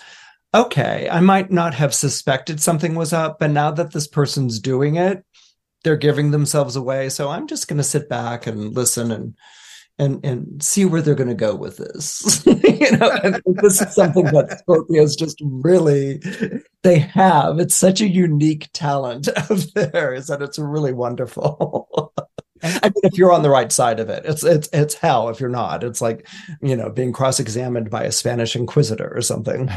okay 0.54 1.08
i 1.10 1.22
might 1.22 1.52
not 1.52 1.74
have 1.74 1.94
suspected 1.94 2.60
something 2.60 2.96
was 2.96 3.14
up 3.14 3.40
but 3.40 3.50
now 3.50 3.72
that 3.72 3.94
this 3.94 4.08
person's 4.08 4.60
doing 4.60 4.98
it 4.98 5.24
they're 5.84 5.98
giving 5.98 6.32
themselves 6.32 6.76
away 6.76 7.10
so 7.10 7.30
i'm 7.30 7.48
just 7.48 7.68
going 7.68 7.78
to 7.78 7.84
sit 7.84 8.10
back 8.10 8.48
and 8.48 8.76
listen 8.76 9.12
and 9.12 9.36
and 10.02 10.26
and 10.26 10.64
see 10.64 10.84
where 10.84 11.02
they're 11.02 11.16
going 11.16 11.30
to 11.30 11.36
go 11.36 11.56
with 11.56 11.78
this. 11.78 12.44
you 12.46 12.98
know, 12.98 13.40
this 13.62 13.82
is 13.82 13.94
something 13.94 14.26
that 14.26 14.62
Scorpios 14.68 15.18
just 15.18 15.38
really 15.42 16.20
they 16.82 17.00
have. 17.00 17.60
It's 17.60 17.76
such 17.76 18.02
a 18.02 18.08
unique 18.08 18.70
talent 18.74 19.28
of 19.50 19.72
theirs, 19.74 20.30
and 20.30 20.42
it's 20.42 20.58
really 20.58 20.92
wonderful. 20.92 22.14
I 22.64 22.84
mean, 22.84 22.94
if 23.04 23.18
you're 23.18 23.32
on 23.32 23.42
the 23.42 23.50
right 23.50 23.72
side 23.72 24.00
of 24.00 24.10
it, 24.10 24.26
it's 24.26 24.44
it's 24.44 24.70
it's 24.74 24.96
hell 24.96 25.30
if 25.30 25.40
you're 25.40 25.50
not. 25.50 25.84
It's 25.84 26.02
like 26.02 26.28
you 26.62 26.76
know 26.76 26.90
being 26.90 27.14
cross-examined 27.14 27.90
by 27.90 28.04
a 28.04 28.12
Spanish 28.12 28.56
inquisitor 28.56 29.12
or 29.16 29.22
something. 29.22 29.70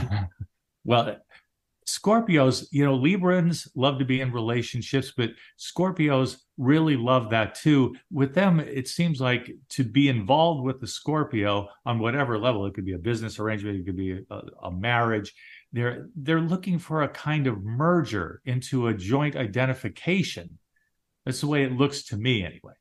well, 0.84 1.16
Scorpios, 1.86 2.66
you 2.70 2.84
know, 2.84 2.98
Librans 2.98 3.68
love 3.74 3.98
to 3.98 4.04
be 4.04 4.20
in 4.20 4.32
relationships, 4.32 5.12
but 5.14 5.30
Scorpios 5.58 6.38
really 6.56 6.96
love 6.96 7.30
that 7.30 7.54
too. 7.54 7.94
With 8.10 8.34
them, 8.34 8.58
it 8.60 8.88
seems 8.88 9.20
like 9.20 9.50
to 9.70 9.84
be 9.84 10.08
involved 10.08 10.64
with 10.64 10.80
the 10.80 10.86
Scorpio 10.86 11.68
on 11.84 11.98
whatever 11.98 12.38
level, 12.38 12.64
it 12.64 12.74
could 12.74 12.86
be 12.86 12.94
a 12.94 12.98
business 12.98 13.38
arrangement, 13.38 13.80
it 13.80 13.84
could 13.84 13.96
be 13.96 14.24
a, 14.30 14.40
a 14.62 14.70
marriage. 14.70 15.34
They're 15.72 16.08
they're 16.16 16.40
looking 16.40 16.78
for 16.78 17.02
a 17.02 17.08
kind 17.08 17.46
of 17.46 17.62
merger 17.62 18.40
into 18.46 18.86
a 18.86 18.94
joint 18.94 19.36
identification. 19.36 20.58
That's 21.26 21.40
the 21.40 21.48
way 21.48 21.64
it 21.64 21.72
looks 21.72 22.04
to 22.04 22.16
me, 22.16 22.44
anyway. 22.44 22.74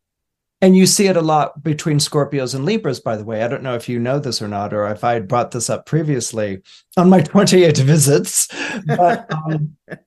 And 0.64 0.78
you 0.78 0.86
see 0.86 1.08
it 1.08 1.18
a 1.18 1.22
lot 1.22 1.62
between 1.62 1.98
Scorpios 1.98 2.56
and 2.56 2.64
Libras, 2.64 3.02
by 3.02 3.18
the 3.18 3.26
way. 3.26 3.44
I 3.44 3.50
don't 3.50 3.64
know 3.64 3.76
if 3.76 3.90
you 3.90 4.00
know 4.00 4.18
this 4.18 4.42
or 4.42 4.48
not, 4.48 4.74
or 4.74 4.88
if 4.88 5.04
I 5.04 5.12
had 5.12 5.28
brought 5.28 5.52
this 5.52 5.70
up 5.70 5.86
previously 5.86 6.62
on 6.96 7.10
my 7.10 7.20
28 7.22 7.80
visits. 7.80 8.48
But 8.86 9.30
um, 9.34 9.76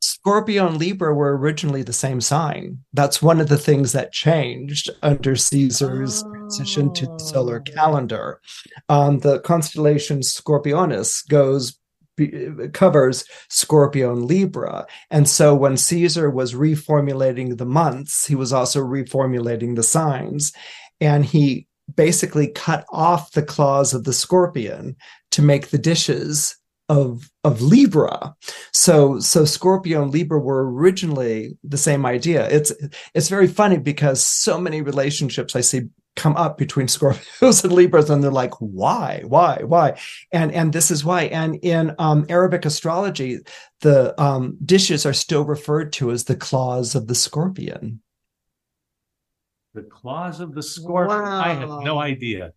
Scorpio 0.00 0.68
and 0.68 0.76
Libra 0.76 1.12
were 1.12 1.36
originally 1.36 1.82
the 1.82 1.92
same 1.92 2.20
sign. 2.20 2.78
That's 2.92 3.22
one 3.22 3.40
of 3.40 3.48
the 3.48 3.58
things 3.58 3.90
that 3.90 4.12
changed 4.12 4.88
under 5.02 5.34
Caesar's 5.34 6.22
oh. 6.22 6.30
transition 6.32 6.94
to 6.94 7.06
the 7.06 7.18
solar 7.18 7.60
oh. 7.66 7.72
calendar. 7.72 8.40
Um, 8.88 9.18
the 9.18 9.40
constellation 9.40 10.22
Scorpionus 10.22 11.22
goes 11.22 11.76
covers 12.72 13.24
Scorpio 13.48 14.12
and 14.12 14.24
Libra. 14.26 14.86
And 15.10 15.28
so 15.28 15.54
when 15.54 15.76
Caesar 15.76 16.30
was 16.30 16.54
reformulating 16.54 17.56
the 17.56 17.66
months, 17.66 18.26
he 18.26 18.34
was 18.34 18.52
also 18.52 18.80
reformulating 18.80 19.76
the 19.76 19.82
signs. 19.82 20.52
And 21.00 21.24
he 21.24 21.66
basically 21.94 22.48
cut 22.48 22.84
off 22.90 23.32
the 23.32 23.42
claws 23.42 23.92
of 23.94 24.04
the 24.04 24.12
scorpion 24.12 24.96
to 25.32 25.42
make 25.42 25.68
the 25.68 25.78
dishes 25.78 26.56
of 26.88 27.30
of 27.44 27.62
Libra. 27.62 28.34
So 28.72 29.18
so 29.18 29.44
Scorpio 29.44 30.02
and 30.02 30.12
Libra 30.12 30.38
were 30.38 30.70
originally 30.70 31.56
the 31.64 31.78
same 31.78 32.04
idea. 32.04 32.48
It's 32.48 32.72
it's 33.14 33.28
very 33.28 33.48
funny 33.48 33.78
because 33.78 34.24
so 34.24 34.60
many 34.60 34.82
relationships 34.82 35.56
I 35.56 35.62
see 35.62 35.82
come 36.16 36.36
up 36.36 36.58
between 36.58 36.86
Scorpios 36.88 37.64
and 37.64 37.72
Libras, 37.72 38.10
and 38.10 38.22
they're 38.22 38.30
like, 38.30 38.54
why, 38.58 39.22
why, 39.26 39.60
why? 39.64 39.98
And 40.32 40.52
and 40.52 40.72
this 40.72 40.90
is 40.90 41.04
why. 41.04 41.24
And 41.24 41.56
in 41.56 41.94
um, 41.98 42.26
Arabic 42.28 42.64
astrology, 42.64 43.40
the 43.80 44.20
um, 44.20 44.56
dishes 44.64 45.04
are 45.06 45.12
still 45.12 45.44
referred 45.44 45.92
to 45.94 46.10
as 46.10 46.24
the 46.24 46.36
claws 46.36 46.94
of 46.94 47.06
the 47.06 47.14
scorpion. 47.14 48.00
The 49.74 49.82
claws 49.82 50.40
of 50.40 50.54
the 50.54 50.62
scorpion. 50.62 51.20
Wow. 51.20 51.40
I 51.40 51.48
have 51.48 51.68
no 51.68 51.98
idea. 51.98 52.52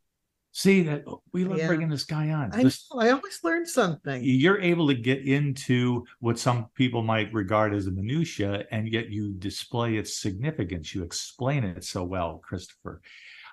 See 0.51 0.81
that 0.83 1.03
we 1.33 1.43
love 1.43 1.59
yeah. 1.59 1.67
bringing 1.67 1.89
this 1.89 2.03
guy 2.03 2.31
on. 2.31 2.49
I, 2.51 2.63
this, 2.63 2.87
know, 2.91 2.99
I 2.99 3.11
always 3.11 3.39
learn 3.43 3.67
something. 3.67 4.21
You're 4.23 4.59
able 4.59 4.87
to 4.87 4.95
get 4.95 5.23
into 5.23 6.03
what 6.19 6.39
some 6.39 6.67
people 6.73 7.03
might 7.03 7.31
regard 7.31 7.75
as 7.75 7.85
a 7.85 7.91
minutia, 7.91 8.65
and 8.71 8.91
yet 8.91 9.09
you 9.09 9.33
display 9.33 9.97
its 9.97 10.17
significance. 10.17 10.95
You 10.95 11.03
explain 11.03 11.63
it 11.63 11.83
so 11.83 12.03
well, 12.03 12.41
Christopher 12.43 13.01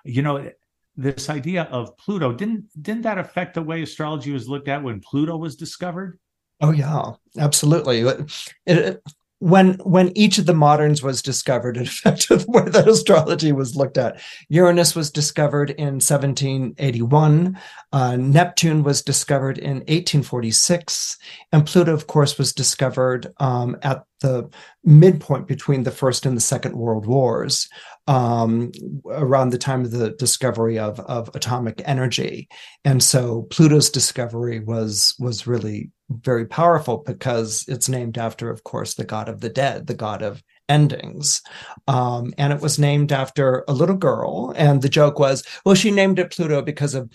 you 0.05 0.21
know 0.21 0.49
this 0.95 1.29
idea 1.29 1.63
of 1.63 1.97
pluto 1.97 2.31
didn't 2.31 2.65
didn't 2.81 3.01
that 3.01 3.17
affect 3.17 3.55
the 3.55 3.61
way 3.61 3.81
astrology 3.81 4.31
was 4.31 4.47
looked 4.47 4.67
at 4.67 4.81
when 4.81 5.01
pluto 5.01 5.35
was 5.35 5.55
discovered? 5.55 6.19
Oh 6.61 6.71
yeah 6.71 7.11
absolutely. 7.37 7.99
It, 8.01 8.31
it, 8.65 9.03
when 9.39 9.73
when 9.83 10.15
each 10.17 10.37
of 10.37 10.45
the 10.45 10.53
moderns 10.53 11.03
was 11.03 11.21
discovered, 11.21 11.77
it 11.77 11.87
affected 11.87 12.39
the 12.39 12.51
way 12.51 12.69
that 12.69 12.87
astrology 12.87 13.51
was 13.51 13.75
looked 13.75 13.97
at. 13.97 14.19
Uranus 14.49 14.95
was 14.95 15.11
discovered 15.11 15.71
in 15.71 15.95
1781. 15.95 17.59
Uh, 17.91 18.15
Neptune 18.15 18.83
was 18.83 19.01
discovered 19.01 19.57
in 19.57 19.77
1846, 19.77 21.17
and 21.51 21.65
Pluto, 21.65 21.93
of 21.93 22.07
course, 22.07 22.37
was 22.37 22.53
discovered 22.53 23.27
um, 23.39 23.75
at 23.81 24.03
the 24.21 24.49
midpoint 24.83 25.47
between 25.47 25.83
the 25.83 25.91
First 25.91 26.25
and 26.25 26.37
the 26.37 26.41
Second 26.41 26.77
World 26.77 27.05
Wars, 27.05 27.67
um, 28.07 28.71
around 29.09 29.49
the 29.49 29.57
time 29.57 29.83
of 29.83 29.91
the 29.91 30.11
discovery 30.11 30.79
of, 30.79 30.99
of 31.01 31.29
atomic 31.35 31.81
energy. 31.85 32.47
And 32.83 33.03
so 33.03 33.43
Pluto's 33.49 33.89
discovery 33.89 34.59
was 34.59 35.15
was 35.19 35.47
really 35.47 35.91
very 36.09 36.45
powerful 36.45 37.03
because 37.05 37.65
it's 37.67 37.89
named 37.89 38.17
after, 38.17 38.49
of 38.49 38.63
course, 38.63 38.93
the 38.93 39.05
god 39.05 39.29
of 39.29 39.41
the 39.41 39.49
dead, 39.49 39.87
the 39.87 39.93
god 39.93 40.21
of 40.21 40.43
endings. 40.69 41.41
Um, 41.87 42.33
and 42.37 42.53
it 42.53 42.61
was 42.61 42.79
named 42.79 43.11
after 43.11 43.63
a 43.67 43.73
little 43.73 43.95
girl. 43.95 44.53
And 44.55 44.81
the 44.81 44.89
joke 44.89 45.19
was, 45.19 45.43
well, 45.65 45.75
she 45.75 45.91
named 45.91 46.19
it 46.19 46.31
Pluto 46.31 46.61
because 46.61 46.95
of 46.95 47.09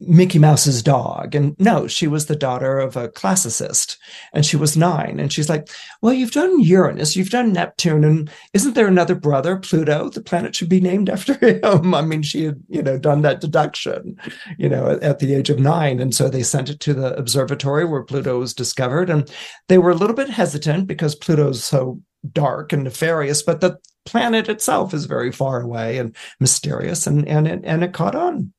Mickey 0.00 0.38
Mouse's 0.38 0.82
dog. 0.82 1.34
And 1.34 1.54
no, 1.58 1.86
she 1.86 2.06
was 2.06 2.26
the 2.26 2.36
daughter 2.36 2.78
of 2.78 2.96
a 2.96 3.08
classicist 3.08 3.98
and 4.32 4.46
she 4.46 4.56
was 4.56 4.76
nine. 4.76 5.20
And 5.20 5.32
she's 5.32 5.48
like, 5.48 5.68
Well, 6.00 6.14
you've 6.14 6.32
done 6.32 6.60
Uranus, 6.60 7.16
you've 7.16 7.30
done 7.30 7.52
Neptune, 7.52 8.04
and 8.04 8.30
isn't 8.54 8.74
there 8.74 8.86
another 8.86 9.14
brother, 9.14 9.58
Pluto? 9.58 10.08
The 10.08 10.22
planet 10.22 10.56
should 10.56 10.68
be 10.68 10.80
named 10.80 11.10
after 11.10 11.34
him. 11.62 11.94
I 11.94 12.02
mean, 12.02 12.22
she 12.22 12.44
had, 12.44 12.62
you 12.68 12.82
know, 12.82 12.98
done 12.98 13.22
that 13.22 13.40
deduction, 13.40 14.16
you 14.58 14.68
know, 14.68 14.90
at, 14.90 15.02
at 15.02 15.18
the 15.18 15.34
age 15.34 15.50
of 15.50 15.58
nine. 15.58 16.00
And 16.00 16.14
so 16.14 16.28
they 16.28 16.42
sent 16.42 16.70
it 16.70 16.80
to 16.80 16.94
the 16.94 17.14
observatory 17.16 17.84
where 17.84 18.02
Pluto 18.02 18.38
was 18.38 18.54
discovered. 18.54 19.10
And 19.10 19.30
they 19.68 19.78
were 19.78 19.90
a 19.90 19.96
little 19.96 20.16
bit 20.16 20.30
hesitant 20.30 20.86
because 20.86 21.14
Pluto's 21.14 21.62
so 21.62 22.00
dark 22.32 22.72
and 22.72 22.84
nefarious, 22.84 23.42
but 23.42 23.60
the 23.60 23.78
planet 24.06 24.48
itself 24.48 24.94
is 24.94 25.04
very 25.04 25.30
far 25.30 25.60
away 25.60 25.98
and 25.98 26.16
mysterious 26.40 27.06
and 27.06 27.28
and 27.28 27.46
it, 27.46 27.60
and 27.64 27.84
it 27.84 27.92
caught 27.92 28.14
on 28.14 28.52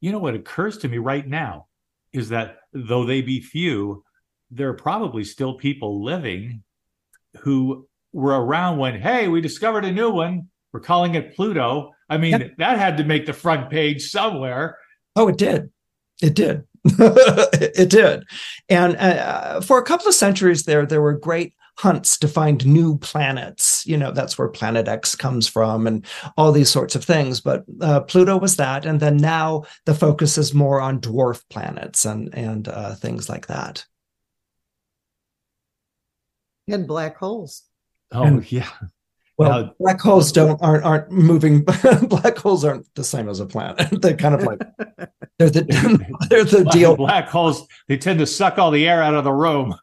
you 0.00 0.12
know 0.12 0.18
what 0.18 0.34
occurs 0.34 0.78
to 0.78 0.88
me 0.88 0.98
right 0.98 1.26
now 1.26 1.66
is 2.12 2.28
that 2.30 2.58
though 2.72 3.04
they 3.04 3.20
be 3.20 3.40
few, 3.40 4.04
there 4.50 4.68
are 4.68 4.74
probably 4.74 5.24
still 5.24 5.54
people 5.54 6.02
living 6.02 6.62
who 7.40 7.86
were 8.12 8.42
around 8.42 8.78
when, 8.78 9.00
hey, 9.00 9.28
we 9.28 9.40
discovered 9.40 9.84
a 9.84 9.92
new 9.92 10.10
one. 10.10 10.48
We're 10.72 10.80
calling 10.80 11.14
it 11.14 11.34
Pluto. 11.34 11.92
I 12.08 12.18
mean, 12.18 12.40
yep. 12.40 12.56
that 12.58 12.78
had 12.78 12.96
to 12.98 13.04
make 13.04 13.26
the 13.26 13.32
front 13.32 13.70
page 13.70 14.08
somewhere. 14.10 14.78
Oh, 15.16 15.28
it 15.28 15.36
did. 15.36 15.70
It 16.22 16.34
did. 16.34 16.64
it 16.84 17.90
did. 17.90 18.24
And 18.68 18.96
uh, 18.96 19.60
for 19.60 19.78
a 19.78 19.84
couple 19.84 20.08
of 20.08 20.14
centuries 20.14 20.64
there, 20.64 20.86
there 20.86 21.02
were 21.02 21.14
great 21.14 21.54
hunts 21.78 22.18
to 22.18 22.26
find 22.26 22.66
new 22.66 22.98
planets. 22.98 23.86
You 23.86 23.96
know, 23.96 24.10
that's 24.10 24.36
where 24.36 24.48
Planet 24.48 24.88
X 24.88 25.14
comes 25.14 25.46
from 25.46 25.86
and 25.86 26.04
all 26.36 26.50
these 26.50 26.70
sorts 26.70 26.96
of 26.96 27.04
things. 27.04 27.40
But 27.40 27.64
uh, 27.80 28.00
Pluto 28.00 28.36
was 28.36 28.56
that. 28.56 28.84
And 28.84 28.98
then 28.98 29.16
now 29.16 29.62
the 29.84 29.94
focus 29.94 30.36
is 30.38 30.52
more 30.52 30.80
on 30.80 31.00
dwarf 31.00 31.42
planets 31.48 32.04
and, 32.04 32.34
and 32.34 32.66
uh, 32.66 32.96
things 32.96 33.28
like 33.28 33.46
that. 33.46 33.86
And 36.66 36.88
black 36.88 37.16
holes. 37.16 37.62
Oh, 38.10 38.24
and, 38.24 38.52
yeah. 38.52 38.70
Well, 39.38 39.62
now, 39.62 39.74
black 39.78 40.00
holes 40.00 40.32
don't 40.32 40.60
aren't 40.60 40.84
aren't 40.84 41.12
moving. 41.12 41.62
black 42.02 42.36
holes 42.36 42.64
aren't 42.64 42.92
the 42.96 43.04
same 43.04 43.28
as 43.28 43.38
a 43.38 43.46
planet. 43.46 43.88
They're 44.02 44.16
kind 44.16 44.34
of 44.34 44.42
like 44.42 44.58
they're 45.38 45.48
the 45.48 45.62
they're 46.28 46.42
the 46.42 46.64
black, 46.64 46.74
deal. 46.74 46.96
Black 46.96 47.28
holes 47.28 47.64
they 47.86 47.96
tend 47.96 48.18
to 48.18 48.26
suck 48.26 48.58
all 48.58 48.72
the 48.72 48.88
air 48.88 49.00
out 49.00 49.14
of 49.14 49.22
the 49.22 49.32
room. 49.32 49.76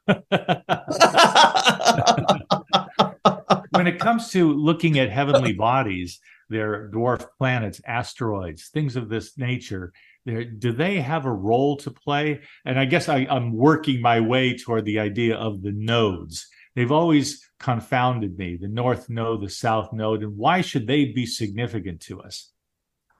when 3.70 3.88
it 3.88 3.97
comes 3.97 4.30
to 4.32 4.51
looking 4.51 4.99
at 4.99 5.10
heavenly 5.10 5.53
bodies, 5.53 6.20
they're 6.49 6.89
dwarf 6.89 7.26
planets, 7.38 7.80
asteroids, 7.88 8.68
things 8.68 8.97
of 8.97 9.08
this 9.08 9.38
nature. 9.38 9.93
Do 10.26 10.74
they 10.74 10.99
have 10.99 11.26
a 11.26 11.32
role 11.32 11.78
to 11.78 11.91
play? 11.91 12.41
And 12.66 12.78
I 12.78 12.84
guess 12.84 13.08
I, 13.08 13.26
I'm 13.30 13.53
working 13.53 14.01
my 14.01 14.20
way 14.20 14.58
toward 14.58 14.84
the 14.84 14.99
idea 14.99 15.38
of 15.38 15.62
the 15.62 15.72
nodes. 15.72 16.47
They've 16.76 16.91
always 16.91 17.45
confounded 17.66 18.38
me 18.38 18.57
the 18.57 18.68
North 18.68 19.09
Node, 19.09 19.41
the 19.41 19.49
South 19.49 19.91
Node, 19.91 20.22
and 20.22 20.38
why 20.38 20.61
should 20.61 20.86
they 20.86 21.05
be 21.05 21.26
significant 21.26 21.99
to 22.01 22.22
us? 22.22 22.51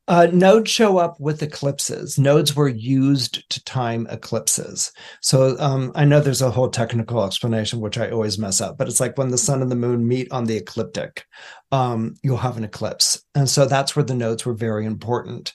Uh, 0.08 0.28
nodes 0.32 0.70
show 0.70 1.00
up 1.00 1.20
with 1.20 1.42
eclipses. 1.42 2.20
Nodes 2.20 2.56
were 2.56 2.68
used 2.68 3.50
to 3.50 3.64
time 3.64 4.06
eclipses. 4.12 4.92
So 5.20 5.58
um, 5.58 5.92
I 5.96 6.06
know 6.06 6.20
there's 6.20 6.44
a 6.44 6.52
whole 6.52 6.70
technical 6.70 7.26
explanation, 7.26 7.80
which 7.80 7.98
I 7.98 8.12
always 8.12 8.38
mess 8.38 8.62
up, 8.62 8.78
but 8.78 8.88
it's 8.88 9.00
like 9.00 9.18
when 9.18 9.30
the 9.30 9.38
sun 9.40 9.64
and 9.64 9.72
the 9.72 9.76
moon 9.76 10.08
meet 10.08 10.32
on 10.32 10.46
the 10.46 10.58
ecliptic, 10.58 11.26
um, 11.76 12.16
you'll 12.24 12.38
have 12.38 12.56
an 12.56 12.64
eclipse. 12.64 13.22
And 13.36 13.50
so 13.50 13.66
that's 13.66 13.98
where 13.98 14.06
the 14.06 14.16
nodes 14.16 14.46
were 14.46 14.54
very 14.54 14.86
important. 14.86 15.54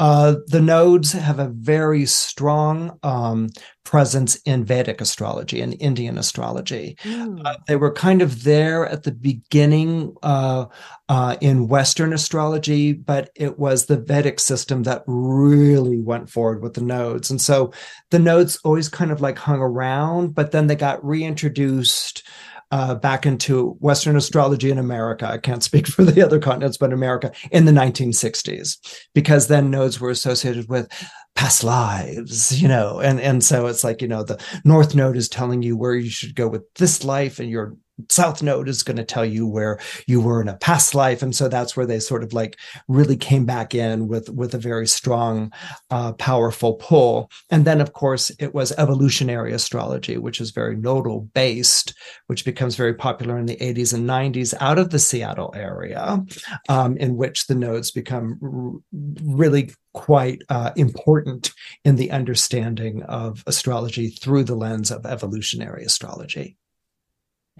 Uh, 0.00 0.34
the 0.48 0.60
nodes 0.60 1.12
have 1.12 1.38
a 1.38 1.52
very 1.54 2.06
strong 2.06 2.98
um, 3.04 3.50
presence 3.84 4.34
in 4.44 4.64
Vedic 4.64 5.00
astrology 5.00 5.60
and 5.60 5.76
Indian 5.78 6.18
astrology. 6.18 6.96
Mm. 7.04 7.42
Uh, 7.44 7.56
they 7.68 7.76
were 7.76 7.92
kind 7.92 8.20
of 8.20 8.42
there 8.42 8.84
at 8.84 9.04
the 9.04 9.12
beginning 9.12 10.12
uh, 10.24 10.66
uh, 11.08 11.36
in 11.40 11.68
Western 11.68 12.12
astrology, 12.12 12.92
but 12.92 13.30
it 13.36 13.56
was 13.56 13.86
the 13.86 14.00
Vedic 14.00 14.40
system 14.40 14.82
that 14.82 15.04
really 15.06 16.00
went 16.00 16.28
forward 16.28 16.64
with 16.64 16.74
the 16.74 16.80
nodes. 16.80 17.30
And 17.30 17.40
so 17.40 17.72
the 18.10 18.18
nodes 18.18 18.58
always 18.64 18.88
kind 18.88 19.12
of 19.12 19.20
like 19.20 19.38
hung 19.38 19.60
around, 19.60 20.34
but 20.34 20.50
then 20.50 20.66
they 20.66 20.74
got 20.74 21.04
reintroduced 21.04 22.24
uh, 22.70 22.94
back 22.94 23.26
into 23.26 23.76
Western 23.80 24.16
astrology 24.16 24.70
in 24.70 24.78
America. 24.78 25.28
I 25.28 25.38
can't 25.38 25.62
speak 25.62 25.86
for 25.86 26.04
the 26.04 26.22
other 26.24 26.38
continents, 26.38 26.76
but 26.76 26.92
America 26.92 27.32
in 27.50 27.64
the 27.64 27.72
1960s, 27.72 28.78
because 29.14 29.48
then 29.48 29.70
nodes 29.70 30.00
were 30.00 30.10
associated 30.10 30.68
with 30.68 30.88
past 31.34 31.64
lives, 31.64 32.60
you 32.60 32.68
know, 32.68 33.00
and 33.00 33.20
and 33.20 33.42
so 33.42 33.66
it's 33.66 33.84
like 33.84 34.02
you 34.02 34.08
know 34.08 34.22
the 34.22 34.42
North 34.64 34.94
Node 34.94 35.16
is 35.16 35.28
telling 35.28 35.62
you 35.62 35.76
where 35.76 35.94
you 35.94 36.10
should 36.10 36.34
go 36.34 36.48
with 36.48 36.62
this 36.74 37.04
life, 37.04 37.38
and 37.38 37.50
your 37.50 37.76
south 38.08 38.42
node 38.42 38.68
is 38.68 38.82
going 38.82 38.96
to 38.96 39.04
tell 39.04 39.24
you 39.24 39.46
where 39.46 39.78
you 40.06 40.20
were 40.20 40.40
in 40.40 40.48
a 40.48 40.56
past 40.56 40.94
life 40.94 41.22
and 41.22 41.34
so 41.34 41.48
that's 41.48 41.76
where 41.76 41.86
they 41.86 41.98
sort 41.98 42.22
of 42.22 42.32
like 42.32 42.58
really 42.88 43.16
came 43.16 43.44
back 43.44 43.74
in 43.74 44.08
with 44.08 44.28
with 44.30 44.54
a 44.54 44.58
very 44.58 44.86
strong 44.86 45.52
uh, 45.90 46.12
powerful 46.14 46.74
pull. 46.74 47.30
And 47.50 47.64
then 47.64 47.80
of 47.80 47.92
course 47.92 48.30
it 48.38 48.54
was 48.54 48.72
evolutionary 48.72 49.52
astrology 49.52 50.18
which 50.18 50.40
is 50.40 50.50
very 50.50 50.76
nodal 50.76 51.28
based 51.34 51.94
which 52.26 52.44
becomes 52.44 52.76
very 52.76 52.94
popular 52.94 53.38
in 53.38 53.46
the 53.46 53.56
80s 53.56 53.92
and 53.94 54.08
90s 54.08 54.54
out 54.60 54.78
of 54.78 54.90
the 54.90 54.98
seattle 54.98 55.52
area 55.56 56.24
um, 56.68 56.96
in 56.96 57.16
which 57.16 57.46
the 57.46 57.54
nodes 57.54 57.90
become 57.90 58.38
r- 58.42 58.80
really 59.24 59.70
quite 59.92 60.42
uh, 60.48 60.70
important 60.76 61.50
in 61.84 61.96
the 61.96 62.10
understanding 62.10 63.02
of 63.04 63.42
astrology 63.46 64.08
through 64.08 64.44
the 64.44 64.54
lens 64.54 64.90
of 64.90 65.04
evolutionary 65.04 65.84
astrology 65.84 66.56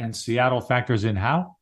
and 0.00 0.16
Seattle 0.16 0.60
factors 0.60 1.04
in 1.04 1.16
how? 1.16 1.56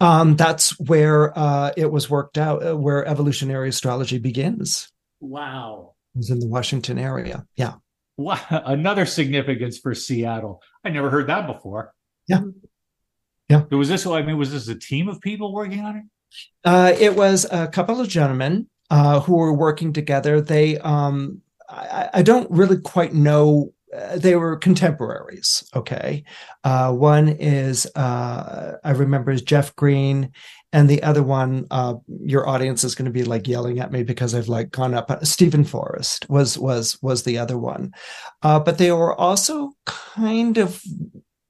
Um, 0.00 0.36
that's 0.36 0.78
where 0.80 1.38
uh, 1.38 1.72
it 1.76 1.90
was 1.90 2.10
worked 2.10 2.38
out, 2.38 2.66
uh, 2.66 2.76
where 2.76 3.06
evolutionary 3.06 3.68
astrology 3.68 4.18
begins. 4.18 4.90
Wow. 5.20 5.94
It 6.14 6.18
was 6.18 6.30
in 6.30 6.40
the 6.40 6.48
Washington 6.48 6.98
area. 6.98 7.46
Yeah. 7.54 7.74
Wow. 8.16 8.40
Another 8.50 9.06
significance 9.06 9.78
for 9.78 9.94
Seattle. 9.94 10.62
I 10.84 10.88
never 10.90 11.10
heard 11.10 11.28
that 11.28 11.46
before. 11.46 11.92
Yeah. 12.26 12.42
Yeah. 13.48 13.64
Was 13.70 13.88
this, 13.88 14.06
I 14.06 14.22
mean, 14.22 14.38
was 14.38 14.52
this 14.52 14.68
a 14.68 14.74
team 14.74 15.08
of 15.08 15.20
people 15.20 15.52
working 15.52 15.80
on 15.80 15.96
it? 15.96 16.04
Uh, 16.64 16.92
it 16.98 17.14
was 17.14 17.46
a 17.50 17.66
couple 17.66 18.00
of 18.00 18.08
gentlemen 18.08 18.68
uh, 18.90 19.20
who 19.20 19.36
were 19.36 19.52
working 19.52 19.92
together. 19.92 20.40
They, 20.40 20.78
um, 20.78 21.42
I, 21.68 22.10
I 22.14 22.22
don't 22.22 22.50
really 22.50 22.80
quite 22.80 23.12
know 23.12 23.72
they 24.16 24.36
were 24.36 24.56
contemporaries. 24.56 25.64
Okay, 25.74 26.24
uh, 26.64 26.92
one 26.92 27.28
is 27.28 27.86
uh, 27.96 28.76
I 28.84 28.90
remember 28.90 29.32
is 29.32 29.42
Jeff 29.42 29.74
Green, 29.76 30.32
and 30.72 30.88
the 30.88 31.02
other 31.02 31.22
one, 31.22 31.66
uh, 31.70 31.94
your 32.24 32.48
audience 32.48 32.84
is 32.84 32.94
going 32.94 33.06
to 33.06 33.10
be 33.10 33.24
like 33.24 33.48
yelling 33.48 33.80
at 33.80 33.90
me 33.92 34.02
because 34.02 34.34
I've 34.34 34.48
like 34.48 34.70
gone 34.70 34.94
up. 34.94 35.10
Steven 35.24 35.64
Forrest 35.64 36.28
was 36.30 36.56
was 36.58 37.00
was 37.02 37.24
the 37.24 37.38
other 37.38 37.58
one, 37.58 37.92
uh, 38.42 38.60
but 38.60 38.78
they 38.78 38.92
were 38.92 39.14
also 39.14 39.72
kind 39.86 40.58
of 40.58 40.80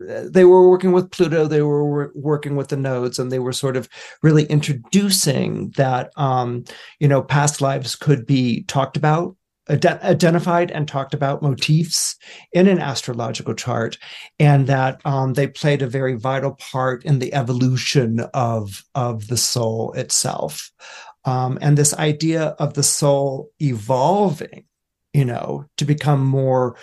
they 0.00 0.46
were 0.46 0.68
working 0.68 0.92
with 0.92 1.10
Pluto, 1.10 1.46
they 1.46 1.60
were 1.60 2.10
working 2.14 2.56
with 2.56 2.68
the 2.68 2.76
nodes, 2.76 3.18
and 3.18 3.30
they 3.30 3.38
were 3.38 3.52
sort 3.52 3.76
of 3.76 3.88
really 4.22 4.44
introducing 4.44 5.70
that 5.76 6.10
um, 6.16 6.64
you 6.98 7.08
know 7.08 7.22
past 7.22 7.60
lives 7.60 7.96
could 7.96 8.26
be 8.26 8.62
talked 8.64 8.96
about 8.96 9.36
identified 9.68 10.70
and 10.70 10.88
talked 10.88 11.14
about 11.14 11.42
motifs 11.42 12.16
in 12.52 12.66
an 12.66 12.78
astrological 12.78 13.54
chart, 13.54 13.98
and 14.38 14.66
that 14.66 15.00
um, 15.04 15.34
they 15.34 15.46
played 15.46 15.82
a 15.82 15.86
very 15.86 16.14
vital 16.14 16.52
part 16.52 17.04
in 17.04 17.18
the 17.18 17.34
evolution 17.34 18.20
of, 18.34 18.84
of 18.94 19.28
the 19.28 19.36
soul 19.36 19.92
itself. 19.92 20.70
Um, 21.24 21.58
and 21.60 21.76
this 21.76 21.94
idea 21.94 22.56
of 22.58 22.74
the 22.74 22.82
soul 22.82 23.50
evolving, 23.60 24.64
you 25.12 25.24
know, 25.24 25.66
to 25.76 25.84
become 25.84 26.24
more 26.24 26.76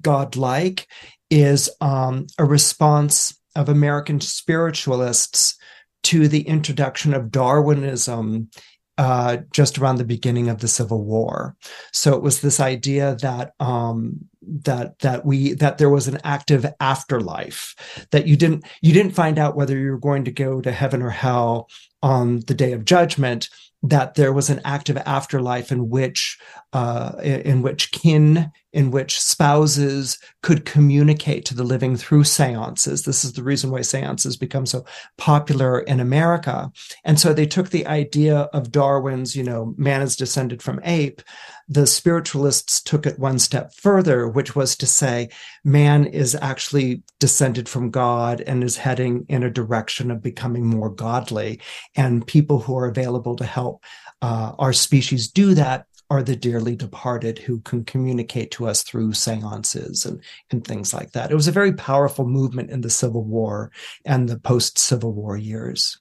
godlike 0.00 0.86
is 1.30 1.70
um, 1.80 2.26
a 2.38 2.44
response 2.44 3.38
of 3.56 3.68
American 3.68 4.20
spiritualists 4.20 5.56
to 6.04 6.28
the 6.28 6.42
introduction 6.42 7.14
of 7.14 7.30
Darwinism 7.30 8.50
uh, 8.98 9.38
just 9.52 9.78
around 9.78 9.96
the 9.96 10.04
beginning 10.04 10.48
of 10.48 10.58
the 10.58 10.68
Civil 10.68 11.04
War. 11.04 11.56
So 11.92 12.14
it 12.14 12.22
was 12.22 12.40
this 12.40 12.58
idea 12.58 13.16
that 13.22 13.54
um, 13.60 14.28
that 14.42 14.98
that 14.98 15.24
we 15.24 15.54
that 15.54 15.78
there 15.78 15.90
was 15.90 16.08
an 16.08 16.18
active 16.24 16.66
afterlife 16.80 18.06
that 18.10 18.26
you 18.26 18.36
didn't 18.36 18.64
you 18.82 18.92
didn't 18.92 19.14
find 19.14 19.38
out 19.38 19.56
whether 19.56 19.76
you 19.78 19.92
were 19.92 19.98
going 19.98 20.24
to 20.24 20.32
go 20.32 20.60
to 20.60 20.72
heaven 20.72 21.00
or 21.00 21.10
hell 21.10 21.68
on 22.02 22.40
the 22.46 22.54
day 22.54 22.72
of 22.72 22.84
judgment 22.84 23.48
that 23.82 24.14
there 24.14 24.32
was 24.32 24.50
an 24.50 24.60
active 24.64 24.96
afterlife 24.98 25.70
in 25.70 25.88
which 25.88 26.38
uh, 26.72 27.12
in 27.22 27.62
which 27.62 27.92
kin 27.92 28.50
in 28.78 28.92
which 28.92 29.20
spouses 29.20 30.20
could 30.44 30.64
communicate 30.64 31.44
to 31.44 31.52
the 31.52 31.64
living 31.64 31.96
through 31.96 32.22
seances. 32.22 33.02
This 33.02 33.24
is 33.24 33.32
the 33.32 33.42
reason 33.42 33.72
why 33.72 33.80
seances 33.80 34.36
become 34.36 34.66
so 34.66 34.84
popular 35.16 35.80
in 35.80 35.98
america. 35.98 36.70
And 37.04 37.18
so 37.18 37.32
they 37.32 37.44
took 37.44 37.70
the 37.70 37.88
idea 37.88 38.42
of 38.52 38.70
darwin's 38.70 39.34
you 39.34 39.42
know 39.42 39.74
man 39.76 40.00
is 40.00 40.14
descended 40.14 40.62
from 40.62 40.80
ape. 40.84 41.22
The 41.68 41.88
spiritualists 41.88 42.80
took 42.80 43.04
it 43.04 43.18
one 43.18 43.40
step 43.40 43.74
further, 43.74 44.28
which 44.28 44.54
was 44.54 44.76
to 44.76 44.86
say 44.86 45.28
man 45.64 46.06
is 46.06 46.36
actually 46.36 47.02
descended 47.18 47.68
from 47.68 47.90
God 47.90 48.40
and 48.42 48.62
is 48.62 48.76
heading 48.76 49.26
in 49.28 49.42
a 49.42 49.50
direction 49.50 50.12
of 50.12 50.22
becoming 50.22 50.64
more 50.64 50.88
godly. 50.88 51.60
And 51.96 52.26
people 52.26 52.60
who 52.60 52.78
are 52.78 52.86
available 52.86 53.34
to 53.36 53.44
help 53.44 53.82
uh, 54.22 54.52
our 54.58 54.72
species 54.72 55.28
do 55.28 55.54
that 55.54 55.87
are 56.10 56.22
the 56.22 56.36
dearly 56.36 56.74
departed 56.74 57.38
who 57.38 57.60
can 57.60 57.84
communicate 57.84 58.50
to 58.52 58.66
us 58.66 58.82
through 58.82 59.12
seances 59.12 60.06
and, 60.06 60.22
and 60.50 60.66
things 60.66 60.94
like 60.94 61.12
that. 61.12 61.30
It 61.30 61.34
was 61.34 61.48
a 61.48 61.52
very 61.52 61.72
powerful 61.74 62.26
movement 62.26 62.70
in 62.70 62.80
the 62.80 62.90
Civil 62.90 63.24
War 63.24 63.70
and 64.04 64.28
the 64.28 64.38
post 64.38 64.78
Civil 64.78 65.12
War 65.12 65.36
years. 65.36 66.00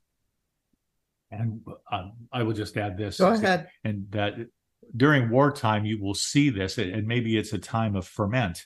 And 1.30 1.60
um, 1.92 2.14
I 2.32 2.44
will 2.44 2.54
just 2.54 2.78
add 2.78 2.98
this. 2.98 3.18
Go 3.18 3.34
ahead. 3.34 3.68
And 3.84 4.08
that 4.12 4.36
during 4.96 5.30
wartime, 5.30 5.86
you 5.86 6.02
will 6.02 6.14
see 6.14 6.50
this, 6.50 6.78
and 6.78 7.06
maybe 7.06 7.38
it's 7.38 7.52
a 7.52 7.58
time 7.58 7.98
of 7.98 8.08
ferment 8.08 8.66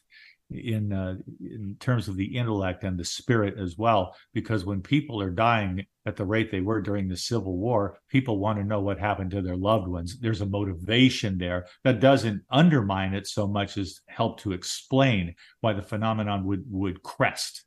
in 0.51 0.93
uh, 0.93 1.15
in 1.39 1.75
terms 1.79 2.07
of 2.07 2.15
the 2.15 2.37
intellect 2.37 2.83
and 2.83 2.97
the 2.97 3.05
spirit 3.05 3.57
as 3.57 3.77
well. 3.77 4.15
Because 4.33 4.65
when 4.65 4.81
people 4.81 5.21
are 5.21 5.29
dying 5.29 5.85
at 6.05 6.15
the 6.15 6.25
rate 6.25 6.51
they 6.51 6.61
were 6.61 6.81
during 6.81 7.07
the 7.07 7.17
Civil 7.17 7.57
War, 7.57 7.97
people 8.09 8.39
want 8.39 8.59
to 8.59 8.65
know 8.65 8.81
what 8.81 8.99
happened 8.99 9.31
to 9.31 9.41
their 9.41 9.55
loved 9.55 9.87
ones. 9.87 10.19
There's 10.19 10.41
a 10.41 10.45
motivation 10.45 11.37
there 11.37 11.67
that 11.83 11.99
doesn't 11.99 12.43
undermine 12.49 13.13
it 13.13 13.27
so 13.27 13.47
much 13.47 13.77
as 13.77 14.01
help 14.07 14.39
to 14.41 14.53
explain 14.53 15.35
why 15.61 15.73
the 15.73 15.81
phenomenon 15.81 16.45
would 16.45 16.63
would 16.69 17.03
crest. 17.03 17.63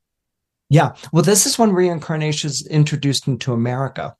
Yeah, 0.70 0.94
well, 1.12 1.22
this 1.22 1.46
is 1.46 1.58
when 1.58 1.72
reincarnation 1.72 2.48
is 2.48 2.66
introduced 2.66 3.28
into 3.28 3.52
America. 3.52 4.16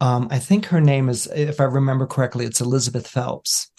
Um, 0.00 0.28
I 0.30 0.38
think 0.38 0.66
her 0.66 0.80
name 0.80 1.08
is, 1.08 1.26
if 1.26 1.60
I 1.60 1.64
remember 1.64 2.06
correctly, 2.06 2.44
it's 2.44 2.60
Elizabeth 2.60 3.08
Phelps, 3.08 3.70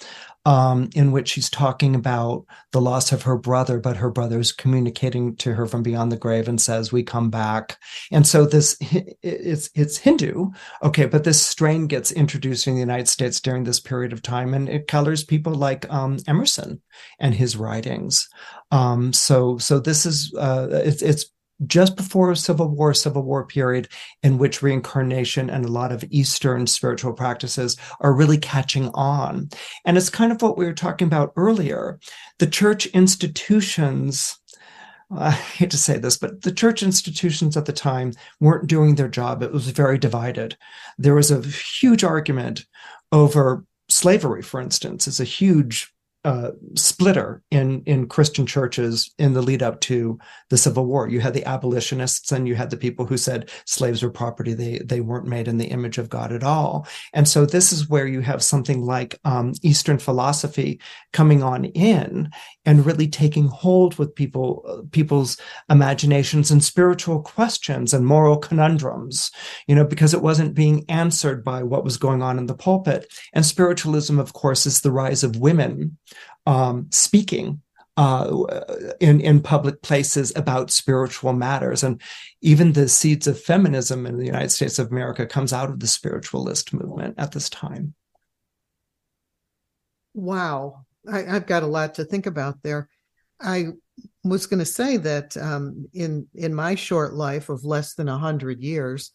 um, 0.45 0.89
in 0.95 1.11
which 1.11 1.29
she's 1.29 1.49
talking 1.49 1.93
about 1.93 2.45
the 2.71 2.81
loss 2.81 3.11
of 3.11 3.23
her 3.23 3.37
brother, 3.37 3.79
but 3.79 3.97
her 3.97 4.09
brother's 4.09 4.51
communicating 4.51 5.35
to 5.35 5.53
her 5.53 5.67
from 5.67 5.83
beyond 5.83 6.11
the 6.11 6.17
grave 6.17 6.47
and 6.47 6.59
says, 6.59 6.91
"We 6.91 7.03
come 7.03 7.29
back." 7.29 7.77
And 8.11 8.25
so 8.25 8.45
this 8.45 8.77
it's 9.21 9.69
it's 9.75 9.97
Hindu, 9.97 10.51
okay, 10.81 11.05
but 11.05 11.23
this 11.23 11.45
strain 11.45 11.85
gets 11.85 12.11
introduced 12.11 12.65
in 12.65 12.75
the 12.75 12.79
United 12.79 13.09
States 13.09 13.41
during 13.41 13.65
this 13.65 13.79
period 13.79 14.13
of 14.13 14.21
time, 14.21 14.53
and 14.53 14.69
it 14.69 14.87
colors 14.87 15.23
people 15.23 15.53
like 15.53 15.91
um, 15.91 16.17
Emerson 16.27 16.81
and 17.19 17.35
his 17.35 17.57
writings. 17.57 18.27
Um, 18.71 19.13
so 19.13 19.57
so 19.57 19.79
this 19.79 20.05
is 20.05 20.33
uh, 20.35 20.67
it's 20.71 21.01
it's 21.01 21.25
just 21.65 21.95
before 21.95 22.35
Civil 22.35 22.67
War, 22.69 22.93
Civil 22.93 23.23
War 23.23 23.45
period, 23.45 23.87
in 24.21 24.37
which 24.37 24.61
reincarnation 24.61 25.49
and 25.49 25.65
a 25.65 25.71
lot 25.71 25.91
of 25.91 26.03
Eastern 26.09 26.67
spiritual 26.67 27.13
practices 27.13 27.77
are 27.99 28.13
really 28.13 28.37
catching 28.37 28.89
on. 28.93 29.49
And 29.85 29.97
it's 29.97 30.09
kind 30.09 30.31
of 30.31 30.41
what 30.41 30.57
we 30.57 30.65
were 30.65 30.73
talking 30.73 31.07
about 31.07 31.33
earlier. 31.35 31.99
The 32.37 32.47
church 32.47 32.85
institutions, 32.87 34.37
I 35.09 35.31
hate 35.31 35.71
to 35.71 35.77
say 35.77 35.97
this, 35.97 36.17
but 36.17 36.43
the 36.43 36.51
church 36.51 36.83
institutions 36.83 37.57
at 37.57 37.65
the 37.65 37.73
time 37.73 38.13
weren't 38.39 38.67
doing 38.67 38.95
their 38.95 39.07
job. 39.07 39.41
It 39.41 39.51
was 39.51 39.69
very 39.69 39.97
divided. 39.97 40.57
There 40.97 41.15
was 41.15 41.31
a 41.31 41.41
huge 41.41 42.03
argument 42.03 42.65
over 43.11 43.65
slavery, 43.89 44.43
for 44.43 44.61
instance, 44.61 45.07
is 45.07 45.19
a 45.19 45.23
huge 45.23 45.91
uh, 46.27 46.51
splitter 46.75 47.41
in 47.51 47.81
in 47.85 48.05
Christian 48.05 48.45
churches 48.45 49.13
in 49.17 49.31
the 49.31 49.41
lead 49.41 49.63
up 49.63 49.79
to 49.79 50.19
the 50.49 50.57
Civil 50.57 50.85
War. 50.85 51.07
You 51.07 51.21
had 51.21 51.33
the 51.33 51.45
abolitionists 51.45 52.33
and 52.33 52.45
you 52.45 52.53
had 52.53 52.69
the 52.69 52.75
people 52.75 53.05
who 53.05 53.15
said 53.15 53.49
slaves 53.65 54.03
were 54.03 54.09
property; 54.09 54.53
they 54.53 54.79
they 54.79 54.99
weren't 54.99 55.25
made 55.25 55.47
in 55.47 55.57
the 55.57 55.67
image 55.67 55.97
of 55.97 56.09
God 56.09 56.33
at 56.33 56.43
all. 56.43 56.85
And 57.13 57.29
so 57.29 57.45
this 57.45 57.71
is 57.71 57.87
where 57.87 58.05
you 58.05 58.19
have 58.19 58.43
something 58.43 58.81
like 58.81 59.17
um, 59.23 59.53
Eastern 59.61 59.99
philosophy 59.99 60.81
coming 61.13 61.43
on 61.43 61.63
in 61.63 62.29
and 62.65 62.85
really 62.85 63.07
taking 63.07 63.47
hold 63.47 63.97
with 63.97 64.13
people 64.13 64.65
uh, 64.67 64.81
people's 64.91 65.37
imaginations 65.69 66.51
and 66.51 66.61
spiritual 66.61 67.21
questions 67.21 67.93
and 67.93 68.05
moral 68.05 68.35
conundrums. 68.35 69.31
You 69.65 69.75
know, 69.75 69.85
because 69.85 70.13
it 70.13 70.21
wasn't 70.21 70.55
being 70.55 70.83
answered 70.89 71.45
by 71.45 71.63
what 71.63 71.85
was 71.85 71.95
going 71.95 72.21
on 72.21 72.37
in 72.37 72.47
the 72.47 72.53
pulpit. 72.53 73.13
And 73.31 73.45
spiritualism, 73.45 74.19
of 74.19 74.33
course, 74.33 74.65
is 74.65 74.81
the 74.81 74.91
rise 74.91 75.23
of 75.23 75.37
women 75.37 75.97
um, 76.45 76.87
speaking 76.91 77.61
uh, 77.97 78.45
in 78.99 79.19
in 79.21 79.41
public 79.41 79.81
places 79.81 80.31
about 80.35 80.69
spiritual 80.69 81.33
matters, 81.33 81.83
and 81.83 81.99
even 82.41 82.73
the 82.73 82.87
seeds 82.87 83.25
of 83.25 83.41
feminism 83.41 84.05
in 84.05 84.17
the 84.17 84.25
United 84.25 84.51
States 84.51 84.77
of 84.77 84.91
America 84.91 85.25
comes 85.25 85.51
out 85.51 85.69
of 85.69 85.79
the 85.79 85.87
spiritualist 85.87 86.73
movement 86.73 87.15
at 87.17 87.31
this 87.31 87.49
time. 87.49 87.95
Wow, 90.13 90.85
I, 91.11 91.23
have 91.23 91.47
got 91.47 91.63
a 91.63 91.67
lot 91.67 91.95
to 91.95 92.05
think 92.05 92.27
about 92.27 92.61
there. 92.61 92.87
I 93.41 93.69
was 94.23 94.45
going 94.45 94.59
to 94.59 94.65
say 94.65 94.97
that 94.97 95.35
um, 95.35 95.87
in 95.93 96.27
in 96.35 96.53
my 96.53 96.75
short 96.75 97.15
life 97.15 97.49
of 97.49 97.65
less 97.65 97.95
than 97.95 98.09
a 98.09 98.17
hundred 98.17 98.61
years, 98.61 99.11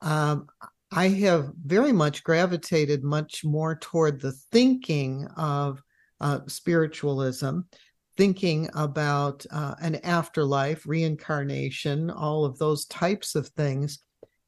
um, 0.00 0.48
I 0.90 1.06
have 1.08 1.52
very 1.64 1.92
much 1.92 2.24
gravitated 2.24 3.04
much 3.04 3.44
more 3.44 3.76
toward 3.76 4.20
the 4.20 4.32
thinking 4.50 5.28
of 5.36 5.83
uh, 6.20 6.40
spiritualism, 6.46 7.60
thinking 8.16 8.68
about 8.74 9.44
uh, 9.50 9.74
an 9.80 9.96
afterlife, 9.96 10.86
reincarnation, 10.86 12.10
all 12.10 12.44
of 12.44 12.58
those 12.58 12.86
types 12.86 13.34
of 13.34 13.48
things. 13.48 13.98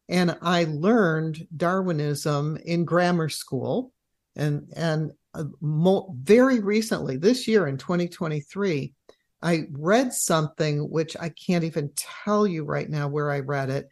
And 0.08 0.38
I 0.40 0.64
learned 0.64 1.46
Darwinism 1.56 2.58
in 2.64 2.84
grammar 2.84 3.28
school, 3.28 3.92
and 4.36 4.72
and 4.76 5.10
uh, 5.34 5.44
mo- 5.60 6.14
very 6.20 6.60
recently, 6.60 7.16
this 7.16 7.48
year 7.48 7.66
in 7.66 7.76
2023, 7.76 8.94
I 9.42 9.64
read 9.72 10.12
something 10.12 10.90
which 10.90 11.16
I 11.18 11.30
can't 11.30 11.64
even 11.64 11.90
tell 12.24 12.46
you 12.46 12.64
right 12.64 12.88
now 12.88 13.08
where 13.08 13.30
I 13.30 13.40
read 13.40 13.68
it, 13.68 13.88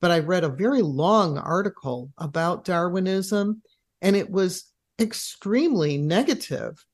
but 0.00 0.10
I 0.10 0.18
read 0.18 0.44
a 0.44 0.48
very 0.48 0.82
long 0.82 1.38
article 1.38 2.10
about 2.18 2.64
Darwinism, 2.64 3.62
and 4.02 4.14
it 4.14 4.30
was 4.30 4.70
extremely 5.00 5.96
negative 5.96 6.84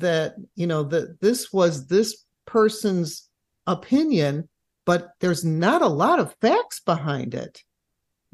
that 0.00 0.34
you 0.54 0.66
know 0.66 0.82
that 0.82 1.20
this 1.20 1.52
was 1.52 1.86
this 1.86 2.24
person's 2.46 3.28
opinion 3.66 4.48
but 4.84 5.12
there's 5.20 5.44
not 5.44 5.82
a 5.82 5.86
lot 5.86 6.18
of 6.18 6.34
facts 6.40 6.80
behind 6.80 7.34
it 7.34 7.62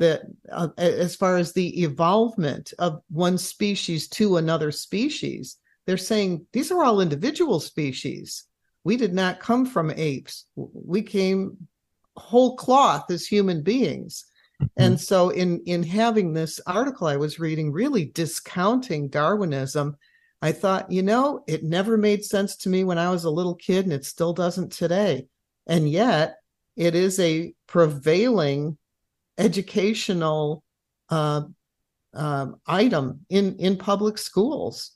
that 0.00 0.22
uh, 0.50 0.68
as 0.78 1.14
far 1.14 1.36
as 1.36 1.52
the 1.52 1.82
evolvement 1.82 2.72
of 2.78 3.02
one 3.10 3.38
species 3.38 4.08
to 4.08 4.38
another 4.38 4.72
species. 4.72 5.58
They're 5.86 5.98
saying 5.98 6.46
these 6.52 6.72
are 6.72 6.82
all 6.82 7.00
individual 7.00 7.60
species. 7.60 8.44
We 8.82 8.96
did 8.96 9.12
not 9.12 9.40
come 9.40 9.66
from 9.66 9.92
apes. 9.94 10.46
We 10.56 11.02
came 11.02 11.68
whole 12.16 12.56
cloth 12.56 13.10
as 13.10 13.26
human 13.26 13.62
beings. 13.62 14.24
Mm-hmm. 14.60 14.82
and 14.82 15.00
so 15.00 15.30
in 15.30 15.62
in 15.64 15.82
having 15.82 16.34
this 16.34 16.60
article 16.66 17.06
i 17.06 17.16
was 17.16 17.40
reading 17.40 17.72
really 17.72 18.04
discounting 18.04 19.08
darwinism 19.08 19.96
I 20.42 20.52
thought, 20.52 20.90
you 20.90 21.02
know, 21.02 21.44
it 21.46 21.62
never 21.62 21.96
made 21.96 22.24
sense 22.24 22.56
to 22.58 22.68
me 22.68 22.84
when 22.84 22.98
I 22.98 23.10
was 23.10 23.24
a 23.24 23.30
little 23.30 23.54
kid, 23.54 23.84
and 23.84 23.92
it 23.92 24.06
still 24.06 24.32
doesn't 24.32 24.72
today. 24.72 25.26
And 25.66 25.88
yet, 25.88 26.36
it 26.76 26.94
is 26.94 27.20
a 27.20 27.52
prevailing 27.66 28.78
educational 29.36 30.64
uh, 31.10 31.42
uh, 32.14 32.46
item 32.66 33.26
in 33.28 33.56
in 33.56 33.76
public 33.76 34.16
schools, 34.16 34.92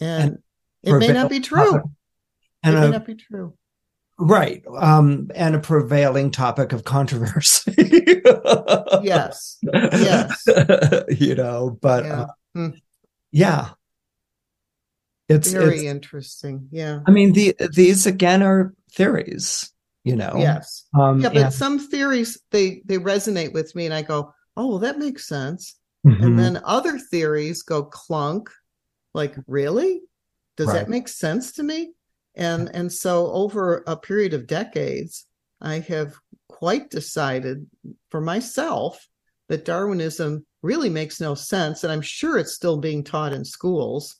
and, 0.00 0.38
and 0.84 0.96
it 0.96 0.98
may 0.98 1.12
not 1.12 1.30
be 1.30 1.40
true. 1.40 1.82
And 2.64 2.76
it 2.76 2.80
may 2.80 2.90
not 2.90 3.06
be 3.06 3.14
true. 3.14 3.54
Right. 4.18 4.62
Um, 4.76 5.30
and 5.34 5.56
a 5.56 5.58
prevailing 5.58 6.30
topic 6.30 6.72
of 6.72 6.84
controversy. 6.84 7.74
yes. 9.02 9.58
Yes. 9.62 10.44
you 11.08 11.34
know, 11.34 11.76
but 11.80 12.04
yeah. 12.04 12.20
Uh, 12.20 12.26
hmm. 12.54 12.68
yeah 13.32 13.70
it's 15.28 15.52
very 15.52 15.80
it's, 15.80 15.84
interesting. 15.84 16.68
Yeah. 16.70 17.00
I 17.06 17.10
mean, 17.10 17.32
the 17.32 17.54
these 17.74 18.06
again 18.06 18.42
are 18.42 18.74
theories, 18.92 19.70
you 20.04 20.16
know. 20.16 20.34
Yes. 20.36 20.84
Um, 20.94 21.20
yeah, 21.20 21.30
but 21.32 21.52
some 21.52 21.78
theories 21.78 22.40
they 22.50 22.82
they 22.84 22.98
resonate 22.98 23.52
with 23.52 23.74
me, 23.74 23.86
and 23.86 23.94
I 23.94 24.02
go, 24.02 24.34
oh, 24.56 24.68
well, 24.68 24.78
that 24.80 24.98
makes 24.98 25.26
sense. 25.26 25.78
Mm-hmm. 26.06 26.24
And 26.24 26.38
then 26.38 26.60
other 26.64 26.98
theories 26.98 27.62
go 27.62 27.84
clunk, 27.84 28.50
like, 29.14 29.34
really? 29.46 30.00
Does 30.56 30.66
right. 30.66 30.74
that 30.74 30.88
make 30.88 31.08
sense 31.08 31.52
to 31.52 31.62
me? 31.62 31.92
And 32.34 32.70
and 32.74 32.92
so 32.92 33.30
over 33.32 33.84
a 33.86 33.96
period 33.96 34.34
of 34.34 34.46
decades, 34.46 35.26
I 35.60 35.78
have 35.80 36.14
quite 36.48 36.90
decided 36.90 37.66
for 38.10 38.20
myself 38.20 39.06
that 39.48 39.64
Darwinism 39.64 40.44
really 40.62 40.90
makes 40.90 41.20
no 41.20 41.34
sense, 41.34 41.84
and 41.84 41.92
I'm 41.92 42.02
sure 42.02 42.38
it's 42.38 42.54
still 42.54 42.78
being 42.78 43.04
taught 43.04 43.32
in 43.32 43.44
schools 43.44 44.16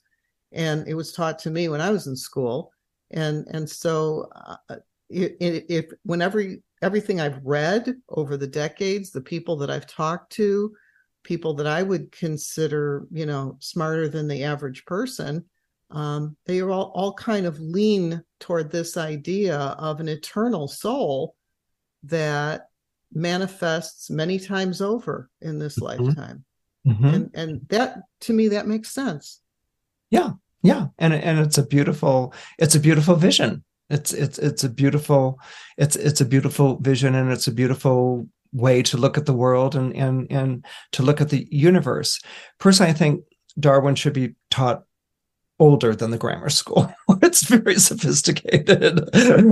and 0.53 0.87
it 0.87 0.95
was 0.95 1.13
taught 1.13 1.39
to 1.41 1.51
me 1.51 1.69
when 1.69 1.81
I 1.81 1.91
was 1.91 2.07
in 2.07 2.17
school. 2.17 2.73
And 3.11 3.47
and 3.51 3.69
so, 3.69 4.29
uh, 4.35 4.77
if 5.11 5.87
whenever 6.05 6.43
everything 6.81 7.21
I've 7.21 7.41
read 7.45 7.95
over 8.09 8.37
the 8.37 8.47
decades, 8.47 9.11
the 9.11 9.21
people 9.21 9.57
that 9.57 9.71
I've 9.71 9.87
talked 9.87 10.33
to, 10.33 10.75
people 11.23 11.55
that 11.55 11.67
I 11.67 11.83
would 11.83 12.11
consider, 12.11 13.07
you 13.11 13.27
know, 13.27 13.57
smarter 13.61 14.09
than 14.09 14.29
the 14.29 14.45
average 14.45 14.85
person, 14.87 15.45
um, 15.91 16.37
they 16.47 16.61
are 16.61 16.71
all, 16.71 16.91
all 16.95 17.13
kind 17.13 17.47
of 17.47 17.61
lean 17.61 18.23
toward 18.41 18.71
this 18.71 18.97
idea 18.97 19.57
of 19.57 20.01
an 20.01 20.09
eternal 20.09 20.67
soul 20.67 21.37
that 22.05 22.69
manifests 23.13 24.11
many 24.11 24.39
times 24.39 24.81
over 24.81 25.31
in 25.41 25.59
this 25.59 25.79
mm-hmm. 25.79 26.03
lifetime. 26.05 26.45
Mm-hmm. 26.87 27.07
And 27.07 27.31
and 27.35 27.61
that 27.69 27.99
to 28.23 28.33
me 28.33 28.49
that 28.49 28.67
makes 28.67 28.91
sense. 28.91 29.42
Yeah, 30.13 30.33
yeah, 30.63 30.89
and 30.99 31.15
and 31.15 31.41
it's 31.41 31.59
a 31.59 31.67
beautiful 31.67 32.35
it's 32.59 32.75
a 32.75 32.81
beautiful 32.81 33.17
vision. 33.17 33.65
It's 33.91 34.13
it's 34.13 34.39
it's 34.39 34.63
a 34.63 34.69
beautiful 34.69 35.41
it's 35.79 35.97
it's 35.97 36.21
a 36.21 36.27
beautiful 36.27 36.79
vision, 36.79 37.15
and 37.15 37.33
it's 37.33 37.49
a 37.49 37.53
beautiful 37.53 38.29
way 38.53 38.83
to 38.83 38.99
look 38.99 39.17
at 39.17 39.25
the 39.25 39.33
world 39.33 39.75
and 39.75 39.97
and 39.97 40.31
and 40.31 40.65
to 40.93 41.03
look 41.03 41.21
at 41.21 41.31
the 41.31 41.49
universe. 41.51 42.21
Personally, 42.59 42.91
I 42.91 42.95
think 42.95 43.25
Darwin 43.59 43.95
should 43.95 44.13
be 44.13 44.35
taught 44.51 44.85
older 45.59 45.95
than 45.95 46.11
the 46.11 46.19
grammar 46.19 46.51
school. 46.51 46.93
it's 47.23 47.45
very 47.45 47.77
sophisticated. 47.77 49.01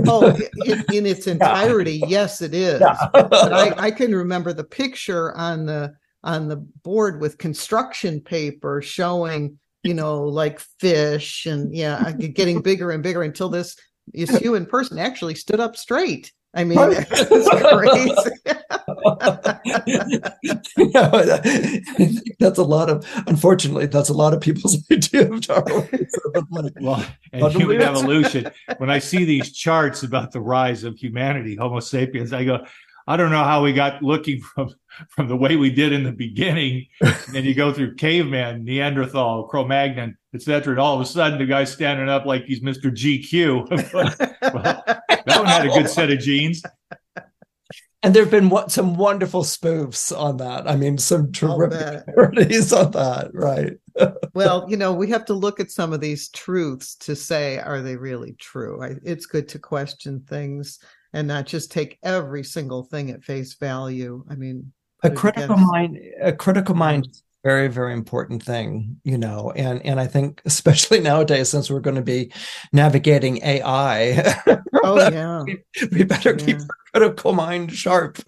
oh, 0.07 0.37
in, 0.65 0.83
in 0.93 1.05
its 1.07 1.25
entirety, 1.35 1.97
yeah. 1.99 2.07
yes, 2.07 2.41
it 2.41 2.53
is. 2.53 2.81
Yeah. 2.81 3.09
but 3.13 3.51
I, 3.51 3.73
I 3.87 3.91
can 3.91 4.13
remember 4.13 4.53
the 4.53 4.63
picture 4.63 5.35
on 5.35 5.65
the 5.65 5.95
on 6.23 6.47
the 6.47 6.57
board 6.57 7.19
with 7.19 7.39
construction 7.39 8.21
paper 8.21 8.79
showing 8.81 9.57
you 9.83 9.93
know, 9.93 10.23
like 10.23 10.59
fish 10.79 11.45
and 11.45 11.73
yeah, 11.73 12.11
getting 12.11 12.61
bigger 12.61 12.91
and 12.91 13.03
bigger 13.03 13.23
until 13.23 13.49
this 13.49 13.75
this 14.13 14.35
human 14.37 14.65
person 14.65 14.99
actually 14.99 15.35
stood 15.35 15.59
up 15.59 15.75
straight. 15.75 16.31
I 16.53 16.65
mean, 16.65 16.79
it's 16.81 17.49
crazy. 17.61 18.13
that's 22.39 22.57
a 22.57 22.63
lot 22.63 22.89
of, 22.89 23.05
unfortunately, 23.27 23.85
that's 23.85 24.09
a 24.09 24.13
lot 24.13 24.33
of 24.33 24.41
people's 24.41 24.77
idea 24.91 25.31
of 25.31 25.41
Darwin. 25.41 26.07
well, 26.81 27.05
and 27.31 27.53
human 27.53 27.81
evolution. 27.81 28.51
When 28.77 28.89
I 28.89 28.99
see 28.99 29.23
these 29.23 29.53
charts 29.53 30.03
about 30.03 30.31
the 30.31 30.41
rise 30.41 30.83
of 30.83 30.97
humanity, 30.97 31.55
Homo 31.55 31.79
sapiens, 31.79 32.33
I 32.33 32.43
go, 32.43 32.65
I 33.07 33.17
don't 33.17 33.31
know 33.31 33.43
how 33.43 33.63
we 33.63 33.73
got 33.73 34.01
looking 34.01 34.41
from 34.55 34.73
from 35.09 35.27
the 35.27 35.37
way 35.37 35.55
we 35.55 35.71
did 35.71 35.93
in 35.93 36.03
the 36.03 36.11
beginning. 36.11 36.85
and 37.01 37.33
then 37.33 37.45
you 37.45 37.55
go 37.55 37.71
through 37.71 37.95
caveman, 37.95 38.63
Neanderthal, 38.65 39.47
Cro-Magnon, 39.47 40.17
etc. 40.33 40.71
And 40.71 40.79
all 40.79 40.95
of 40.95 41.01
a 41.01 41.05
sudden, 41.05 41.39
the 41.39 41.45
guy's 41.45 41.71
standing 41.71 42.09
up 42.09 42.25
like 42.25 42.43
he's 42.43 42.61
Mr. 42.61 42.91
GQ. 42.91 43.69
well, 44.53 44.83
that 44.85 45.25
one 45.25 45.45
had 45.45 45.65
a 45.65 45.69
good 45.69 45.89
set 45.89 46.11
of 46.11 46.19
genes. 46.19 46.61
And 48.03 48.15
there 48.15 48.23
have 48.23 48.31
been 48.31 48.49
what, 48.49 48.71
some 48.71 48.95
wonderful 48.95 49.43
spoofs 49.43 50.15
on 50.17 50.37
that. 50.37 50.67
I 50.67 50.75
mean, 50.75 50.97
some 50.97 51.31
terrific 51.31 52.05
parodies 52.07 52.73
on 52.73 52.91
that, 52.91 53.29
right? 53.33 53.73
well, 54.33 54.65
you 54.67 54.75
know, 54.75 54.91
we 54.91 55.07
have 55.09 55.25
to 55.25 55.35
look 55.35 55.59
at 55.59 55.69
some 55.69 55.93
of 55.93 56.01
these 56.01 56.29
truths 56.29 56.95
to 56.95 57.15
say, 57.15 57.59
are 57.59 57.81
they 57.81 57.95
really 57.95 58.33
true? 58.39 58.83
I, 58.83 58.95
it's 59.03 59.27
good 59.27 59.47
to 59.49 59.59
question 59.59 60.21
things 60.27 60.79
and 61.13 61.27
not 61.27 61.45
just 61.45 61.71
take 61.71 61.97
every 62.03 62.43
single 62.43 62.83
thing 62.83 63.11
at 63.11 63.23
face 63.23 63.53
value. 63.55 64.23
I 64.29 64.35
mean, 64.35 64.71
a 65.03 65.09
critical 65.09 65.55
against... 65.55 65.71
mind, 65.71 65.99
a 66.21 66.33
critical 66.33 66.75
mind 66.75 67.07
is 67.09 67.19
a 67.19 67.47
very 67.47 67.67
very 67.67 67.93
important 67.93 68.43
thing 68.43 68.99
you 69.03 69.17
know 69.17 69.51
and 69.55 69.83
and 69.83 69.99
i 69.99 70.05
think 70.05 70.41
especially 70.45 70.99
nowadays 70.99 71.49
since 71.49 71.71
we're 71.71 71.79
going 71.79 71.95
to 71.95 72.01
be 72.01 72.31
navigating 72.71 73.43
ai 73.43 74.35
oh 74.83 75.09
yeah. 75.11 75.41
we, 75.43 75.57
we 75.91 76.03
better 76.03 76.35
yeah. 76.37 76.45
keep 76.45 76.57
our 76.57 76.67
critical 76.93 77.33
mind 77.33 77.71
sharp. 77.71 78.17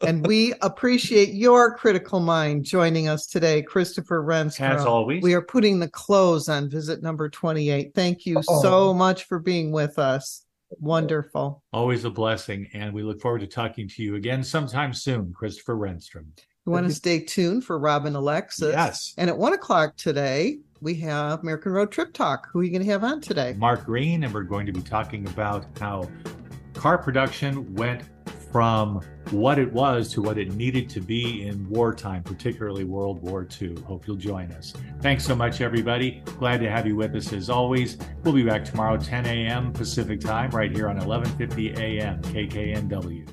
And 0.00 0.26
we 0.26 0.54
appreciate 0.62 1.34
your 1.34 1.76
critical 1.76 2.20
mind 2.20 2.64
joining 2.64 3.08
us 3.08 3.26
today 3.26 3.62
christopher 3.62 4.22
renstrom 4.22 4.74
as 4.74 4.84
always. 4.84 5.22
We 5.22 5.34
are 5.34 5.42
putting 5.42 5.80
the 5.80 5.88
close 5.88 6.48
on 6.48 6.70
visit 6.70 7.02
number 7.02 7.28
28 7.28 7.94
thank 7.94 8.26
you 8.26 8.42
oh. 8.48 8.62
so 8.62 8.94
much 8.94 9.24
for 9.24 9.38
being 9.38 9.70
with 9.72 9.98
us 9.98 10.44
wonderful 10.70 11.62
always 11.72 12.04
a 12.04 12.10
blessing 12.10 12.68
and 12.74 12.92
we 12.92 13.02
look 13.02 13.20
forward 13.20 13.40
to 13.40 13.46
talking 13.46 13.88
to 13.88 14.02
you 14.02 14.16
again 14.16 14.42
sometime 14.42 14.92
soon 14.92 15.32
christopher 15.32 15.76
renstrom 15.76 16.26
you 16.68 16.72
want 16.72 16.86
to 16.86 16.94
stay 16.94 17.20
tuned 17.20 17.64
for 17.64 17.78
Robin 17.78 18.14
Alexis. 18.14 18.74
Yes. 18.74 19.14
And 19.16 19.30
at 19.30 19.38
one 19.38 19.54
o'clock 19.54 19.96
today, 19.96 20.58
we 20.82 20.94
have 20.96 21.40
American 21.40 21.72
Road 21.72 21.90
Trip 21.90 22.12
Talk. 22.12 22.46
Who 22.52 22.60
are 22.60 22.62
you 22.62 22.70
going 22.70 22.84
to 22.84 22.92
have 22.92 23.04
on 23.04 23.22
today? 23.22 23.54
Mark 23.56 23.86
Green, 23.86 24.22
and 24.22 24.34
we're 24.34 24.42
going 24.42 24.66
to 24.66 24.72
be 24.72 24.82
talking 24.82 25.26
about 25.28 25.64
how 25.80 26.10
car 26.74 26.98
production 26.98 27.74
went 27.74 28.02
from 28.50 29.00
what 29.30 29.58
it 29.58 29.70
was 29.72 30.08
to 30.14 30.22
what 30.22 30.38
it 30.38 30.54
needed 30.54 30.88
to 30.90 31.00
be 31.00 31.46
in 31.46 31.68
wartime, 31.68 32.22
particularly 32.22 32.84
World 32.84 33.22
War 33.22 33.46
II. 33.60 33.76
Hope 33.84 34.06
you'll 34.06 34.16
join 34.16 34.50
us. 34.52 34.72
Thanks 35.00 35.24
so 35.24 35.34
much, 35.34 35.60
everybody. 35.60 36.22
Glad 36.38 36.60
to 36.60 36.70
have 36.70 36.86
you 36.86 36.96
with 36.96 37.14
us 37.14 37.32
as 37.32 37.50
always. 37.50 37.98
We'll 38.24 38.34
be 38.34 38.44
back 38.44 38.64
tomorrow, 38.64 38.96
10 38.96 39.26
a.m. 39.26 39.72
Pacific 39.72 40.20
time, 40.20 40.50
right 40.50 40.70
here 40.70 40.88
on 40.88 40.96
1150 40.96 41.70
a.m. 41.72 42.22
KKNW. 42.22 43.28